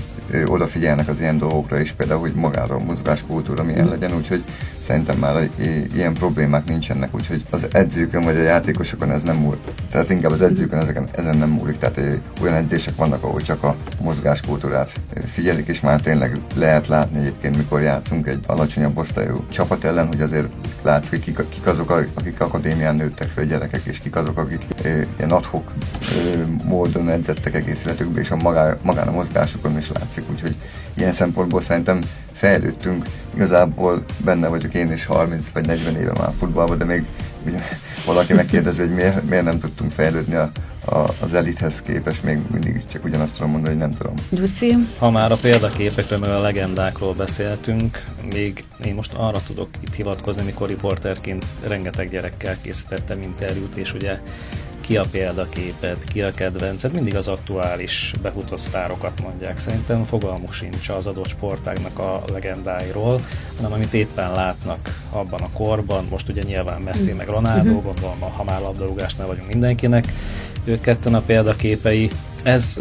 odafigyelnek 0.46 1.08
az 1.08 1.20
ilyen 1.20 1.38
dolgokra 1.38 1.80
is, 1.80 1.92
például, 1.92 2.20
hogy 2.20 2.34
magára 2.34 2.76
a 2.76 2.84
mozgáskultúra 2.84 3.64
milyen 3.64 3.88
legyen, 3.88 4.16
úgyhogy 4.16 4.44
szerintem 4.86 5.18
már 5.18 5.50
ilyen 5.94 6.14
problémák 6.14 6.66
nincsenek, 6.66 7.16
úgyhogy 7.16 7.44
az 7.50 7.68
edzőkön 7.72 8.22
vagy 8.22 8.36
a 8.36 8.42
játékosokon 8.42 9.12
ez 9.12 9.24
nem 9.24 9.36
múlik. 9.36 9.60
Tehát 9.92 10.10
inkább 10.10 10.32
az 10.32 10.42
edzőkön 10.42 10.80
ezeken, 10.80 11.08
ezen 11.12 11.38
nem 11.38 11.50
múlik. 11.50 11.78
Tehát 11.78 12.02
olyan 12.42 12.56
edzések 12.56 12.96
vannak, 12.96 13.24
ahol 13.24 13.42
csak 13.42 13.64
a 13.64 13.76
mozgáskultúrát 14.02 15.00
figyelik, 15.26 15.68
és 15.68 15.82
már 15.82 16.02
tényleg 16.02 16.40
lehet 16.56 16.88
látni 16.88 17.20
egyébként, 17.20 17.58
mikor 17.58 17.82
játszunk 17.82 18.28
egy 18.28 18.40
alacsonyabb 18.48 18.98
osztályú 18.98 19.44
csapat 19.50 19.84
ellen, 19.84 20.08
hogy 20.08 20.22
azért 20.22 20.48
látsz, 20.82 21.10
hogy 21.10 21.20
kik, 21.20 21.40
kik 21.50 21.68
azok, 21.68 22.06
akik 22.14 22.40
akadémián 22.40 22.96
nőttek 22.96 23.28
föl 23.28 23.46
gyerekek, 23.46 23.82
és 23.84 24.00
kik 24.00 24.16
azok, 24.16 24.38
akik 24.38 24.66
ilyen 25.18 25.32
adhok 25.32 25.72
módon 26.64 27.10
edzettek 27.10 27.56
egész 27.56 27.86
életükbe, 27.86 28.20
és 28.20 28.32
a 28.32 28.36
magá, 28.36 28.78
magán 28.82 29.08
a 29.08 29.12
mozgásokon 29.12 29.78
is 29.78 29.92
látszik. 29.92 30.24
Úgyhogy 30.32 30.56
ilyen 30.94 31.14
szempontból 31.14 31.62
szerintem 31.62 32.00
fejlődtünk. 32.36 33.06
Igazából 33.36 34.04
benne 34.24 34.48
vagyok 34.48 34.74
én 34.74 34.92
is 34.92 35.06
30 35.06 35.50
vagy 35.54 35.66
40 35.66 35.96
éve 35.96 36.12
már 36.18 36.32
futballban, 36.40 36.78
de 36.78 36.86
még 36.86 37.04
ugye, 37.46 37.60
valaki 38.06 38.34
megkérdezi, 38.34 38.80
hogy 38.82 38.94
miért, 38.94 39.30
miért 39.30 39.44
nem 39.44 39.60
tudtunk 39.60 39.92
fejlődni 39.92 40.36
a, 40.36 40.52
a, 40.86 41.06
az 41.20 41.34
elithez 41.34 41.82
képest 41.82 42.24
még 42.24 42.40
mindig 42.52 42.86
csak 42.92 43.06
ugyanazt 43.06 43.36
tudom 43.36 43.52
mondani, 43.52 43.74
hogy 43.74 43.88
nem 43.88 43.98
tudom. 43.98 44.14
Gyuszi? 44.30 44.76
Ha 44.98 45.12
már 45.12 45.32
a 45.32 45.36
példaképekről, 45.36 46.20
meg 46.20 46.30
a 46.30 46.42
legendákról 46.42 47.14
beszéltünk, 47.14 48.04
még 48.34 48.64
én 48.84 48.96
most 48.96 49.14
arra 49.14 49.42
tudok 49.48 49.70
itt 49.80 49.94
hivatkozni, 49.94 50.44
mikor 50.44 50.68
riporterként 50.68 51.46
rengeteg 51.68 52.10
gyerekkel 52.10 52.58
készítettem 52.62 53.22
interjút, 53.22 53.76
és 53.76 53.94
ugye 53.94 54.20
ki 54.86 54.98
a 54.98 55.06
példaképed, 55.12 56.04
ki 56.04 56.22
a 56.22 56.32
kedvenced, 56.32 56.94
mindig 56.94 57.16
az 57.16 57.28
aktuális 57.28 58.14
befutott 58.22 58.60
sztárokat 58.60 59.22
mondják. 59.22 59.58
Szerintem 59.58 60.04
fogalmuk 60.04 60.54
sincs 60.54 60.90
az 60.90 61.08
adott 61.08 61.28
sportágnak 61.28 62.00
a 62.00 62.24
legendáiról, 62.32 63.20
hanem 63.56 63.72
amit 63.72 63.94
éppen 63.94 64.32
látnak 64.32 65.02
abban 65.10 65.42
a 65.42 65.50
korban, 65.54 66.06
most 66.10 66.30
ugye 66.30 66.42
nyilván 66.42 66.82
Messi 66.82 67.12
meg 67.12 67.28
Ronaldo, 67.28 67.70
uh-huh. 67.70 67.84
gondolom, 67.84 68.20
ha 68.20 68.44
már 68.44 68.62
labdarúgásnál 68.62 69.28
vagyunk 69.28 69.48
mindenkinek, 69.48 70.06
ők 70.64 70.82
ketten 70.82 71.14
a 71.14 71.22
példaképei. 71.22 72.10
Ez 72.44 72.80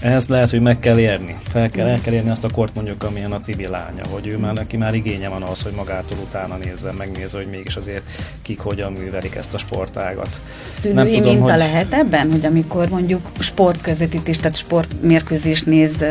ehhez 0.00 0.28
lehet, 0.28 0.50
hogy 0.50 0.60
meg 0.60 0.78
kell 0.78 0.98
érni. 0.98 1.36
Fel 1.48 1.70
kell, 1.70 1.86
el 1.86 2.00
kell 2.00 2.12
érni 2.12 2.30
azt 2.30 2.44
a 2.44 2.50
kort 2.50 2.74
mondjuk, 2.74 3.04
amilyen 3.04 3.32
a 3.32 3.40
Tibi 3.40 3.66
lánya, 3.66 4.02
hogy 4.10 4.26
ő 4.26 4.38
már 4.38 4.52
neki 4.52 4.76
már 4.76 4.94
igénye 4.94 5.28
van 5.28 5.42
az, 5.42 5.62
hogy 5.62 5.72
magától 5.72 6.18
utána 6.18 6.56
nézzen, 6.56 6.94
megnézze, 6.94 7.36
hogy 7.36 7.46
mégis 7.46 7.76
azért 7.76 8.02
kik 8.42 8.60
hogyan 8.60 8.92
művelik 8.92 9.34
ezt 9.34 9.54
a 9.54 9.58
sportágat. 9.58 10.40
Szülői 10.64 10.94
Nem 10.94 11.06
tudom, 11.06 11.22
minta 11.22 11.50
hogy... 11.50 11.58
lehet 11.58 11.92
ebben, 11.92 12.30
hogy 12.30 12.44
amikor 12.44 12.88
mondjuk 12.88 13.28
sportközvetítés, 13.38 14.38
tehát 14.38 14.56
sportmérkőzés 14.56 15.62
néz 15.62 16.04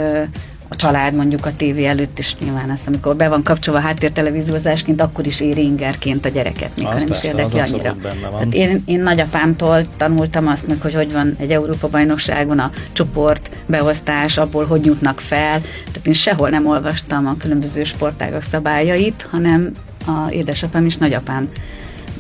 család 0.78 1.15
mondjuk 1.15 1.45
a 1.45 1.55
tévé 1.55 1.86
előtt 1.86 2.19
is 2.19 2.38
nyilván 2.38 2.71
ezt, 2.71 2.88
amikor 2.88 3.15
be 3.15 3.28
van 3.28 3.43
kapcsolva 3.43 3.80
háttértelevíziózásként, 3.80 5.01
akkor 5.01 5.25
is 5.25 5.41
éri 5.41 5.61
ingerként 5.61 6.25
a 6.25 6.30
gyereket, 6.30 6.78
még 6.78 6.88
az 6.88 6.93
nem 6.93 7.07
persze, 7.07 7.28
is 7.28 7.34
érdekli 7.34 7.59
annyira. 7.59 7.95
Tehát 8.21 8.53
én, 8.53 8.84
én 8.86 8.99
nagyapámtól 8.99 9.82
tanultam 9.97 10.47
azt 10.47 10.67
meg, 10.67 10.82
hogy 10.82 10.93
hogy 10.93 11.11
van 11.11 11.36
egy 11.39 11.51
Európa 11.51 11.88
bajnokságon 11.88 12.59
a 12.59 12.71
csoport 12.91 13.49
beosztás, 13.65 14.38
abból 14.38 14.65
hogy 14.65 14.86
jutnak 14.86 15.19
fel. 15.19 15.61
Tehát 15.61 16.07
én 16.07 16.13
sehol 16.13 16.49
nem 16.49 16.67
olvastam 16.67 17.28
a 17.28 17.36
különböző 17.38 17.84
sportágak 17.84 18.41
szabályait, 18.41 19.28
hanem 19.32 19.71
a 20.05 20.32
édesapám 20.32 20.86
és 20.86 20.97
nagyapám 20.97 21.49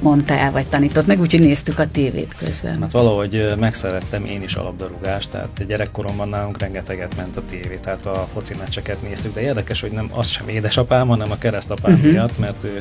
mondta 0.01 0.33
el, 0.33 0.51
vagy 0.51 0.67
tanított 0.67 1.05
meg, 1.05 1.19
úgyhogy 1.19 1.39
néztük 1.39 1.79
a 1.79 1.87
tévét 1.91 2.35
közben. 2.37 2.81
Hát 2.81 2.91
valahogy 2.91 3.53
megszerettem 3.59 4.25
én 4.25 4.41
is 4.41 4.55
a 4.55 4.63
labdarúgást, 4.63 5.29
tehát 5.29 5.65
gyerekkoromban 5.67 6.29
nálunk 6.29 6.59
rengeteget 6.59 7.15
ment 7.15 7.37
a 7.37 7.41
tévé, 7.49 7.79
tehát 7.81 8.05
a 8.05 8.27
foci 8.33 8.53
meccseket 8.57 9.01
néztük, 9.01 9.33
de 9.33 9.41
érdekes, 9.41 9.81
hogy 9.81 9.91
nem 9.91 10.09
az 10.13 10.27
sem 10.27 10.47
édesapám, 10.47 11.07
hanem 11.07 11.31
a 11.31 11.37
keresztapám 11.37 11.93
uh-huh. 11.93 12.11
miatt, 12.11 12.39
mert 12.39 12.63
ő, 12.63 12.77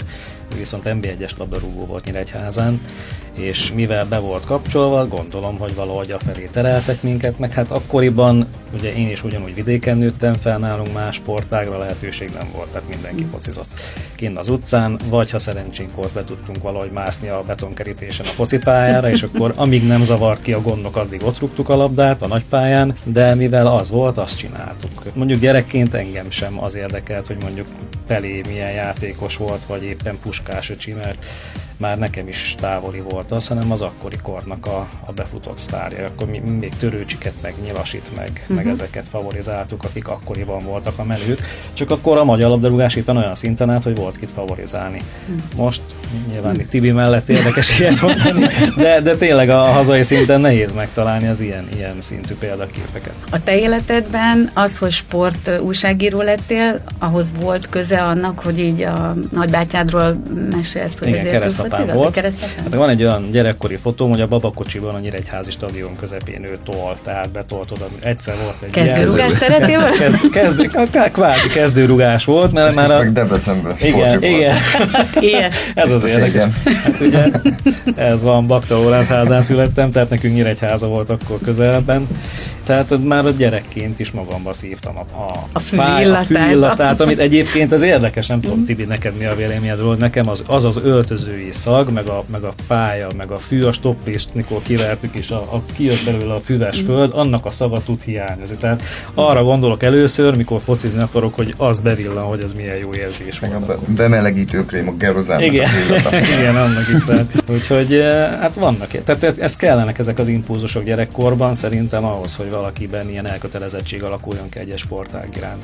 viszont 0.57 0.83
NB1-es 0.87 1.37
labdarúgó 1.37 1.87
volt 1.87 2.05
Nyíregyházán, 2.05 2.81
és 3.39 3.73
mivel 3.73 4.05
be 4.05 4.19
volt 4.19 4.45
kapcsolva, 4.45 5.07
gondolom, 5.07 5.59
hogy 5.59 5.75
valahogy 5.75 6.11
a 6.11 6.19
felé 6.19 6.49
tereltek 6.53 7.03
minket, 7.03 7.39
meg 7.39 7.53
hát 7.53 7.71
akkoriban, 7.71 8.47
ugye 8.75 8.95
én 8.95 9.11
is 9.11 9.25
ugyanúgy 9.25 9.55
vidéken 9.55 9.99
nőttem 9.99 10.35
fel, 10.35 10.59
nálunk 10.59 10.93
más 10.93 11.15
sportágra 11.15 11.79
lehetőség 11.79 12.31
nem 12.39 12.49
volt, 12.55 12.69
tehát 12.69 12.89
mindenki 12.89 13.27
focizott 13.33 13.69
kint 14.15 14.39
az 14.39 14.49
utcán, 14.49 14.99
vagy 15.09 15.31
ha 15.31 15.39
szerencsénk 15.39 15.95
volt, 15.95 16.13
be 16.13 16.25
tudtunk 16.25 16.63
valahogy 16.63 16.91
mászni 16.91 17.29
a 17.29 17.43
betonkerítésen 17.47 18.27
a 18.27 18.29
focipályára, 18.29 19.09
és 19.09 19.23
akkor 19.23 19.53
amíg 19.57 19.87
nem 19.87 20.03
zavart 20.03 20.43
ki 20.43 20.53
a 20.53 20.61
gondok, 20.61 20.97
addig 20.97 21.23
ott 21.25 21.39
rúgtuk 21.39 21.69
a 21.69 21.77
labdát 21.77 22.23
a 22.23 22.27
nagypályán, 22.27 22.97
de 23.05 23.35
mivel 23.35 23.67
az 23.67 23.91
volt, 23.91 24.19
azt 24.19 24.39
csináltuk. 24.39 25.03
Mondjuk 25.15 25.41
gyerekként 25.41 25.95
engem 25.95 26.31
sem 26.31 26.63
az 26.63 26.75
érdekelt, 26.75 27.27
hogy 27.27 27.37
mondjuk 27.43 27.67
Pelé 28.07 28.41
milyen 28.49 28.71
játékos 28.71 29.37
volt, 29.37 29.65
vagy 29.67 29.83
éppen 29.83 30.19
Puskás 30.37 30.71
öcsi, 30.71 30.93
mert 30.93 31.25
már 31.77 31.99
nekem 31.99 32.29
is 32.29 32.55
távoli 32.59 33.01
volt 33.01 33.31
az, 33.31 33.49
hanem 33.49 33.73
az 33.73 33.81
akkori 33.81 34.17
kornak 34.23 34.67
a, 34.67 34.89
a 35.05 35.13
befutott 35.13 35.59
sztárja. 35.59 36.07
Akkor 36.07 36.27
mi 36.27 36.39
még 36.39 36.77
törőcsiket, 36.77 37.33
meg 37.43 37.55
nyilasit, 37.63 38.17
meg, 38.17 38.31
uh-huh. 38.33 38.57
meg 38.57 38.65
mhm. 38.65 38.73
ezeket 38.73 39.09
favorizáltuk, 39.09 39.85
akik 39.85 40.09
akkoriban 40.09 40.65
voltak 40.65 40.99
a 40.99 41.05
menők. 41.05 41.41
Csak 41.73 41.91
akkor 41.91 42.19
a 42.19 42.25
magyar 42.25 42.51
labdarúgás 42.51 42.95
éppen 42.95 43.17
olyan 43.17 43.35
szinten 43.35 43.71
állt, 43.71 43.83
hogy 43.83 43.97
volt 43.97 44.19
kit 44.19 44.31
favorizálni. 44.31 45.01
Uh-huh. 45.23 45.65
Most 45.65 45.83
nyilván 46.31 46.55
uh-huh. 46.55 46.69
Tibi 46.69 46.91
mellett 46.91 47.29
érdekes 47.29 47.79
ilyet 47.79 48.01
mondani, 48.01 48.47
de, 48.77 49.01
de 49.01 49.17
tényleg 49.17 49.49
a 49.49 49.59
hazai 49.59 50.03
szinten 50.03 50.41
nehéz 50.41 50.73
megtalálni 50.73 51.27
az 51.27 51.41
ilyen, 51.41 51.69
ilyen 51.77 51.97
szintű 52.01 52.35
példaképeket. 52.35 53.15
A 53.31 53.43
te 53.43 53.59
életedben 53.59 54.51
az, 54.55 54.79
hogy 54.79 54.91
sport 54.91 55.51
újságíró 55.61 56.21
lettél, 56.21 56.81
ahhoz 56.99 57.33
volt 57.41 57.69
köze 57.69 58.03
annak, 58.03 58.39
hogy 58.39 58.59
így 58.59 58.83
a 58.83 59.15
nagybátyádról 59.33 60.23
mesélsz, 60.51 60.99
hogy 60.99 61.09
Igen, 61.09 61.43
ezért 61.43 61.66
keresztapám 61.69 61.97
volt. 61.97 62.73
Hát 62.73 62.75
van 62.75 62.89
egy 62.89 63.03
olyan 63.03 63.31
gyerekkori 63.31 63.77
fotóm, 63.77 64.11
hogy 64.11 64.21
a 64.21 64.27
babakocsiban 64.27 64.95
a 64.95 64.99
Nyíregyházi 64.99 65.51
stadion 65.51 65.97
közepén 65.97 66.45
ő 66.45 66.59
tol, 66.65 66.97
tehát 67.03 67.31
betolt 67.31 67.71
oda. 67.71 67.89
Egyszer 68.01 68.35
volt 68.43 68.55
egy 68.61 68.71
Kezdőrugás 68.71 69.33
szeretél? 69.33 69.91
Kezd, 69.99 70.31
kezdő, 70.31 70.71
kvázi 71.13 71.49
kezdőrugás 71.49 72.25
volt, 72.25 72.53
mert 72.53 72.75
már 72.75 72.91
a... 72.91 73.05
Debrecenben 73.11 73.75
igen, 73.81 74.23
igen. 74.23 74.57
igen. 75.21 75.51
ez 75.75 75.93
az 75.93 76.05
érdekes. 76.05 76.53
Hát 76.65 77.01
ugye, 77.01 77.31
ez 77.95 78.23
van, 78.23 78.47
Bakta 78.47 79.05
házán 79.05 79.43
születtem, 79.43 79.91
tehát 79.91 80.11
nekünk 80.11 80.35
Nyíregyháza 80.35 80.87
volt 80.87 81.11
akkor 81.11 81.39
közelben. 81.45 82.09
Tehát 82.67 83.05
már 83.05 83.27
a 83.27 83.31
gyerekként 83.31 84.01
is 84.01 84.11
magamba 84.11 84.53
szívtam 84.53 84.97
a, 84.97 85.05
a, 85.17 85.45
a 85.53 86.21
fűillatát, 86.25 87.01
amit 87.01 87.19
egyébként 87.19 87.73
az 87.73 87.83
érdekes, 87.83 88.27
nem 88.27 88.41
tudom, 88.41 88.65
Tibi, 88.65 88.85
neked 88.85 89.17
mi 89.17 89.25
a 89.25 89.35
véleményedről, 89.35 89.97
nekem 89.97 90.29
az 90.29 90.43
az, 90.47 90.65
az 90.65 90.81
öltözői 90.85 91.49
szag, 91.53 91.91
meg 91.91 92.07
a, 92.07 92.25
meg 92.33 92.43
a 92.43 92.53
pálya, 92.67 93.09
meg 93.17 93.31
a 93.31 93.37
fű, 93.37 93.63
a 93.63 93.73
stoppést, 93.73 94.35
mikor 94.35 94.63
kivertük, 94.63 95.15
és 95.15 95.31
a, 95.31 95.37
a, 95.37 95.63
kijött 95.77 96.05
belőle 96.05 96.35
a 96.35 96.41
füves 96.41 96.81
föld, 96.81 97.11
annak 97.15 97.45
a 97.45 97.51
szava 97.51 97.83
tud 97.85 98.03
hiányozni. 98.03 98.57
Tehát 98.57 98.83
arra 99.15 99.43
gondolok 99.43 99.83
először, 99.83 100.37
mikor 100.37 100.61
focizni 100.61 101.03
akarok, 101.03 101.35
hogy 101.35 101.55
az 101.57 101.79
bevillan, 101.79 102.25
hogy 102.25 102.41
az 102.41 102.53
milyen 102.53 102.77
jó 102.77 102.89
érzés 102.95 103.41
meg. 103.41 103.53
A 103.55 103.75
bemelegítő 103.87 104.65
krém, 104.65 104.89
a 104.89 104.93
gerozán. 104.93 105.43
Igen, 105.43 105.69
igen, 106.39 106.57
annak 106.57 106.89
is 106.97 107.07
lehet. 107.07 107.45
Úgyhogy 107.51 107.95
eh, 107.95 108.39
hát 108.41 108.55
vannak, 108.55 108.89
tehát 109.05 109.23
ez, 109.23 109.35
ez 109.39 109.57
kellenek 109.57 109.99
ezek 109.99 110.19
az 110.19 110.29
impulzusok 110.29 110.85
gyerekkorban, 110.85 111.55
szerintem 111.55 112.05
ahhoz, 112.05 112.35
hogy 112.35 112.51
valakiben 112.57 113.11
ilyen 113.11 113.29
elkötelezettség 113.29 114.03
alakuljon 114.03 114.49
ki 114.49 114.59
egyes 114.59 114.81
sportág 114.81 115.29
iránt. 115.37 115.63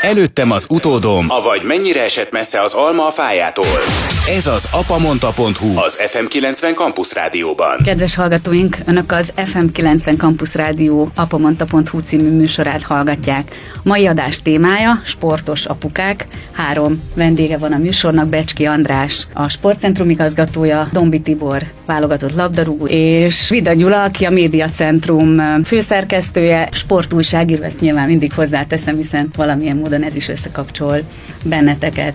Előttem 0.00 0.50
az 0.50 0.66
utódom, 0.68 1.26
avagy 1.28 1.62
mennyire 1.62 2.02
esett 2.02 2.32
messze 2.32 2.62
az 2.62 2.74
alma 2.74 3.06
a 3.06 3.10
fájától. 3.10 3.78
Ez 4.36 4.46
az 4.46 4.68
apamonta.hu 4.70 5.78
az 5.78 5.98
FM90 6.00 6.74
Campus 6.74 7.14
Rádióban. 7.14 7.76
Kedves 7.84 8.14
hallgatóink, 8.14 8.76
Önök 8.86 9.12
az 9.12 9.32
FM90 9.36 10.16
Campus 10.16 10.54
Rádió 10.54 11.10
apamonta.hu 11.14 11.98
című 11.98 12.30
műsorát 12.30 12.82
hallgatják. 12.82 13.54
Mai 13.82 14.06
adás 14.06 14.42
témája 14.42 15.00
sportos 15.04 15.66
apukák. 15.66 16.26
Három 16.52 17.02
vendége 17.14 17.58
van 17.58 17.72
a 17.72 17.78
műsornak, 17.78 18.26
Becski 18.26 18.66
András, 18.66 19.26
a 19.32 19.48
sportcentrum 19.48 20.10
igazgatója, 20.10 20.88
Dombi 20.92 21.20
Tibor, 21.20 21.62
válogatott 21.86 22.34
labdarúgó, 22.34 22.86
és 22.86 23.48
Vida 23.48 23.72
Gyula, 23.72 24.02
aki 24.02 24.24
a 24.24 24.30
médiacentrum 24.30 25.62
főszerkesztője, 26.32 26.68
sportújságíró, 26.72 27.62
ezt 27.62 27.80
nyilván 27.80 28.06
mindig 28.06 28.32
hozzáteszem, 28.32 28.96
hiszen 28.96 29.30
valamilyen 29.36 29.76
módon 29.76 30.02
ez 30.02 30.14
is 30.14 30.28
összekapcsol 30.28 31.00
benneteket 31.42 32.14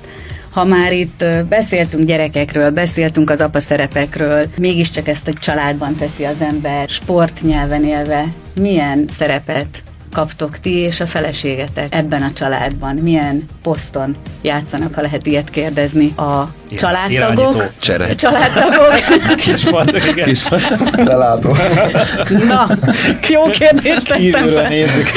ha 0.49 0.64
már 0.64 0.93
itt 0.93 1.26
beszéltünk 1.49 2.07
gyerekekről, 2.07 2.72
beszéltünk 2.72 3.30
az 3.30 3.41
apa 3.41 3.59
szerepekről, 3.59 4.47
mégiscsak 4.57 5.07
ezt 5.07 5.28
egy 5.28 5.38
családban 5.38 5.95
teszi 5.95 6.24
az 6.24 6.41
ember, 6.41 6.89
sportnyelven 6.89 7.84
élve, 7.84 8.26
milyen 8.53 9.05
szerepet 9.18 9.84
kaptok 10.11 10.59
ti 10.59 10.74
és 10.74 10.99
a 10.99 11.05
feleségetek 11.05 11.95
ebben 11.95 12.22
a 12.22 12.34
családban? 12.34 12.95
Milyen 12.95 13.45
poszton 13.61 14.16
játszanak, 14.41 14.93
ha 14.93 15.01
lehet 15.01 15.26
ilyet 15.26 15.49
kérdezni? 15.49 16.14
A 16.18 16.53
családtagok? 16.76 17.72
Csere. 17.80 18.14
Családtagok? 18.14 18.94
Kis 19.46 19.64
voltak, 19.64 20.08
igen. 20.08 20.28
Kis 20.28 20.48
Belátó. 20.96 21.56
Na, 22.48 22.68
jó 23.30 23.44
kérdést 23.44 24.08
tettem 24.08 24.50
fel. 24.50 24.68
nézzük. 24.68 25.08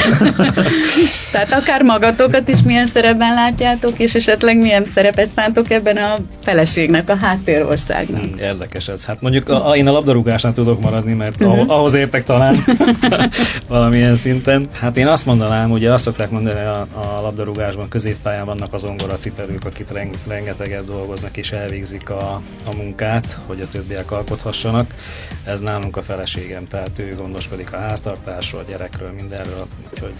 Tehát 1.31 1.53
akár 1.53 1.81
magatokat 1.83 2.49
is 2.49 2.61
milyen 2.65 2.87
szerepben 2.87 3.33
látjátok, 3.33 3.99
és 3.99 4.15
esetleg 4.15 4.57
milyen 4.57 4.85
szerepet 4.85 5.29
szántok 5.35 5.71
ebben 5.71 5.97
a 5.97 6.15
feleségnek, 6.43 7.09
a 7.09 7.15
háttérországnak. 7.15 8.21
Hmm, 8.21 8.39
érdekes 8.39 8.87
ez. 8.87 9.05
Hát 9.05 9.21
mondjuk 9.21 9.49
a, 9.49 9.69
a, 9.69 9.75
én 9.75 9.87
a 9.87 9.91
labdarúgásnál 9.91 10.53
tudok 10.53 10.81
maradni, 10.81 11.13
mert 11.13 11.43
uh-huh. 11.43 11.71
ahhoz 11.71 11.93
értek 11.93 12.23
talán 12.23 12.55
valamilyen 13.67 14.15
szinten. 14.15 14.67
Hát 14.79 14.97
én 14.97 15.07
azt 15.07 15.25
mondanám, 15.25 15.71
ugye 15.71 15.93
azt 15.93 16.03
szokták 16.03 16.29
mondani 16.29 16.59
a, 16.59 16.87
a 16.93 17.21
labdarúgásban 17.21 17.87
középpályán 17.89 18.45
vannak 18.45 18.73
az 18.73 18.83
ongora 18.83 19.15
cipelők, 19.17 19.65
akik 19.65 19.87
rengeteget 20.27 20.85
dolgoznak 20.85 21.37
és 21.37 21.46
elvégzik 21.51 22.09
a, 22.09 22.41
a 22.65 22.75
munkát, 22.75 23.37
hogy 23.45 23.61
a 23.61 23.67
többiek 23.67 24.11
alkothassanak. 24.11 24.93
Ez 25.43 25.59
nálunk 25.59 25.97
a 25.97 26.01
feleségem, 26.01 26.67
tehát 26.67 26.99
ő 26.99 27.15
gondoskodik 27.17 27.73
a 27.73 27.77
háztartásról, 27.77 28.61
a 28.61 28.69
gyerekről, 28.69 29.11
mindenről, 29.11 29.67
úgyhogy 29.91 30.13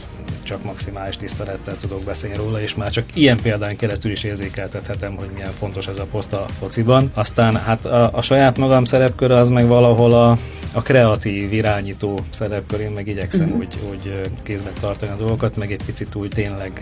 csak 0.44 0.64
maximális 0.64 1.18
tisztelettel 1.18 1.78
tudok 1.82 2.04
beszélni 2.04 2.36
róla, 2.36 2.62
és 2.62 2.76
már 2.76 2.92
csak 2.92 3.06
ilyen 3.14 3.42
példán 3.42 3.76
keresztül 3.76 4.12
is 4.12 4.24
érzékeltethetem, 4.24 5.16
hogy 5.16 5.30
milyen 5.34 5.52
fontos 5.52 5.88
ez 5.88 5.98
a 5.98 6.06
poszt 6.06 6.34
a 6.34 6.46
fociban. 6.60 7.12
Aztán 7.14 7.56
hát 7.56 7.86
a, 7.86 8.14
a 8.14 8.22
saját 8.22 8.58
magam 8.58 8.86
szerepköre 8.86 9.38
az 9.38 9.50
meg 9.50 9.68
valahol 9.68 10.14
a 10.14 10.38
a 10.74 10.82
kreatív 10.82 11.54
irányító 11.54 12.20
szerepkörén 12.30 12.92
meg 12.92 13.08
igyekszem 13.08 13.46
uh-huh. 13.46 13.60
úgy, 13.60 13.80
úgy 13.90 14.22
kézben 14.44 14.74
tartani 14.80 15.12
a 15.12 15.16
dolgokat, 15.16 15.56
meg 15.56 15.72
egy 15.72 15.84
picit 15.86 16.16
úgy 16.16 16.30
tényleg 16.30 16.82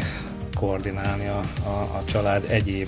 koordinálni 0.56 1.28
a, 1.28 1.40
a, 1.64 1.70
a 1.70 2.04
család 2.06 2.46
egyéb 2.48 2.88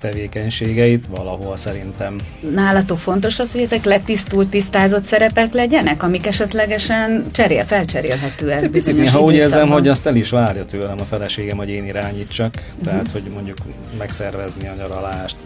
tevékenységeit, 0.00 1.06
valahol 1.06 1.56
szerintem. 1.56 2.16
Nálatok 2.54 2.98
fontos 2.98 3.38
az, 3.38 3.52
hogy 3.52 3.60
ezek 3.60 3.84
letisztult, 3.84 4.48
tisztázott 4.48 5.04
szerepek 5.04 5.52
legyenek, 5.52 6.02
amik 6.02 6.26
esetlegesen 6.26 7.26
cserél, 7.32 7.64
felcserélhetőek 7.64 8.68
Picit 8.68 9.10
ha 9.10 9.20
úgy 9.20 9.34
érzem, 9.34 9.68
hogy 9.68 9.88
azt 9.88 10.06
el 10.06 10.16
is 10.16 10.30
várja 10.30 10.64
tőlem 10.64 10.96
a 11.00 11.04
feleségem, 11.04 11.56
hogy 11.56 11.68
én 11.68 11.86
irányítsak, 11.86 12.54
uh-huh. 12.54 12.84
tehát 12.84 13.10
hogy 13.12 13.22
mondjuk 13.34 13.58
megszervezni 13.98 14.68
a 14.68 14.74
nyaralást, 14.74 15.36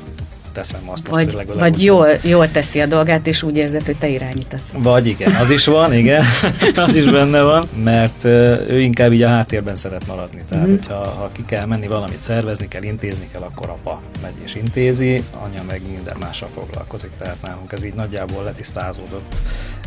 teszem 0.58 0.90
azt 0.90 1.08
vagy, 1.08 1.34
most 1.34 1.52
Vagy 1.58 1.82
jól, 1.82 2.08
jól 2.22 2.50
teszi 2.50 2.80
a 2.80 2.86
dolgát, 2.86 3.26
és 3.26 3.42
úgy 3.42 3.56
érzed, 3.56 3.84
hogy 3.84 3.96
te 3.96 4.08
irányítasz. 4.08 4.72
Vagy 4.76 5.06
igen, 5.06 5.34
az 5.34 5.50
is 5.50 5.66
van, 5.66 5.92
igen, 5.92 6.24
az 6.86 6.96
is 6.96 7.10
benne 7.10 7.42
van, 7.42 7.68
mert 7.82 8.24
ő 8.24 8.80
inkább 8.80 9.12
így 9.12 9.22
a 9.22 9.28
háttérben 9.28 9.76
szeret 9.76 10.06
maradni. 10.06 10.42
Tehát, 10.48 10.64
mm-hmm. 10.64 10.76
hogyha 10.76 11.08
ha 11.08 11.30
ki 11.32 11.44
kell 11.44 11.64
menni 11.64 11.86
valamit 11.86 12.22
szervezni 12.22 12.68
kell, 12.68 12.82
intézni 12.82 13.28
kell, 13.32 13.42
akkor 13.42 13.68
apa 13.68 14.02
megy 14.22 14.34
és 14.44 14.54
intézi, 14.54 15.24
anya 15.44 15.62
meg 15.66 15.80
minden 15.92 16.16
mással 16.20 16.48
foglalkozik. 16.54 17.10
Tehát 17.18 17.36
nálunk 17.42 17.72
ez 17.72 17.84
így 17.84 17.94
nagyjából 17.94 18.44
letisztázódott 18.44 19.36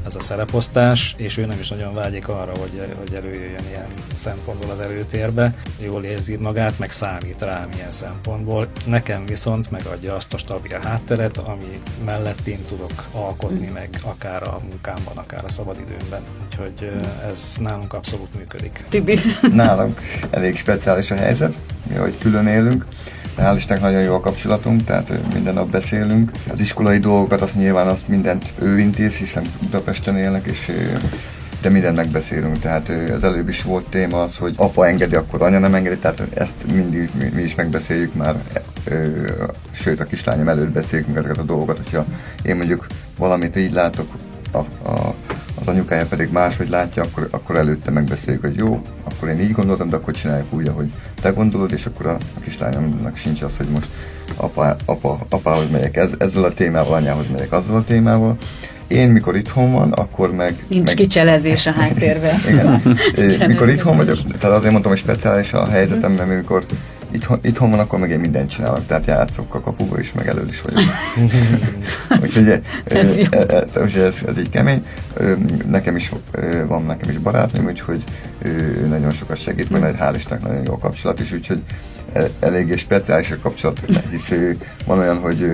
ez 0.05 0.15
a 0.15 0.21
szereposztás, 0.21 1.15
és 1.17 1.37
ő 1.37 1.45
nem 1.45 1.59
is 1.59 1.69
nagyon 1.69 1.93
vágyik 1.93 2.27
arra, 2.27 2.51
hogy, 2.59 2.95
hogy 2.97 3.13
előjöjjön 3.13 3.65
ilyen 3.69 3.87
szempontból 4.13 4.71
az 4.71 4.79
előtérbe. 4.79 5.53
Jól 5.79 6.03
érzi 6.03 6.35
magát, 6.35 6.79
meg 6.79 6.91
számít 6.91 7.41
rám 7.41 7.69
ilyen 7.75 7.91
szempontból. 7.91 8.67
Nekem 8.85 9.25
viszont 9.25 9.71
megadja 9.71 10.15
azt 10.15 10.33
a 10.33 10.37
stabil 10.37 10.60
hátteret, 10.83 11.37
ami 11.37 11.81
mellett 12.05 12.47
én 12.47 12.65
tudok 12.67 13.05
alkotni, 13.11 13.67
mm. 13.67 13.73
meg 13.73 13.89
akár 14.03 14.43
a 14.43 14.59
munkámban, 14.69 15.17
akár 15.17 15.45
a 15.45 15.49
szabadidőmben. 15.49 16.21
Úgyhogy 16.45 16.91
ez 17.29 17.55
nálunk 17.59 17.93
abszolút 17.93 18.35
működik. 18.37 18.85
Tibi? 18.89 19.19
Nálunk 19.53 20.01
elég 20.29 20.57
speciális 20.57 21.11
a 21.11 21.15
helyzet, 21.15 21.57
mi, 21.89 21.95
hogy 21.95 22.17
külön 22.17 22.47
élünk. 22.47 22.85
Hál' 23.37 23.55
Istennek 23.55 23.83
nagyon 23.83 24.01
jó 24.01 24.13
a 24.13 24.19
kapcsolatunk, 24.19 24.83
tehát 24.83 25.33
minden 25.33 25.53
nap 25.53 25.69
beszélünk. 25.69 26.31
Az 26.51 26.59
iskolai 26.59 26.97
dolgokat 26.97 27.41
azt 27.41 27.55
nyilván 27.55 27.87
azt 27.87 28.07
mindent 28.07 28.53
ő 28.59 28.79
intéz, 28.79 29.15
hiszen 29.15 29.45
Budapesten 29.61 30.17
élnek, 30.17 30.45
és 30.45 30.71
de 31.61 31.69
mindent 31.69 31.95
megbeszélünk, 31.95 32.59
tehát 32.59 32.91
az 33.15 33.23
előbb 33.23 33.49
is 33.49 33.61
volt 33.61 33.89
téma 33.89 34.21
az, 34.21 34.37
hogy 34.37 34.53
apa 34.57 34.87
engedi, 34.87 35.15
akkor 35.15 35.41
anya 35.41 35.59
nem 35.59 35.73
engedi, 35.73 35.97
tehát 35.97 36.21
ezt 36.33 36.71
mindig 36.73 37.09
mi, 37.33 37.41
is 37.41 37.55
megbeszéljük 37.55 38.13
már, 38.13 38.35
sőt 39.71 39.99
a 39.99 40.03
kislányom 40.03 40.49
előtt 40.49 40.71
beszéljük 40.71 41.17
ezeket 41.17 41.37
a 41.37 41.43
dolgokat, 41.43 41.77
hogyha 41.77 42.05
én 42.43 42.55
mondjuk 42.55 42.85
valamit 43.17 43.55
így 43.55 43.73
látok, 43.73 44.07
a, 44.51 44.57
a, 44.89 45.15
az 45.59 45.67
anyukája 45.67 46.05
pedig 46.05 46.31
máshogy 46.31 46.69
látja, 46.69 47.03
akkor, 47.03 47.27
akkor 47.31 47.55
előtte 47.55 47.91
megbeszéljük, 47.91 48.41
hogy 48.41 48.55
jó, 48.55 48.81
akkor 49.03 49.29
én 49.29 49.39
így 49.39 49.51
gondoltam, 49.51 49.89
de 49.89 49.95
akkor 49.95 50.13
csináljuk 50.13 50.53
úgy, 50.53 50.67
ahogy 50.67 50.93
te 51.21 51.29
gondolod, 51.29 51.71
és 51.71 51.85
akkor 51.85 52.05
a, 52.05 52.17
a 52.37 52.39
kislányomnak 52.39 53.17
sincs 53.17 53.41
az, 53.41 53.57
hogy 53.57 53.67
most 53.67 53.87
apa, 54.35 54.75
apa, 54.85 55.19
apához 55.29 55.69
megyek 55.71 55.97
ez, 55.97 56.13
ezzel 56.17 56.43
a 56.43 56.53
témával, 56.53 56.93
anyához 56.93 57.27
megyek 57.31 57.51
azzal 57.51 57.75
a 57.75 57.83
témával. 57.83 58.37
Én 58.91 59.09
mikor 59.09 59.35
itthon 59.35 59.71
van, 59.71 59.91
akkor 59.91 60.35
meg... 60.35 60.55
Nincs 60.67 60.85
meg, 60.85 60.95
kicselezés 60.95 61.65
a 61.65 61.71
háttérben. 61.71 62.35
Igen. 62.49 62.81
mikor 63.51 63.69
itthon 63.69 63.97
vagyok, 63.97 64.17
tehát 64.39 64.57
azért 64.57 64.71
mondtam, 64.71 64.91
hogy 64.91 65.01
speciális 65.01 65.53
a 65.53 65.65
helyzetem, 65.65 66.11
mert 66.11 66.29
mikor 66.29 66.65
itthon, 67.11 67.39
itthon 67.41 67.69
van, 67.69 67.79
akkor 67.79 67.99
meg 67.99 68.09
én 68.09 68.19
mindent 68.19 68.49
csinálok, 68.49 68.85
tehát 68.85 69.05
játszok 69.05 69.55
a 69.55 69.59
kapuba 69.59 69.99
is, 69.99 70.13
meg 70.13 70.27
elől 70.27 70.49
is 70.49 70.61
vagyok. 70.61 70.83
Úgyhogy 72.23 72.61
ez, 72.83 73.17
ez, 73.95 74.23
ez 74.27 74.37
így 74.37 74.49
kemény. 74.49 74.85
Nekem 75.69 75.95
is 75.95 76.11
van 76.67 76.85
nekem 76.85 77.09
is 77.09 77.17
barátnőm, 77.17 77.65
úgyhogy 77.65 78.03
ő 78.41 78.85
nagyon 78.89 79.11
sokat 79.11 79.37
segít, 79.37 79.69
mert 79.69 79.83
egy 79.83 79.95
hál' 79.99 80.15
Istennek 80.15 80.43
nagyon 80.43 80.63
jó 80.65 80.77
kapcsolat 80.77 81.19
is, 81.19 81.31
úgyhogy 81.31 81.61
eléggé 82.39 82.75
speciális 82.75 83.31
a 83.31 83.35
kapcsolat, 83.41 83.79
hisz 84.09 84.31
ő 84.31 84.57
van 84.85 84.99
olyan, 84.99 85.17
hogy 85.17 85.51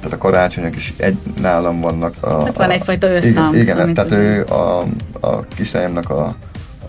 tehát 0.00 0.16
a 0.16 0.18
karácsonyok 0.18 0.76
is 0.76 0.94
egy 0.96 1.16
nálam 1.40 1.80
vannak. 1.80 2.14
A, 2.20 2.44
hát 2.44 2.56
van 2.56 2.70
egyfajta 2.70 3.06
összhang. 3.06 3.54
Igen, 3.54 3.76
igen 3.76 3.94
tehát 3.94 4.12
ő 4.12 4.44
a, 4.44 4.84
a 5.20 5.44
kislányomnak 5.56 6.10
a 6.10 6.36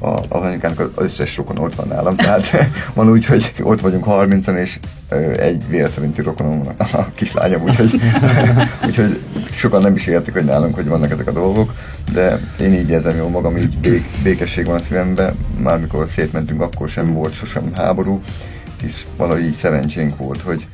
a, 0.01 0.19
az 0.29 0.41
anyukának 0.41 0.79
az 0.79 0.87
összes 0.95 1.37
rokon 1.37 1.57
ott 1.57 1.75
van 1.75 1.87
nálam, 1.87 2.15
tehát 2.15 2.45
van 2.93 3.09
úgy, 3.09 3.25
hogy 3.25 3.53
ott 3.61 3.81
vagyunk 3.81 4.05
30-an, 4.07 4.55
és 4.55 4.79
egy 5.37 5.67
vér 5.67 5.89
szerinti 5.89 6.21
rokonom 6.21 6.63
van 6.63 6.75
a 6.91 7.09
kislányom, 7.09 7.61
úgyhogy, 7.61 8.01
úgyhogy 8.85 9.21
sokan 9.51 9.81
nem 9.81 9.95
is 9.95 10.07
értik, 10.07 10.33
hogy 10.33 10.45
nálunk 10.45 10.75
hogy 10.75 10.87
vannak 10.87 11.11
ezek 11.11 11.27
a 11.27 11.31
dolgok, 11.31 11.73
de 12.13 12.39
én 12.59 12.73
így 12.73 12.89
érzem 12.89 13.15
jól 13.15 13.29
magam, 13.29 13.57
így 13.57 13.77
bék, 13.77 14.05
békesség 14.23 14.65
van 14.65 14.75
a 14.75 14.79
szívemben, 14.79 15.33
már 15.57 15.79
mikor 15.79 16.09
szétmentünk, 16.09 16.61
akkor 16.61 16.89
sem 16.89 17.13
volt 17.13 17.33
sosem 17.33 17.73
háború, 17.73 18.21
hisz 18.81 19.07
valahogy 19.17 19.43
így 19.43 19.53
szerencsénk 19.53 20.17
volt, 20.17 20.41
hogy, 20.41 20.67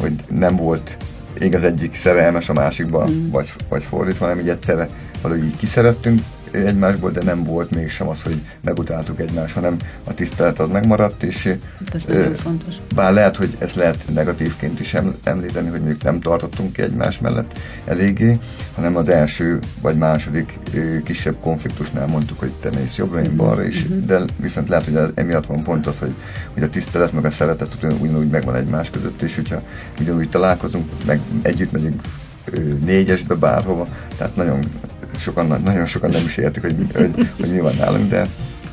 hogy 0.00 0.12
nem 0.28 0.56
volt 0.56 0.96
ég 1.40 1.54
az 1.54 1.64
egyik 1.64 1.96
szerelmes 1.96 2.48
a 2.48 2.52
másikba, 2.52 3.08
mm. 3.10 3.30
vagy, 3.30 3.52
vagy 3.68 3.82
fordítva, 3.82 4.26
hanem 4.26 4.40
így 4.40 4.48
egyszerre 4.48 4.88
valahogy 5.22 5.44
így 5.44 5.56
kiszerettünk, 5.56 6.20
egymásból, 6.50 7.10
de 7.10 7.22
nem 7.22 7.44
volt 7.44 7.74
mégsem 7.74 8.08
az, 8.08 8.22
hogy 8.22 8.40
megutáltuk 8.60 9.20
egymást, 9.20 9.54
hanem 9.54 9.76
a 10.04 10.14
tisztelet 10.14 10.58
az 10.58 10.68
megmaradt, 10.68 11.22
és 11.22 11.44
hát 11.78 11.94
ez 11.94 12.04
nagyon 12.04 12.34
fontos. 12.34 12.74
bár 12.94 13.12
lehet, 13.12 13.36
hogy 13.36 13.56
ezt 13.58 13.74
lehet 13.74 14.04
negatívként 14.14 14.80
is 14.80 14.96
említeni, 15.22 15.68
hogy 15.68 15.80
mondjuk 15.80 16.02
nem 16.02 16.20
tartottunk 16.20 16.72
ki 16.72 16.82
egymás 16.82 17.18
mellett 17.18 17.58
eléggé, 17.84 18.38
hanem 18.74 18.96
az 18.96 19.08
első 19.08 19.58
vagy 19.80 19.96
második 19.96 20.58
kisebb 21.04 21.36
konfliktusnál 21.40 22.06
mondtuk, 22.06 22.38
hogy 22.38 22.52
te 22.60 22.70
mész 22.70 22.96
jobbra, 22.96 23.22
én 23.22 23.36
balra, 23.36 23.64
és, 23.64 23.82
uh-huh. 23.82 24.04
de 24.04 24.20
viszont 24.36 24.68
lehet, 24.68 24.84
hogy 24.84 24.96
az, 24.96 25.10
emiatt 25.14 25.46
van 25.46 25.62
pont 25.62 25.86
az, 25.86 25.98
hogy, 25.98 26.14
hogy 26.52 26.62
a 26.62 26.68
tisztelet 26.68 27.12
meg 27.12 27.24
a 27.24 27.30
szeretet 27.30 27.76
ugyanúgy 28.00 28.28
megvan 28.28 28.54
egymás 28.54 28.90
között, 28.90 29.22
és 29.22 29.34
hogyha 29.34 29.62
ugyanúgy 30.00 30.28
találkozunk, 30.28 30.90
meg 31.06 31.20
együtt 31.42 31.72
megyünk 31.72 32.00
négyesbe 32.84 33.34
bárhova, 33.34 33.88
tehát 34.16 34.36
nagyon 34.36 34.64
sokan, 35.18 35.60
nagyon 35.64 35.86
sokan 35.86 36.10
nem 36.10 36.24
is 36.24 36.36
értik, 36.36 36.62
hogy, 36.62 36.86
hogy, 36.94 37.28
hogy 37.40 37.52
mi 37.52 37.60
van 37.60 37.74
nálunk, 37.74 38.08
de 38.08 38.26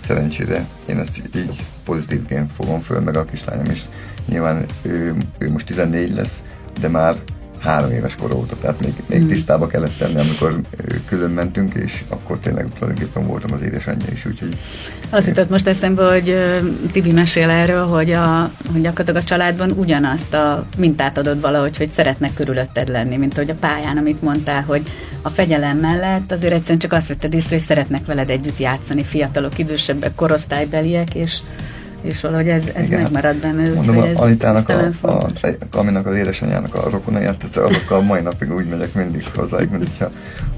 szerencsére 0.06 0.66
én 0.86 1.00
ezt 1.00 1.22
így 1.36 1.66
pozitívként 1.86 2.52
fogom 2.52 2.80
föl, 2.80 3.00
meg 3.00 3.18
a 3.18 3.26
kislányom 3.26 3.72
is. 3.72 3.86
Nyilván 4.28 4.66
ő, 4.82 5.16
ő 5.38 5.52
most 5.52 5.66
14 5.66 6.16
lesz, 6.16 6.44
de 6.80 6.88
már 6.88 7.16
három 7.60 7.92
éves 7.92 8.16
kor 8.16 8.32
óta, 8.32 8.56
tehát 8.62 8.80
még, 8.80 8.94
még 9.06 9.22
mm. 9.22 9.28
tisztába 9.28 9.68
kellett 9.68 9.98
tenni, 9.98 10.20
amikor 10.20 10.60
külön 11.06 11.30
mentünk, 11.30 11.74
és 11.74 12.04
akkor 12.10 12.38
tényleg 12.40 12.68
tulajdonképpen 12.74 13.28
voltam 13.28 13.54
az 13.54 13.62
édesanyja 13.62 14.06
is, 14.14 14.26
úgyhogy... 14.26 14.58
Az 15.10 15.28
jutott 15.28 15.50
most 15.50 15.68
eszembe, 15.68 16.12
hogy 16.12 16.38
Tibi 16.92 17.12
mesél 17.12 17.50
erről, 17.50 17.86
hogy, 17.86 18.12
a, 18.12 18.52
hogy 18.72 18.82
gyakorlatilag 18.82 19.22
a 19.22 19.26
családban 19.26 19.72
ugyanazt 19.72 20.34
a 20.34 20.66
mintát 20.78 21.18
adod 21.18 21.42
valahogy, 21.42 21.78
hogy 21.78 21.90
szeretnek 21.90 22.34
körülötted 22.34 22.88
lenni, 22.88 23.18
mint 23.18 23.34
hogy 23.34 23.50
a 23.50 23.56
pályán, 23.60 23.98
amit 23.98 24.22
mondtál, 24.22 24.62
hogy 24.62 24.82
a 25.22 25.30
fegyelem 25.30 25.78
mellett 25.78 26.32
azért 26.32 26.54
egyszerűen 26.54 26.80
csak 26.80 26.94
azt 26.94 27.08
vetted 27.08 27.34
észre, 27.34 27.56
hogy 27.56 27.66
szeretnek 27.66 28.06
veled 28.06 28.30
együtt 28.30 28.58
játszani 28.58 29.04
fiatalok, 29.04 29.58
idősebbek, 29.58 30.16
korosztálybeliek, 30.16 31.16
és 31.16 31.38
és 32.08 32.22
valahogy 32.22 32.50
ez, 32.50 32.64
ez 32.74 32.86
Igen. 32.86 33.02
megmarad 33.02 33.36
benne. 33.36 33.70
Mondom, 33.74 33.98
a 33.98 34.06
Anitának, 34.14 34.70
a, 34.70 34.90
a, 35.02 35.08
a, 35.08 35.30
aminek 35.72 36.06
az 36.06 36.16
édesanyjának 36.16 36.76
a 36.76 36.90
rokonaiát, 36.90 37.44
azokkal 37.44 38.02
mai 38.02 38.22
napig 38.22 38.54
úgy 38.54 38.68
megyek 38.68 38.94
mindig 38.94 39.24
hozzájuk, 39.36 39.72
mint 39.72 39.88
hogyha 39.88 40.12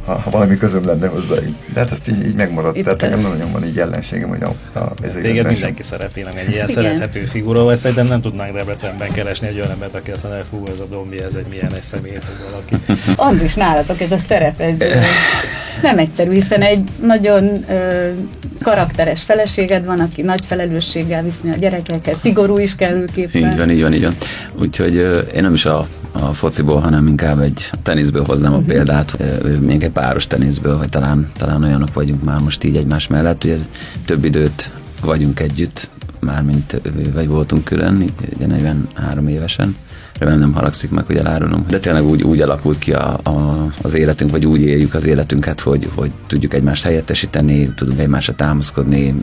ha, 0.06 0.20
ha 0.20 0.30
valami 0.30 0.58
közöm 0.58 0.86
lenne 0.86 1.08
hozzájuk. 1.08 1.56
De 1.74 1.80
hát 1.80 1.92
ezt 1.92 2.08
így, 2.08 2.26
így 2.26 2.36
megmaradt, 2.36 2.78
Itt 2.78 2.84
tehát 2.84 3.02
engem 3.02 3.20
nagyon 3.20 3.52
van 3.52 3.66
így 3.66 3.80
ellenségem, 3.80 4.30
hogy 4.30 4.44
a, 4.44 4.80
a 4.80 4.92
ez 5.04 5.14
Téged 5.14 5.46
mindenki 5.46 5.84
szereti, 5.84 6.22
nem 6.22 6.36
egy 6.36 6.50
ilyen 6.50 6.70
Igen. 6.70 6.84
szerethető 6.84 7.26
figura, 7.26 7.64
vagy 7.64 7.78
szerintem 7.78 8.08
nem 8.08 8.22
tudnánk 8.22 8.54
Debrecenben 8.54 9.12
keresni 9.12 9.48
egy 9.48 9.56
olyan 9.56 9.72
embert, 9.72 9.96
aki 9.96 10.12
azt 10.12 10.24
mondja, 10.24 10.44
hogy 10.50 10.60
fú, 10.60 10.74
ez 10.74 10.80
a 10.80 10.86
dombi, 10.86 11.22
ez 11.22 11.36
egy 11.36 11.48
milyen 11.50 11.74
egy 11.76 11.82
személy, 11.82 12.12
vagy 12.12 12.52
valaki. 12.52 13.02
Andris, 13.30 13.54
nálatok 13.54 14.02
ez 14.02 14.12
a 14.12 14.18
szerep, 14.28 14.60
ez 14.60 14.78
nem 15.82 15.98
egyszerű, 15.98 16.32
hiszen 16.32 16.62
egy 16.62 16.90
nagyon 17.02 17.66
ö, 17.70 18.10
karakteres 18.62 19.24
feleséged 19.24 19.86
van, 19.86 20.00
aki 20.00 20.22
nagy 20.22 20.46
felelősséggel 20.46 21.24
viszonyul 21.42 21.58
a 21.58 21.70
gyerekekkel, 21.70 22.14
szigorú 22.14 22.58
is 22.58 22.76
kellőképpen. 22.76 23.52
Így 23.52 23.58
van, 23.58 23.70
így 23.70 23.82
van, 23.82 23.94
így 23.94 24.04
van. 24.04 24.14
Úgyhogy 24.60 24.96
én 25.36 25.42
nem 25.42 25.54
is 25.54 25.66
a, 25.66 25.88
a 26.12 26.34
fociból, 26.34 26.80
hanem 26.80 27.08
inkább 27.08 27.40
egy 27.40 27.70
teniszből 27.84 28.24
hoznám 28.24 28.54
a 28.54 28.58
mhm. 28.58 28.68
példát, 28.68 29.18
még 29.60 29.84
egy 29.84 29.92
páros 29.92 30.28
teniszből, 30.28 30.78
hogy 30.78 30.90
talán, 30.90 31.32
talán 31.38 31.64
olyanok 31.64 31.94
vagyunk 31.94 32.24
már 32.24 32.40
most 32.40 32.64
így 32.64 32.76
egymás 32.76 33.08
mellett, 33.08 33.42
hogy 33.42 33.60
több 34.06 34.24
időt 34.24 34.72
vagyunk 35.02 35.40
együtt, 35.40 35.90
mármint 36.20 36.82
vagy 37.14 37.28
voltunk 37.28 37.64
külön, 37.64 38.02
így 38.02 38.14
ugye 38.36 38.46
43 38.46 39.28
évesen, 39.28 39.76
remélem 40.20 40.40
nem 40.40 40.54
haragszik 40.54 40.90
meg, 40.90 41.06
hogy 41.06 41.18
elárulom. 41.18 41.66
De 41.70 41.80
tényleg 41.80 42.06
úgy, 42.06 42.24
úgy 42.24 42.42
alakult 42.42 42.80
ki 42.80 42.94
a, 42.94 43.20
a, 43.24 43.68
az 43.82 43.94
életünk, 43.94 44.32
vagy 44.32 44.46
úgy 44.46 44.62
éljük 44.62 44.94
az 44.94 45.06
életünket, 45.06 45.62
hogy, 45.62 45.90
hogy 45.96 46.12
tudjuk 46.28 46.54
egymást 46.54 46.84
helyettesíteni, 46.84 47.74
tudunk 47.76 48.00
egymásra 48.00 48.34
támaszkodni, 48.34 49.16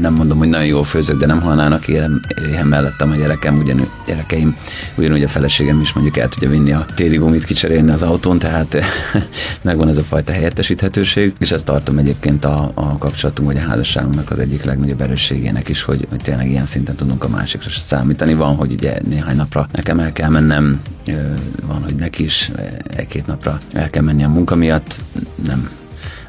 nem 0.00 0.14
mondom, 0.14 0.38
hogy 0.38 0.48
nagyon 0.48 0.66
jól 0.66 0.84
főzök, 0.84 1.18
de 1.18 1.26
nem 1.26 1.40
halnának 1.40 1.88
éhen, 1.88 2.26
éhen 2.50 2.66
mellettem 2.66 3.10
a 3.10 3.14
gyerekem, 3.14 3.58
ugyan, 3.58 3.90
gyerekeim, 4.06 4.56
ugyanúgy 4.96 5.22
a 5.22 5.28
feleségem 5.28 5.80
is 5.80 5.92
mondjuk 5.92 6.16
el 6.16 6.28
tudja 6.28 6.48
vinni 6.48 6.72
a 6.72 6.86
téli 6.94 7.16
gumit 7.16 7.44
kicserélni 7.44 7.90
az 7.90 8.02
autón, 8.02 8.38
tehát 8.38 8.76
megvan 9.62 9.88
ez 9.88 9.96
a 9.96 10.02
fajta 10.02 10.32
helyettesíthetőség, 10.32 11.32
és 11.38 11.50
ezt 11.50 11.64
tartom 11.64 11.98
egyébként 11.98 12.44
a, 12.44 12.70
a 12.74 12.98
kapcsolatunk 12.98 13.48
vagy 13.48 13.58
a 13.58 13.68
házasságunknak 13.68 14.30
az 14.30 14.38
egyik 14.38 14.64
legnagyobb 14.64 15.00
erősségének 15.00 15.68
is, 15.68 15.82
hogy, 15.82 16.06
hogy 16.08 16.20
tényleg 16.22 16.50
ilyen 16.50 16.66
szinten 16.66 16.94
tudunk 16.94 17.24
a 17.24 17.28
másikra 17.28 17.70
számítani. 17.70 18.34
Van, 18.34 18.54
hogy 18.54 18.72
ugye 18.72 18.98
néhány 19.08 19.36
napra 19.36 19.68
nekem 19.72 19.98
el 19.98 20.12
kell 20.12 20.28
mennem, 20.28 20.80
van, 21.66 21.82
hogy 21.82 21.94
neki 21.94 22.24
is 22.24 22.50
egy-két 22.96 23.26
napra 23.26 23.60
el 23.72 23.90
kell 23.90 24.02
menni 24.02 24.24
a 24.24 24.28
munka 24.28 24.54
miatt, 24.54 25.00
nem 25.46 25.70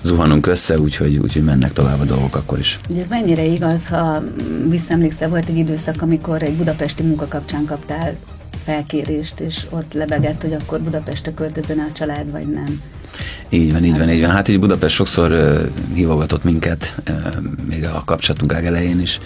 zuhanunk 0.02 0.48
össze, 0.48 0.80
úgyhogy, 0.80 1.18
úgyhogy 1.18 1.44
mennek 1.44 1.74
tovább 1.74 2.00
a 2.00 2.06
dolgok 2.06 2.36
akkor 2.36 2.60
is. 2.60 2.80
Ugye 2.90 3.02
ez 3.02 3.08
mennyire 3.08 3.44
igaz, 3.44 3.88
ha 3.88 4.24
visszaemlékszel, 4.70 5.30
volt 5.30 5.50
egy 5.50 5.58
időszak, 5.58 6.02
amikor 6.02 6.44
egy 6.44 6.54
budapesti 6.54 7.04
munka 7.04 7.28
kapcsán 7.28 7.66
kaptál 7.66 8.16
felkérést, 8.64 9.40
és 9.40 9.66
ott 9.70 9.94
lebegett, 9.94 10.42
hogy 10.42 10.54
akkor 10.54 10.80
Budapestre 10.80 11.34
költözön 11.34 11.80
a 11.80 11.92
család, 11.92 12.32
vagy 12.32 12.48
nem. 12.48 12.82
Így 13.50 13.72
van, 13.72 13.84
így 13.84 13.98
van, 13.98 14.10
így 14.10 14.22
van. 14.22 14.30
Hát 14.30 14.48
így 14.48 14.60
Budapest 14.60 14.96
sokszor 14.96 15.32
uh, 15.32 15.60
hívogatott 15.94 16.44
minket, 16.44 16.96
uh, 17.10 17.16
még 17.68 17.86
a 17.86 18.04
kapcsolatunk 18.06 18.52
legelején 18.52 19.02
is. 19.02 19.20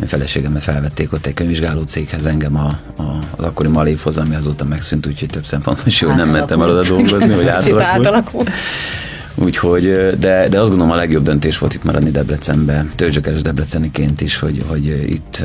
A 0.00 0.06
feleségemet 0.06 0.62
felvették 0.62 1.12
ott 1.12 1.26
egy 1.26 1.34
könyvvizsgáló 1.34 1.82
céghez 1.82 2.26
engem 2.26 2.56
a, 2.56 2.78
a, 3.02 3.18
az 3.36 3.44
akkori 3.44 3.68
malévhoz, 3.68 4.16
ami 4.16 4.34
azóta 4.34 4.64
megszűnt, 4.64 5.06
úgyhogy 5.06 5.28
több 5.28 5.46
szempontból 5.46 5.86
is 5.86 6.00
jó, 6.00 6.08
hogy 6.08 6.16
nem 6.16 6.28
mentem 6.28 6.60
el 6.60 6.70
oda 6.70 6.82
dolgozni, 6.82 7.34
vagy 7.34 7.48
átalakult. 7.48 7.82
átalakult. 7.82 8.50
Úgyhogy, 9.40 9.84
de, 10.18 10.48
de 10.48 10.58
azt 10.58 10.68
gondolom 10.68 10.92
a 10.92 10.96
legjobb 10.96 11.24
döntés 11.24 11.58
volt 11.58 11.74
itt 11.74 11.84
maradni 11.84 12.10
Debrecenbe, 12.10 12.86
törzsökeres 12.94 13.42
Debreceniként 13.42 14.20
is, 14.20 14.38
hogy, 14.38 14.62
hogy 14.66 14.86
itt 14.86 15.42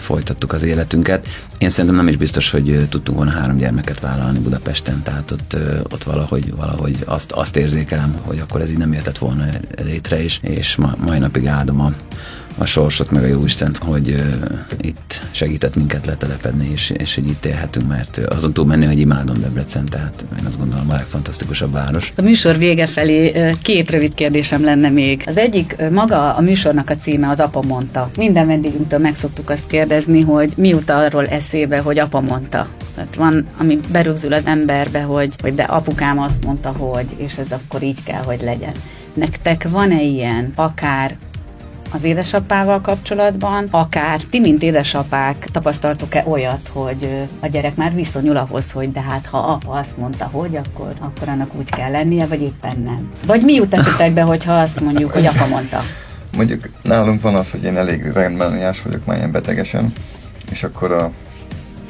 folytattuk 0.00 0.52
az 0.52 0.62
életünket. 0.62 1.26
Én 1.58 1.70
szerintem 1.70 1.94
nem 1.94 2.08
is 2.08 2.16
biztos, 2.16 2.50
hogy 2.50 2.86
tudtunk 2.88 3.16
volna 3.16 3.32
három 3.32 3.56
gyermeket 3.56 4.00
vállalni 4.00 4.38
Budapesten, 4.38 5.02
tehát 5.02 5.30
ott, 5.30 5.56
ott 5.92 6.04
valahogy, 6.04 6.54
valahogy 6.56 6.96
azt, 7.04 7.32
azt 7.32 7.56
érzékelem, 7.56 8.14
hogy 8.22 8.38
akkor 8.38 8.60
ez 8.60 8.70
így 8.70 8.78
nem 8.78 8.92
jöhetett 8.92 9.18
volna 9.18 9.44
létre, 9.82 10.22
és, 10.22 10.38
és 10.42 10.76
ma, 10.76 10.94
mai 11.04 11.18
napig 11.18 11.46
áldom 11.46 11.80
a, 11.80 11.92
a 12.58 12.64
sorsot, 12.64 13.10
meg 13.10 13.22
a 13.22 13.26
jó 13.26 13.44
Istent, 13.44 13.76
hogy 13.76 14.10
uh, 14.10 14.20
itt 14.80 15.22
segített 15.30 15.74
minket 15.74 16.06
letelepedni, 16.06 16.70
és, 16.72 16.90
és 16.90 17.14
hogy 17.14 17.28
itt 17.28 17.44
élhetünk, 17.44 17.88
mert 17.88 18.18
azon 18.28 18.52
túl 18.52 18.66
menni, 18.66 18.86
hogy 18.86 18.98
imádom 18.98 19.36
Debrecen, 19.40 19.84
tehát 19.84 20.24
én 20.38 20.46
azt 20.46 20.58
gondolom 20.58 20.90
a 20.90 20.94
legfantasztikusabb 20.94 21.72
város. 21.72 22.12
A 22.16 22.22
műsor 22.22 22.58
vége 22.58 22.86
felé 22.86 23.52
két 23.62 23.90
rövid 23.90 24.14
kérdésem 24.14 24.64
lenne 24.64 24.88
még. 24.88 25.22
Az 25.26 25.36
egyik, 25.36 25.76
maga 25.90 26.34
a 26.34 26.40
műsornak 26.40 26.90
a 26.90 26.96
címe 26.96 27.28
az 27.28 27.40
Apa 27.40 27.62
mondta. 27.66 28.10
Minden 28.16 28.46
vendégünktől 28.46 28.98
meg 28.98 29.14
szoktuk 29.14 29.50
azt 29.50 29.66
kérdezni, 29.66 30.20
hogy 30.20 30.52
mi 30.56 30.68
jut 30.68 30.90
arról 30.90 31.26
eszébe, 31.26 31.78
hogy 31.78 31.98
apa 31.98 32.20
mondta. 32.20 32.68
Tehát 32.94 33.14
van, 33.14 33.46
ami 33.58 33.80
berögzül 33.92 34.32
az 34.32 34.46
emberbe, 34.46 35.02
hogy, 35.02 35.34
hogy 35.42 35.54
de 35.54 35.62
apukám 35.62 36.18
azt 36.18 36.44
mondta, 36.44 36.68
hogy, 36.68 37.06
és 37.16 37.38
ez 37.38 37.52
akkor 37.52 37.82
így 37.82 38.02
kell, 38.02 38.22
hogy 38.22 38.42
legyen. 38.42 38.72
Nektek 39.14 39.68
van-e 39.68 40.02
ilyen, 40.02 40.52
akár 40.54 41.16
az 41.94 42.04
édesapával 42.04 42.80
kapcsolatban, 42.80 43.66
akár 43.70 44.20
ti, 44.20 44.40
mint 44.40 44.62
édesapák 44.62 45.48
tapasztaltok-e 45.52 46.24
olyat, 46.26 46.70
hogy 46.72 47.08
a 47.40 47.46
gyerek 47.46 47.76
már 47.76 47.94
viszonyul 47.94 48.36
ahhoz, 48.36 48.72
hogy 48.72 48.92
de 48.92 49.00
hát 49.00 49.26
ha 49.26 49.38
apa 49.38 49.70
azt 49.70 49.96
mondta, 49.96 50.24
hogy 50.24 50.56
akkor, 50.56 50.92
akkor 50.98 51.28
annak 51.28 51.54
úgy 51.54 51.70
kell 51.70 51.90
lennie, 51.90 52.26
vagy 52.26 52.40
éppen 52.40 52.80
nem. 52.84 53.10
Vagy 53.26 53.42
mi 53.42 53.52
jut 53.52 54.12
be, 54.14 54.22
hogyha 54.32 54.52
azt 54.52 54.80
mondjuk, 54.80 55.12
hogy 55.12 55.26
apa 55.26 55.46
mondta? 55.46 55.80
Mondjuk 56.36 56.68
nálunk 56.82 57.22
van 57.22 57.34
az, 57.34 57.50
hogy 57.50 57.64
én 57.64 57.76
elég 57.76 58.02
rendben 58.02 58.74
vagyok 58.84 59.04
már 59.04 59.16
ilyen 59.16 59.32
betegesen, 59.32 59.92
és 60.50 60.62
akkor 60.62 60.92
a 60.92 61.10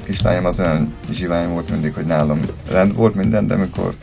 kislányom 0.04 0.44
az 0.44 0.60
olyan 0.60 0.94
zsivány 1.10 1.48
volt 1.48 1.70
mindig, 1.70 1.94
hogy 1.94 2.04
nálam 2.04 2.40
rend 2.70 2.94
volt 2.94 3.14
minden, 3.14 3.46
de 3.46 3.54
amikor 3.54 3.94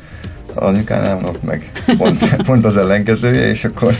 anyukánál 0.53 1.25
ott 1.25 1.43
meg 1.43 1.71
pont, 1.97 2.35
pont 2.47 2.65
az 2.65 2.77
ellenkezője, 2.77 3.49
és 3.49 3.63
akkor 3.63 3.95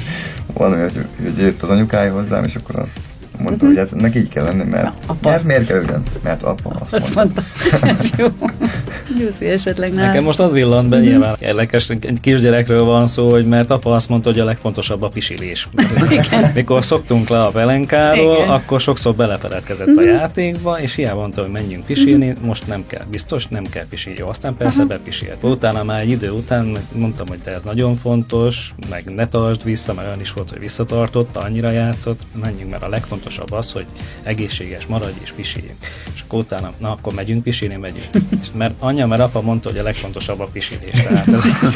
van 0.54 0.80
hogy, 0.80 1.06
hogy 1.24 1.38
jött 1.38 1.62
az 1.62 1.70
anyukája 1.70 2.14
hozzám, 2.14 2.44
és 2.44 2.56
akkor 2.56 2.80
azt 2.80 3.00
mondta, 3.42 3.66
uh-huh. 3.66 3.80
hogy 3.80 3.88
ez, 3.88 4.00
ennek 4.00 4.16
így 4.16 4.28
kell 4.28 4.44
lenni, 4.44 4.64
mert 4.64 4.94
apa. 5.06 5.34
ez 5.34 5.44
miért 5.44 5.66
kell 5.66 5.84
ugyan? 5.84 6.04
Mert 6.24 6.44
apa 6.44 6.70
azt, 6.80 6.94
azt 6.94 7.16
mondta. 7.16 7.44
mondta. 7.72 7.88
ez 7.88 8.10
jó. 8.18 8.28
Gyuszi 9.18 9.46
esetleg 9.46 9.94
nem. 9.94 10.06
Nekem 10.06 10.24
most 10.24 10.40
az 10.40 10.54
villant 10.54 10.90
be, 10.90 10.96
uh-huh. 10.96 11.12
nyilván 11.12 11.36
érdekes, 11.40 11.90
egy 11.90 12.20
kisgyerekről 12.22 12.84
van 12.84 13.08
szó, 13.08 13.30
hogy 13.30 13.46
mert 13.46 13.72
apa 13.72 13.96
azt 13.96 14.10
mondta, 14.10 14.30
hogy 14.30 14.40
a 14.40 14.44
legfontosabb 14.44 15.02
a 15.02 15.08
pisilés. 15.08 15.68
Mikor 16.54 16.86
szoktunk 16.86 17.30
le 17.30 17.42
a 17.42 17.50
pelenkáról, 17.50 18.36
Igen. 18.36 18.50
akkor 18.50 18.82
sokszor 18.82 19.16
belefeledkezett 19.16 19.88
uh-huh. 19.88 20.04
a 20.04 20.08
mhm. 20.08 20.16
játékba, 20.16 20.82
és 20.82 20.96
hiába 20.96 21.20
mondta, 21.20 21.42
hogy 21.42 21.52
menjünk 21.52 21.86
pisilni, 21.86 22.30
uh-huh. 22.30 22.46
most 22.46 22.68
nem 22.68 22.84
kell, 22.88 23.06
biztos 23.12 23.48
nem 23.48 23.64
kell 23.64 23.86
pisilni. 23.90 24.20
Jó, 24.20 24.28
aztán 24.28 24.56
persze 24.58 24.82
uh-huh. 24.82 24.98
bepisilt. 24.98 25.44
Utána 25.44 25.84
már 25.84 26.00
egy 26.00 26.10
idő 26.10 26.30
után 26.32 26.78
mondtam, 26.92 27.28
hogy 27.28 27.40
te 27.40 27.52
ez 27.52 27.62
nagyon 27.62 27.96
fontos, 27.96 28.74
meg 28.90 29.04
ne 29.16 29.28
tartsd 29.28 29.64
vissza, 29.64 29.94
mert 29.94 30.08
olyan 30.08 30.20
is 30.20 30.32
volt, 30.32 30.50
hogy 30.50 30.60
visszatartott, 30.60 31.38
annyira 31.38 31.72
játszott, 31.72 32.22
menjünk, 32.42 32.72
mert 32.72 32.84
a 32.84 32.90
legfontosabb 32.90 33.31
legfontosabb 33.38 33.52
az, 33.52 33.72
hogy 33.72 33.86
egészséges 34.24 34.86
maradj 34.86 35.18
és 35.24 35.32
pisiljünk. 35.32 35.78
És 36.14 36.22
akkor 36.22 36.40
utána, 36.40 36.74
na 36.78 36.92
akkor 36.92 37.14
megyünk 37.14 37.44
pisilni, 37.44 37.76
megyünk. 37.76 38.06
Mert 38.54 38.74
anya, 38.80 39.08
mert 39.08 39.22
apa 39.22 39.42
mondta, 39.42 39.70
hogy 39.70 39.78
a 39.78 39.84
legfontosabb 39.84 40.40
a 40.40 40.48
pisilés. 40.52 40.92
Tehát 40.92 41.28
ez, 41.28 41.76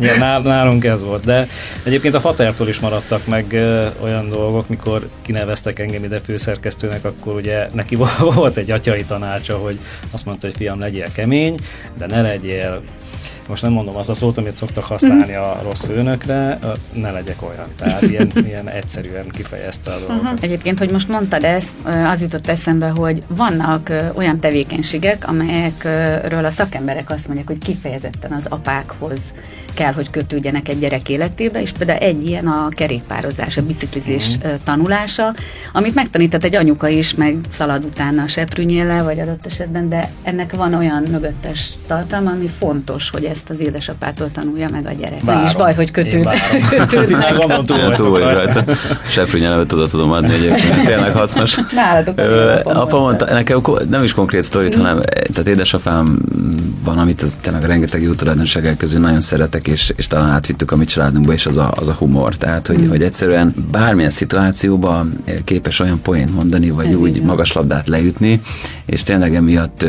ja, 0.06 0.40
nálunk 0.42 0.84
ez 0.84 1.04
volt. 1.04 1.24
De 1.24 1.48
egyébként 1.82 2.14
a 2.14 2.20
fatertól 2.20 2.68
is 2.68 2.80
maradtak 2.80 3.26
meg 3.26 3.52
olyan 4.00 4.28
dolgok, 4.28 4.68
mikor 4.68 5.08
kineveztek 5.22 5.78
engem 5.78 6.04
ide 6.04 6.20
főszerkesztőnek, 6.20 7.04
akkor 7.04 7.34
ugye 7.34 7.68
neki 7.72 7.96
volt 8.34 8.56
egy 8.56 8.70
atyai 8.70 9.04
tanácsa, 9.04 9.56
hogy 9.56 9.78
azt 10.10 10.26
mondta, 10.26 10.46
hogy 10.46 10.56
fiam, 10.56 10.78
legyél 10.78 11.12
kemény, 11.12 11.58
de 11.98 12.06
ne 12.06 12.22
legyél 12.22 12.82
most 13.48 13.62
nem 13.62 13.72
mondom 13.72 13.96
azt 13.96 14.08
a 14.08 14.14
szót, 14.14 14.38
amit 14.38 14.56
szoktak 14.56 14.84
használni 14.84 15.34
a 15.34 15.60
rossz 15.62 15.84
főnökre, 15.84 16.58
ne 16.92 17.10
legyek 17.10 17.42
olyan. 17.42 17.66
Tehát 17.76 18.02
ilyen, 18.02 18.30
ilyen 18.48 18.68
egyszerűen 18.68 19.28
kifejezte 19.28 19.92
a 19.92 19.98
dolgot. 19.98 20.42
Egyébként, 20.42 20.78
hogy 20.78 20.90
most 20.90 21.08
mondtad 21.08 21.44
ezt, 21.44 21.72
az 21.84 22.20
jutott 22.20 22.46
eszembe, 22.46 22.88
hogy 22.88 23.22
vannak 23.28 23.92
olyan 24.14 24.40
tevékenységek, 24.40 25.28
amelyekről 25.28 26.44
a 26.44 26.50
szakemberek 26.50 27.10
azt 27.10 27.26
mondják, 27.26 27.48
hogy 27.48 27.58
kifejezetten 27.58 28.32
az 28.32 28.46
apákhoz 28.48 29.20
kell, 29.74 29.92
hogy 29.92 30.10
kötődjenek 30.10 30.68
egy 30.68 30.78
gyerek 30.78 31.08
életébe, 31.08 31.60
és 31.60 31.72
például 31.72 31.98
egy 31.98 32.26
ilyen 32.26 32.46
a 32.46 32.68
kerékpározás, 32.68 33.56
a 33.56 33.62
biciklizés 33.62 34.36
uh-huh. 34.36 34.52
tanulása, 34.64 35.34
amit 35.72 35.94
megtanított 35.94 36.44
egy 36.44 36.54
anyuka 36.54 36.88
is, 36.88 37.14
meg 37.14 37.36
szalad 37.52 37.84
utána 37.84 38.22
a 38.22 38.26
seprűnyéle, 38.26 39.02
vagy 39.02 39.18
adott 39.18 39.46
esetben, 39.46 39.88
de 39.88 40.10
ennek 40.22 40.56
van 40.56 40.74
olyan 40.74 41.06
mögöttes 41.10 41.70
tartalma, 41.86 42.30
ami 42.30 42.48
fontos, 42.58 43.10
hogy 43.10 43.24
ezt 43.24 43.50
az 43.50 43.60
édesapától 43.60 44.30
tanulja 44.30 44.68
meg 44.70 44.86
a 44.86 44.92
gyerek. 44.92 45.22
Várom. 45.22 45.40
Nem 45.40 45.50
is 45.50 45.56
baj, 45.56 45.74
hogy 45.74 45.90
kötőd, 45.90 46.28
kötődnek. 46.76 47.36
Gondolom, 47.36 47.64
túl, 47.64 47.94
túl 47.94 48.18
rajta. 48.18 48.64
Seprűnyelevet 49.08 49.66
tudod 49.66 49.90
tudom 49.90 50.10
adni 50.10 50.32
egyébként, 50.32 50.86
tényleg 50.86 51.14
hasznos. 51.14 51.58
Nálatok 51.74 52.20
Apa 52.64 52.98
mondta, 52.98 53.32
nekem 53.32 53.60
nem 53.88 54.02
is 54.02 54.12
konkrét 54.12 54.42
sztorit, 54.44 54.74
hanem 54.74 55.00
tehát 55.02 55.48
édesapám 55.48 56.18
van, 56.84 56.98
amit 56.98 57.24
tényleg 57.40 57.64
rengeteg 57.64 58.02
jó 58.02 58.12
tulajdonsággal 58.12 58.74
közül 58.76 59.00
nagyon 59.00 59.20
szeretek, 59.20 59.61
szeretek, 59.62 59.66
és, 59.66 59.92
és 59.96 60.06
talán 60.06 60.30
átvittük 60.30 60.70
a 60.70 60.76
mi 60.76 60.84
családunkba 60.84 61.32
is 61.32 61.46
az 61.46 61.56
a, 61.56 61.72
az 61.76 61.88
a 61.88 61.92
humor. 61.92 62.36
Tehát, 62.36 62.66
hogy, 62.66 62.78
mm. 62.78 62.88
hogy 62.88 63.02
egyszerűen 63.02 63.54
bármilyen 63.70 64.10
szituációban 64.10 65.24
képes 65.44 65.80
olyan 65.80 66.00
poént 66.02 66.34
mondani, 66.34 66.70
vagy 66.70 66.86
ez 66.86 66.94
úgy 66.94 67.22
magas 67.22 67.52
labdát 67.52 67.88
leütni, 67.88 68.40
és 68.86 69.02
tényleg 69.02 69.34
emiatt 69.34 69.82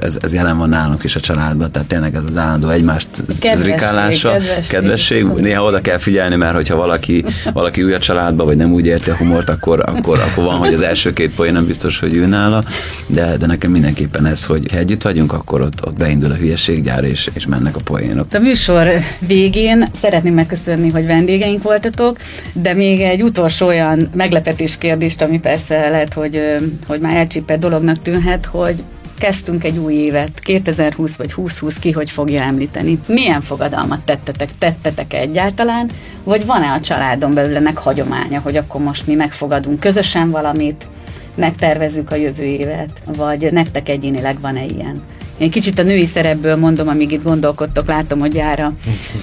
ez, 0.00 0.18
ez 0.20 0.34
jelen 0.34 0.58
van 0.58 0.68
nálunk 0.68 1.04
is 1.04 1.16
a 1.16 1.20
családban, 1.20 1.72
tehát 1.72 1.88
tényleg 1.88 2.14
ez 2.14 2.22
az 2.28 2.36
állandó 2.36 2.68
egymást 2.68 3.08
zrikálása, 3.54 4.30
kedvesség, 4.30 4.70
kedvesség. 4.70 5.24
Néha 5.24 5.64
oda 5.64 5.80
kell 5.80 5.98
figyelni, 5.98 6.36
mert 6.36 6.54
hogyha 6.54 6.76
valaki, 6.76 7.24
valaki 7.52 7.82
új 7.82 7.94
a 7.94 7.98
családba, 7.98 8.44
vagy 8.44 8.56
nem 8.56 8.72
úgy 8.72 8.86
érti 8.86 9.10
a 9.10 9.16
humort, 9.16 9.50
akkor, 9.50 9.82
akkor, 9.86 10.18
akkor 10.18 10.44
van, 10.44 10.56
hogy 10.56 10.74
az 10.74 10.82
első 10.82 11.12
két 11.12 11.34
poén 11.34 11.52
nem 11.52 11.66
biztos, 11.66 11.98
hogy 11.98 12.16
ő 12.16 12.26
nála, 12.26 12.64
de, 13.06 13.36
de 13.36 13.46
nekem 13.46 13.70
mindenképpen 13.70 14.26
ez, 14.26 14.44
hogy 14.44 14.70
ha 14.70 14.78
együtt 14.78 15.02
vagyunk, 15.02 15.32
akkor 15.32 15.60
ott, 15.60 15.86
ott 15.86 15.96
beindul 15.96 16.30
a 16.30 16.34
hülyességgyár, 16.34 17.04
és, 17.04 17.30
és 17.32 17.46
mennek 17.46 17.76
a 17.76 17.80
poénok. 17.84 18.26
A 18.32 18.38
műsor 18.38 18.88
végén 19.18 19.88
szeretném 20.00 20.34
megköszönni, 20.34 20.90
hogy 20.90 21.06
vendégeink 21.06 21.62
voltatok, 21.62 22.18
de 22.52 22.74
még 22.74 23.00
egy 23.00 23.22
utolsó 23.22 23.66
olyan 23.66 24.08
meglepetés 24.14 24.78
kérdést, 24.78 25.22
ami 25.22 25.40
persze 25.40 25.88
lehet, 25.88 26.12
hogy, 26.12 26.40
hogy 26.86 27.00
már 27.00 27.16
elcsípett 27.16 27.60
dolognak 27.60 28.02
tűnhet, 28.02 28.44
hogy 28.44 28.82
kezdtünk 29.18 29.64
egy 29.64 29.78
új 29.78 29.94
évet, 29.94 30.38
2020 30.40 31.16
vagy 31.16 31.34
2020 31.34 31.78
ki, 31.78 31.90
hogy 31.90 32.10
fogja 32.10 32.42
említeni. 32.42 32.98
Milyen 33.06 33.40
fogadalmat 33.40 34.00
tettetek? 34.00 34.48
Tettetek 34.58 35.14
egyáltalán? 35.14 35.90
Vagy 36.24 36.46
van-e 36.46 36.72
a 36.72 36.80
családon 36.80 37.34
belül 37.34 37.56
ennek 37.56 37.78
hagyománya, 37.78 38.40
hogy 38.40 38.56
akkor 38.56 38.80
most 38.80 39.06
mi 39.06 39.14
megfogadunk 39.14 39.80
közösen 39.80 40.30
valamit, 40.30 40.86
megtervezzük 41.34 42.10
a 42.10 42.14
jövő 42.14 42.44
évet? 42.44 42.90
Vagy 43.16 43.52
nektek 43.52 43.88
egyénileg 43.88 44.40
van-e 44.40 44.64
ilyen? 44.64 45.02
Én 45.38 45.50
kicsit 45.50 45.78
a 45.78 45.82
női 45.82 46.04
szerepből 46.04 46.56
mondom, 46.56 46.88
amíg 46.88 47.12
itt 47.12 47.22
gondolkodtok, 47.22 47.86
látom, 47.86 48.18
hogy 48.18 48.34
jár 48.34 48.60
a, 48.60 48.72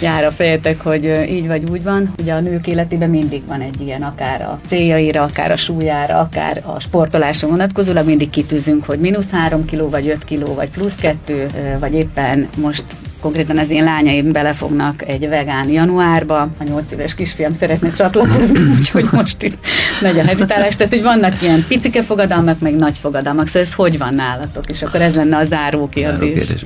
jár 0.02 0.24
a 0.24 0.32
fejetek, 0.32 0.82
hogy 0.82 1.26
így 1.30 1.48
vagy 1.48 1.70
úgy 1.70 1.84
van. 1.84 2.14
Ugye 2.20 2.34
a 2.34 2.40
nők 2.40 2.68
életében 2.68 3.10
mindig 3.10 3.46
van 3.48 3.62
egy 3.62 3.82
ilyen, 3.82 4.02
akár 4.02 4.42
a 4.42 4.60
céljaira, 4.68 5.24
akár 5.24 5.52
a 5.52 5.56
súlyára, 5.56 6.20
akár 6.20 6.62
a 6.66 6.80
sportolásra 6.80 7.48
vonatkozólag 7.48 8.06
mindig 8.06 8.30
kitűzünk, 8.30 8.86
hogy 8.86 9.00
mínusz 9.00 9.30
3 9.30 9.66
kiló, 9.66 9.90
vagy 9.90 10.08
5 10.08 10.24
kiló, 10.24 10.54
vagy 10.54 10.70
plusz 10.70 10.96
2, 10.96 11.46
vagy 11.80 11.94
éppen 11.94 12.48
most 12.58 12.86
konkrétan 13.26 13.58
az 13.58 13.70
én 13.70 13.84
lányaim 13.84 14.32
belefognak 14.32 15.08
egy 15.08 15.30
vegán 15.30 15.70
januárba, 15.70 16.40
a 16.40 16.64
nyolc 16.64 16.92
éves 16.92 17.16
kisfiam 17.16 17.54
szeretne 17.54 17.92
csatlakozni, 17.92 18.60
úgyhogy 18.80 19.06
most 19.12 19.44
itt 19.44 19.58
nagy 20.02 20.20
a 20.20 20.24
hezitálás, 20.24 20.76
tehát 20.76 20.94
hogy 20.94 21.04
vannak 21.04 21.42
ilyen 21.42 21.66
picike 21.68 22.04
fogadalmak, 22.04 22.60
meg 22.60 22.76
nagy 22.76 22.98
fogadalmak, 22.98 23.48
szóval 23.48 23.62
ez 23.62 23.74
hogy 23.74 23.98
van 23.98 24.14
nálatok, 24.14 24.70
és 24.70 24.82
akkor 24.82 25.02
ez 25.02 25.16
lenne 25.16 25.38
a 25.38 25.44
záró 25.44 25.88
kérdés. 25.88 26.18
Záró 26.18 26.34
kérdés. 26.34 26.62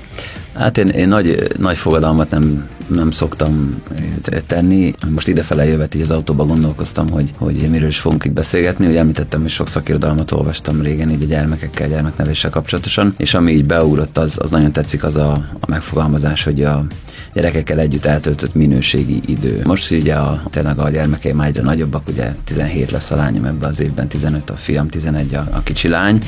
Hát 0.53 0.77
én, 0.77 0.87
én 0.87 1.07
nagy, 1.07 1.47
nagy 1.57 1.77
fogadalmat 1.77 2.29
nem, 2.29 2.69
nem 2.87 3.11
szoktam 3.11 3.81
tenni. 4.47 4.93
Most 5.09 5.27
idefele 5.27 5.65
jövet 5.65 5.95
így 5.95 6.01
az 6.01 6.11
autóba 6.11 6.45
gondolkoztam, 6.45 7.09
hogy, 7.09 7.31
hogy 7.37 7.55
miről 7.69 7.87
is 7.87 7.99
fogunk 7.99 8.25
itt 8.25 8.31
beszélgetni. 8.31 8.87
Ugye 8.87 8.99
említettem, 8.99 9.41
hogy 9.41 9.49
sok 9.49 9.67
szakirodalmat 9.67 10.31
olvastam 10.31 10.81
régen 10.81 11.09
így 11.09 11.23
a 11.23 11.25
gyermekekkel, 11.25 11.87
gyermeknevéssel 11.87 12.49
kapcsolatosan, 12.49 13.13
és 13.17 13.33
ami 13.33 13.51
így 13.51 13.65
beugrott, 13.65 14.17
az, 14.17 14.37
az 14.41 14.51
nagyon 14.51 14.71
tetszik 14.71 15.03
az 15.03 15.15
a, 15.15 15.31
a 15.59 15.65
megfogalmazás, 15.67 16.43
hogy 16.43 16.63
a 16.63 16.85
gyerekekkel 17.33 17.79
együtt 17.79 18.05
eltöltött 18.05 18.53
minőségi 18.53 19.21
idő. 19.25 19.61
Most 19.63 19.91
ugye 19.91 20.15
a, 20.15 20.43
tényleg 20.49 20.79
a 20.79 20.89
gyermekeim 20.89 21.39
egyre 21.39 21.61
nagyobbak, 21.61 22.07
ugye 22.07 22.35
17 22.43 22.91
lesz 22.91 23.11
a 23.11 23.15
lányom 23.15 23.45
ebben 23.45 23.69
az 23.69 23.79
évben, 23.79 24.07
15 24.07 24.49
a 24.49 24.55
fiam, 24.55 24.87
11 24.87 25.33
a, 25.33 25.47
a 25.51 25.63
kicsi 25.63 25.87
lány. 25.87 26.23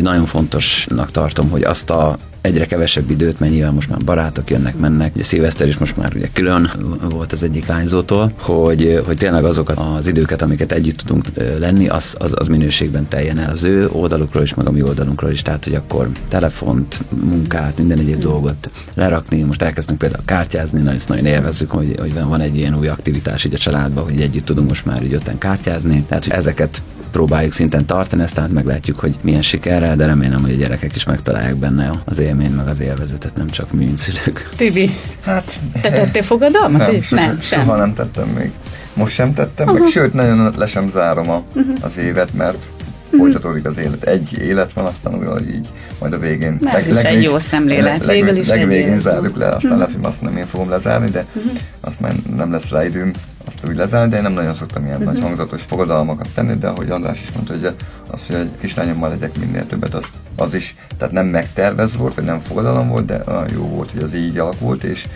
Nagyon 0.00 0.24
fontosnak 0.24 1.10
tartom, 1.10 1.50
hogy 1.50 1.62
azt 1.62 1.90
a 1.90 2.18
egyre 2.42 2.66
kevesebb 2.66 3.10
időt, 3.10 3.40
mert 3.40 3.52
nyilván 3.52 3.74
most 3.74 3.88
már 3.88 3.98
barátok 4.04 4.50
jönnek, 4.50 4.76
mennek. 4.76 5.14
Ugye 5.14 5.24
Szilveszter 5.24 5.68
is 5.68 5.78
most 5.78 5.96
már 5.96 6.12
ugye 6.14 6.28
külön 6.32 6.70
volt 7.10 7.32
az 7.32 7.42
egyik 7.42 7.66
lányzótól, 7.66 8.32
hogy, 8.38 9.00
hogy 9.06 9.16
tényleg 9.16 9.44
azokat 9.44 9.78
az 9.98 10.06
időket, 10.06 10.42
amiket 10.42 10.72
együtt 10.72 10.98
tudunk 10.98 11.26
lenni, 11.58 11.88
az, 11.88 12.14
az, 12.18 12.32
az 12.36 12.46
minőségben 12.46 13.08
teljen 13.08 13.38
el 13.38 13.50
az 13.50 13.62
ő 13.62 13.88
oldalukról 13.92 14.42
is, 14.42 14.54
meg 14.54 14.66
a 14.66 14.70
mi 14.70 14.82
oldalunkról 14.82 15.30
is. 15.30 15.42
Tehát, 15.42 15.64
hogy 15.64 15.74
akkor 15.74 16.10
telefont, 16.28 17.02
munkát, 17.24 17.76
minden 17.78 17.98
egyéb 17.98 18.20
dolgot 18.20 18.70
lerakni. 18.94 19.42
Most 19.42 19.62
elkezdtünk 19.62 19.98
például 19.98 20.24
kártyázni, 20.24 20.82
na, 20.82 20.92
ezt 20.92 21.08
nagyon 21.08 21.26
élvezzük, 21.26 21.70
hogy, 21.70 21.94
hogy 21.98 22.14
van 22.14 22.40
egy 22.40 22.56
ilyen 22.56 22.78
új 22.78 22.88
aktivitás 22.88 23.44
így 23.44 23.54
a 23.54 23.58
családban, 23.58 24.04
hogy 24.04 24.20
együtt 24.20 24.44
tudunk 24.44 24.68
most 24.68 24.84
már 24.84 25.02
így 25.02 25.14
öten 25.14 25.38
kártyázni. 25.38 26.04
Tehát, 26.08 26.24
hogy 26.24 26.32
ezeket 26.32 26.82
próbáljuk 27.12 27.52
szinten 27.52 27.86
tartani, 27.86 28.22
ezt 28.22 28.34
tehát 28.34 28.52
meglátjuk, 28.52 28.98
hogy 28.98 29.18
milyen 29.20 29.42
sikerrel, 29.42 29.96
de 29.96 30.06
remélem, 30.06 30.40
hogy 30.40 30.52
a 30.52 30.56
gyerekek 30.56 30.94
is 30.94 31.04
megtalálják 31.04 31.56
benne 31.56 31.90
az 32.04 32.18
élményt, 32.18 32.56
meg 32.56 32.68
az 32.68 32.80
élvezetet, 32.80 33.36
nem 33.36 33.48
csak 33.48 33.72
mi, 33.72 33.84
mint 33.84 33.98
szülők. 33.98 34.48
Tibi, 34.56 34.90
hát, 35.24 35.60
te 35.80 35.90
tettél 35.90 36.22
fogadalmat? 36.22 36.80
Nem, 36.80 37.00
nem, 37.10 37.26
nem 37.26 37.40
sem. 37.40 37.60
soha 37.60 37.76
nem 37.76 37.94
tettem 37.94 38.28
még. 38.28 38.50
Most 38.94 39.14
sem 39.14 39.34
tettem, 39.34 39.66
uh-huh. 39.66 39.82
meg 39.82 39.90
sőt, 39.90 40.12
nagyon 40.12 40.54
le 40.56 40.66
sem 40.66 40.90
zárom 40.90 41.30
a, 41.30 41.42
uh-huh. 41.54 41.76
az 41.80 41.98
évet, 41.98 42.34
mert. 42.34 42.66
folytatódik 43.18 43.64
az 43.64 43.78
élet. 43.78 44.04
Egy 44.04 44.38
élet 44.38 44.72
van, 44.72 44.84
aztán 44.84 45.14
úgy, 45.14 45.26
hogy 45.26 45.48
így 45.48 45.68
majd 45.98 46.12
a 46.12 46.18
végén. 46.18 46.58
Ez 46.60 46.72
leg, 46.72 46.88
is 46.88 46.94
leg, 46.94 47.04
egy 47.04 47.22
jó 47.22 47.38
szemlélet. 47.38 48.04
Leg, 48.04 48.22
leg, 48.22 48.46
leg, 48.46 48.66
végén 48.66 49.00
zárjuk 49.00 49.36
le, 49.36 49.46
aztán 49.46 49.56
uh-huh. 49.56 49.76
lehet, 49.76 49.94
hogy 49.94 50.04
azt 50.04 50.20
nem 50.20 50.36
én 50.36 50.46
fogom 50.46 50.68
lezárni, 50.68 51.10
de 51.10 51.26
uh-huh. 51.34 51.52
azt 51.80 52.00
már 52.00 52.14
nem 52.36 52.50
lesz 52.50 52.70
rá 52.70 52.84
időm 52.84 53.12
azt 53.44 53.68
úgy 53.68 53.76
lezárni, 53.76 54.10
de 54.10 54.16
én 54.16 54.22
nem 54.22 54.32
nagyon 54.32 54.54
szoktam 54.54 54.84
ilyen 54.84 54.96
uh-huh. 54.96 55.12
nagy 55.12 55.22
hangzatos 55.22 55.62
fogadalmakat 55.62 56.28
tenni, 56.34 56.54
de 56.54 56.66
ahogy 56.66 56.90
András 56.90 57.20
is 57.22 57.32
mondta, 57.34 57.52
hogy 57.52 57.74
az, 58.10 58.26
hogy 58.26 58.36
egy 58.36 58.50
kislányommal 58.60 59.08
legyek 59.08 59.38
minél 59.38 59.66
többet, 59.66 59.94
az, 59.94 60.06
az 60.36 60.54
is, 60.54 60.76
tehát 60.98 61.14
nem 61.14 61.26
megtervez 61.26 61.96
volt, 61.96 62.14
vagy 62.14 62.24
nem 62.24 62.40
fogadalom 62.40 62.88
volt, 62.88 63.04
de 63.04 63.22
olyan 63.26 63.48
jó 63.54 63.62
volt, 63.62 63.90
hogy 63.90 64.02
az 64.02 64.14
így 64.14 64.38
alakult, 64.38 64.84
és 64.84 65.06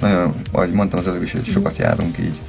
nagyon, 0.00 0.34
ahogy 0.52 0.72
mondtam 0.72 0.98
az 0.98 1.08
előbb 1.08 1.22
is, 1.22 1.32
hogy 1.32 1.46
sokat 1.46 1.76
járunk 1.76 2.18
így 2.18 2.40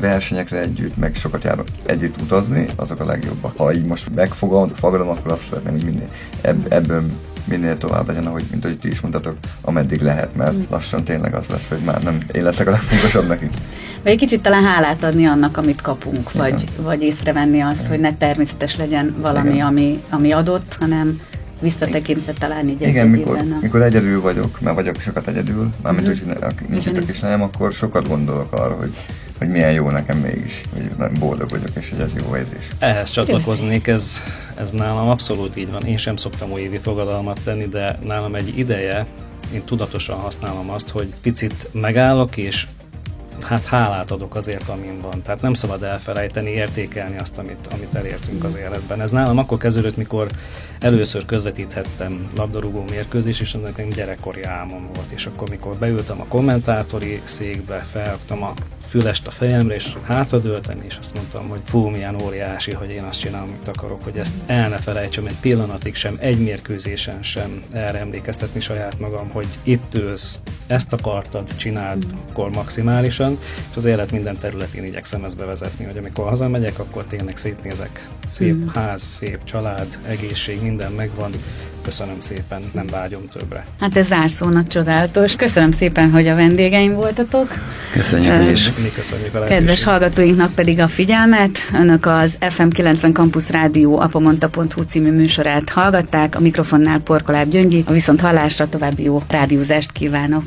versenyekre 0.00 0.60
együtt, 0.60 0.96
meg 0.96 1.14
sokat 1.14 1.44
járunk 1.44 1.68
együtt 1.86 2.20
utazni, 2.22 2.66
azok 2.76 3.00
a 3.00 3.04
legjobbak. 3.04 3.56
Ha 3.56 3.72
így 3.72 3.86
most 3.86 4.14
megfogom, 4.14 4.68
fogadom, 4.68 5.08
akkor 5.08 5.32
azt 5.32 5.42
szeretném, 5.42 5.72
hogy 5.72 5.84
minél, 5.84 6.08
ebb, 6.40 6.72
ebből 6.72 7.02
minél 7.44 7.78
tovább 7.78 8.06
legyen, 8.06 8.26
ahogy, 8.26 8.44
mint 8.50 8.64
ahogy 8.64 8.78
ti 8.78 8.88
is 8.88 9.00
mondtatok, 9.00 9.36
ameddig 9.60 10.00
lehet, 10.00 10.36
mert 10.36 10.52
mm. 10.52 10.62
lassan 10.70 11.04
tényleg 11.04 11.34
az 11.34 11.46
lesz, 11.46 11.68
hogy 11.68 11.78
már 11.84 12.02
nem 12.02 12.18
én 12.32 12.42
leszek 12.42 12.66
a 12.66 12.70
legfontosabb 12.70 13.28
neki. 13.28 13.48
Vagy 14.02 14.12
egy 14.12 14.18
kicsit 14.18 14.42
talán 14.42 14.64
hálát 14.64 15.02
adni 15.02 15.26
annak, 15.26 15.56
amit 15.56 15.80
kapunk, 15.80 16.32
vagy, 16.32 16.64
vagy 16.82 17.02
észrevenni 17.02 17.60
azt, 17.60 17.78
Igen. 17.78 17.90
hogy 17.90 18.00
ne 18.00 18.16
természetes 18.16 18.76
legyen 18.76 19.14
valami, 19.18 19.60
ami, 19.60 20.02
ami 20.10 20.32
adott, 20.32 20.76
hanem 20.80 21.20
visszatekintve 21.60 22.32
talán 22.32 22.68
így 22.68 22.80
Igen, 22.80 23.08
mikor, 23.08 23.44
mikor 23.60 23.82
egyedül 23.82 24.20
vagyok, 24.20 24.60
mert 24.60 24.76
vagyok 24.76 25.00
sokat 25.00 25.28
egyedül, 25.28 25.70
mármint 25.82 26.08
uh-huh. 26.08 26.42
hogy 26.42 26.68
nincs 26.68 26.86
itt 26.86 26.96
a 26.96 27.04
kislányom, 27.04 27.42
akkor 27.42 27.72
sokat 27.72 28.08
gondolok 28.08 28.52
arra, 28.52 28.74
hogy 28.74 28.94
hogy 29.38 29.48
milyen 29.48 29.72
jó 29.72 29.90
nekem 29.90 30.18
mégis, 30.18 30.62
hogy 30.74 30.90
nagyon 30.96 31.16
boldog 31.20 31.50
vagyok, 31.50 31.70
és 31.78 31.90
hogy 31.90 32.00
ez 32.00 32.14
jó 32.14 32.36
érzés. 32.36 32.68
Ehhez 32.78 33.10
csatlakoznék, 33.10 33.86
ez, 33.86 34.20
ez 34.54 34.70
nálam 34.70 35.08
abszolút 35.08 35.56
így 35.56 35.70
van. 35.70 35.82
Én 35.82 35.96
sem 35.96 36.16
szoktam 36.16 36.52
újévi 36.52 36.78
fogadalmat 36.78 37.40
tenni, 37.44 37.66
de 37.66 37.98
nálam 38.04 38.34
egy 38.34 38.58
ideje, 38.58 39.06
én 39.54 39.62
tudatosan 39.64 40.16
használom 40.16 40.70
azt, 40.70 40.88
hogy 40.88 41.12
picit 41.22 41.68
megállok, 41.72 42.36
és 42.36 42.66
hát 43.44 43.66
hálát 43.66 44.10
adok 44.10 44.34
azért, 44.34 44.68
amin 44.68 45.00
van. 45.00 45.22
Tehát 45.22 45.40
nem 45.40 45.52
szabad 45.52 45.82
elfelejteni, 45.82 46.50
értékelni 46.50 47.18
azt, 47.18 47.38
amit, 47.38 47.66
amit 47.72 47.94
elértünk 47.94 48.44
az 48.44 48.54
életben. 48.54 49.00
Ez 49.00 49.10
nálam 49.10 49.38
akkor 49.38 49.58
kezdődött, 49.58 49.96
mikor 49.96 50.28
először 50.80 51.24
közvetíthettem 51.24 52.28
labdarúgó 52.36 52.84
mérkőzés, 52.90 53.40
és 53.40 53.56
egy 53.76 53.88
gyerekkori 53.88 54.42
álmom 54.42 54.88
volt. 54.94 55.10
És 55.10 55.26
akkor, 55.26 55.48
mikor 55.48 55.76
beültem 55.76 56.20
a 56.20 56.26
kommentátori 56.28 57.20
székbe, 57.24 57.78
felraktam 57.78 58.42
a 58.42 58.52
fülest 58.88 59.26
a 59.26 59.30
fejemre, 59.30 59.74
és 59.74 59.92
hátradőltem, 60.06 60.82
és 60.82 60.96
azt 60.98 61.14
mondtam, 61.14 61.48
hogy 61.48 61.60
fú, 61.64 61.88
milyen 61.88 62.22
óriási, 62.22 62.72
hogy 62.72 62.90
én 62.90 63.02
azt 63.02 63.20
csinálom, 63.20 63.48
amit 63.48 63.68
akarok, 63.68 64.02
hogy 64.02 64.16
ezt 64.16 64.34
el 64.46 64.68
ne 64.68 64.76
felejtsem 64.76 65.26
egy 65.26 65.36
pillanatig 65.40 65.94
sem, 65.94 66.16
egy 66.20 66.38
mérkőzésen 66.38 67.22
sem 67.22 67.62
erre 67.72 67.98
emlékeztetni 67.98 68.60
saját 68.60 68.98
magam, 68.98 69.28
hogy 69.28 69.46
itt 69.62 69.94
ülsz, 69.94 70.40
ezt 70.66 70.92
akartad, 70.92 71.56
csináld, 71.56 72.06
akkor 72.28 72.50
maximálisan, 72.50 73.38
és 73.70 73.76
az 73.76 73.84
élet 73.84 74.12
minden 74.12 74.38
területén 74.38 74.84
igyekszem 74.84 75.24
ezt 75.24 75.36
bevezetni, 75.36 75.84
hogy 75.84 75.96
amikor 75.96 76.28
hazamegyek, 76.28 76.78
akkor 76.78 77.04
tényleg 77.04 77.36
szétnézek, 77.36 78.08
szép 78.26 78.54
mm. 78.54 78.66
ház, 78.66 79.02
szép 79.02 79.44
család, 79.44 79.98
egészség, 80.06 80.62
minden 80.62 80.92
megvan, 80.92 81.32
köszönöm 81.88 82.20
szépen, 82.20 82.70
nem 82.72 82.86
vágyom 82.86 83.28
többre. 83.32 83.64
Hát 83.80 83.96
ez 83.96 84.06
zárszónak 84.06 84.66
csodálatos. 84.66 85.36
Köszönöm 85.36 85.72
szépen, 85.72 86.10
hogy 86.10 86.26
a 86.26 86.34
vendégeim 86.34 86.94
voltatok. 86.94 87.48
Köszönjük 87.92 88.32
uh, 88.32 88.50
is. 88.50 88.72
Mi 88.72 88.90
köszönjük 88.90 89.34
a 89.34 89.44
Kedves 89.44 89.84
hallgatóinknak 89.84 90.54
pedig 90.54 90.80
a 90.80 90.88
figyelmet. 90.88 91.58
Önök 91.74 92.06
az 92.06 92.38
FM 92.40 92.68
90 92.68 93.12
Campus 93.12 93.50
Rádió 93.50 94.00
apamonta.hu 94.00 94.82
című 94.82 95.10
műsorát 95.10 95.68
hallgatták. 95.68 96.34
A 96.36 96.40
mikrofonnál 96.40 96.98
Porkoláb 96.98 97.48
Gyöngyi. 97.48 97.84
A 97.86 97.92
viszont 97.92 98.20
hallásra 98.20 98.68
további 98.68 99.02
jó 99.02 99.22
rádiózást 99.28 99.92
kívánok. 99.92 100.42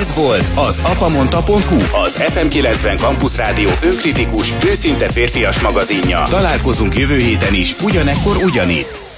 Ez 0.00 0.14
volt 0.14 0.50
az 0.54 0.78
apamonta.hu, 0.82 1.98
az 2.04 2.12
FM 2.12 2.48
90 2.48 2.96
Campus 2.96 3.36
Rádió 3.36 3.68
önkritikus, 3.82 4.52
őszinte 4.70 5.08
férfias 5.08 5.60
magazinja. 5.60 6.22
Találkozunk 6.22 6.98
jövő 6.98 7.16
héten 7.16 7.54
is, 7.54 7.76
ugyanekkor 7.82 8.36
ugyanitt. 8.36 9.13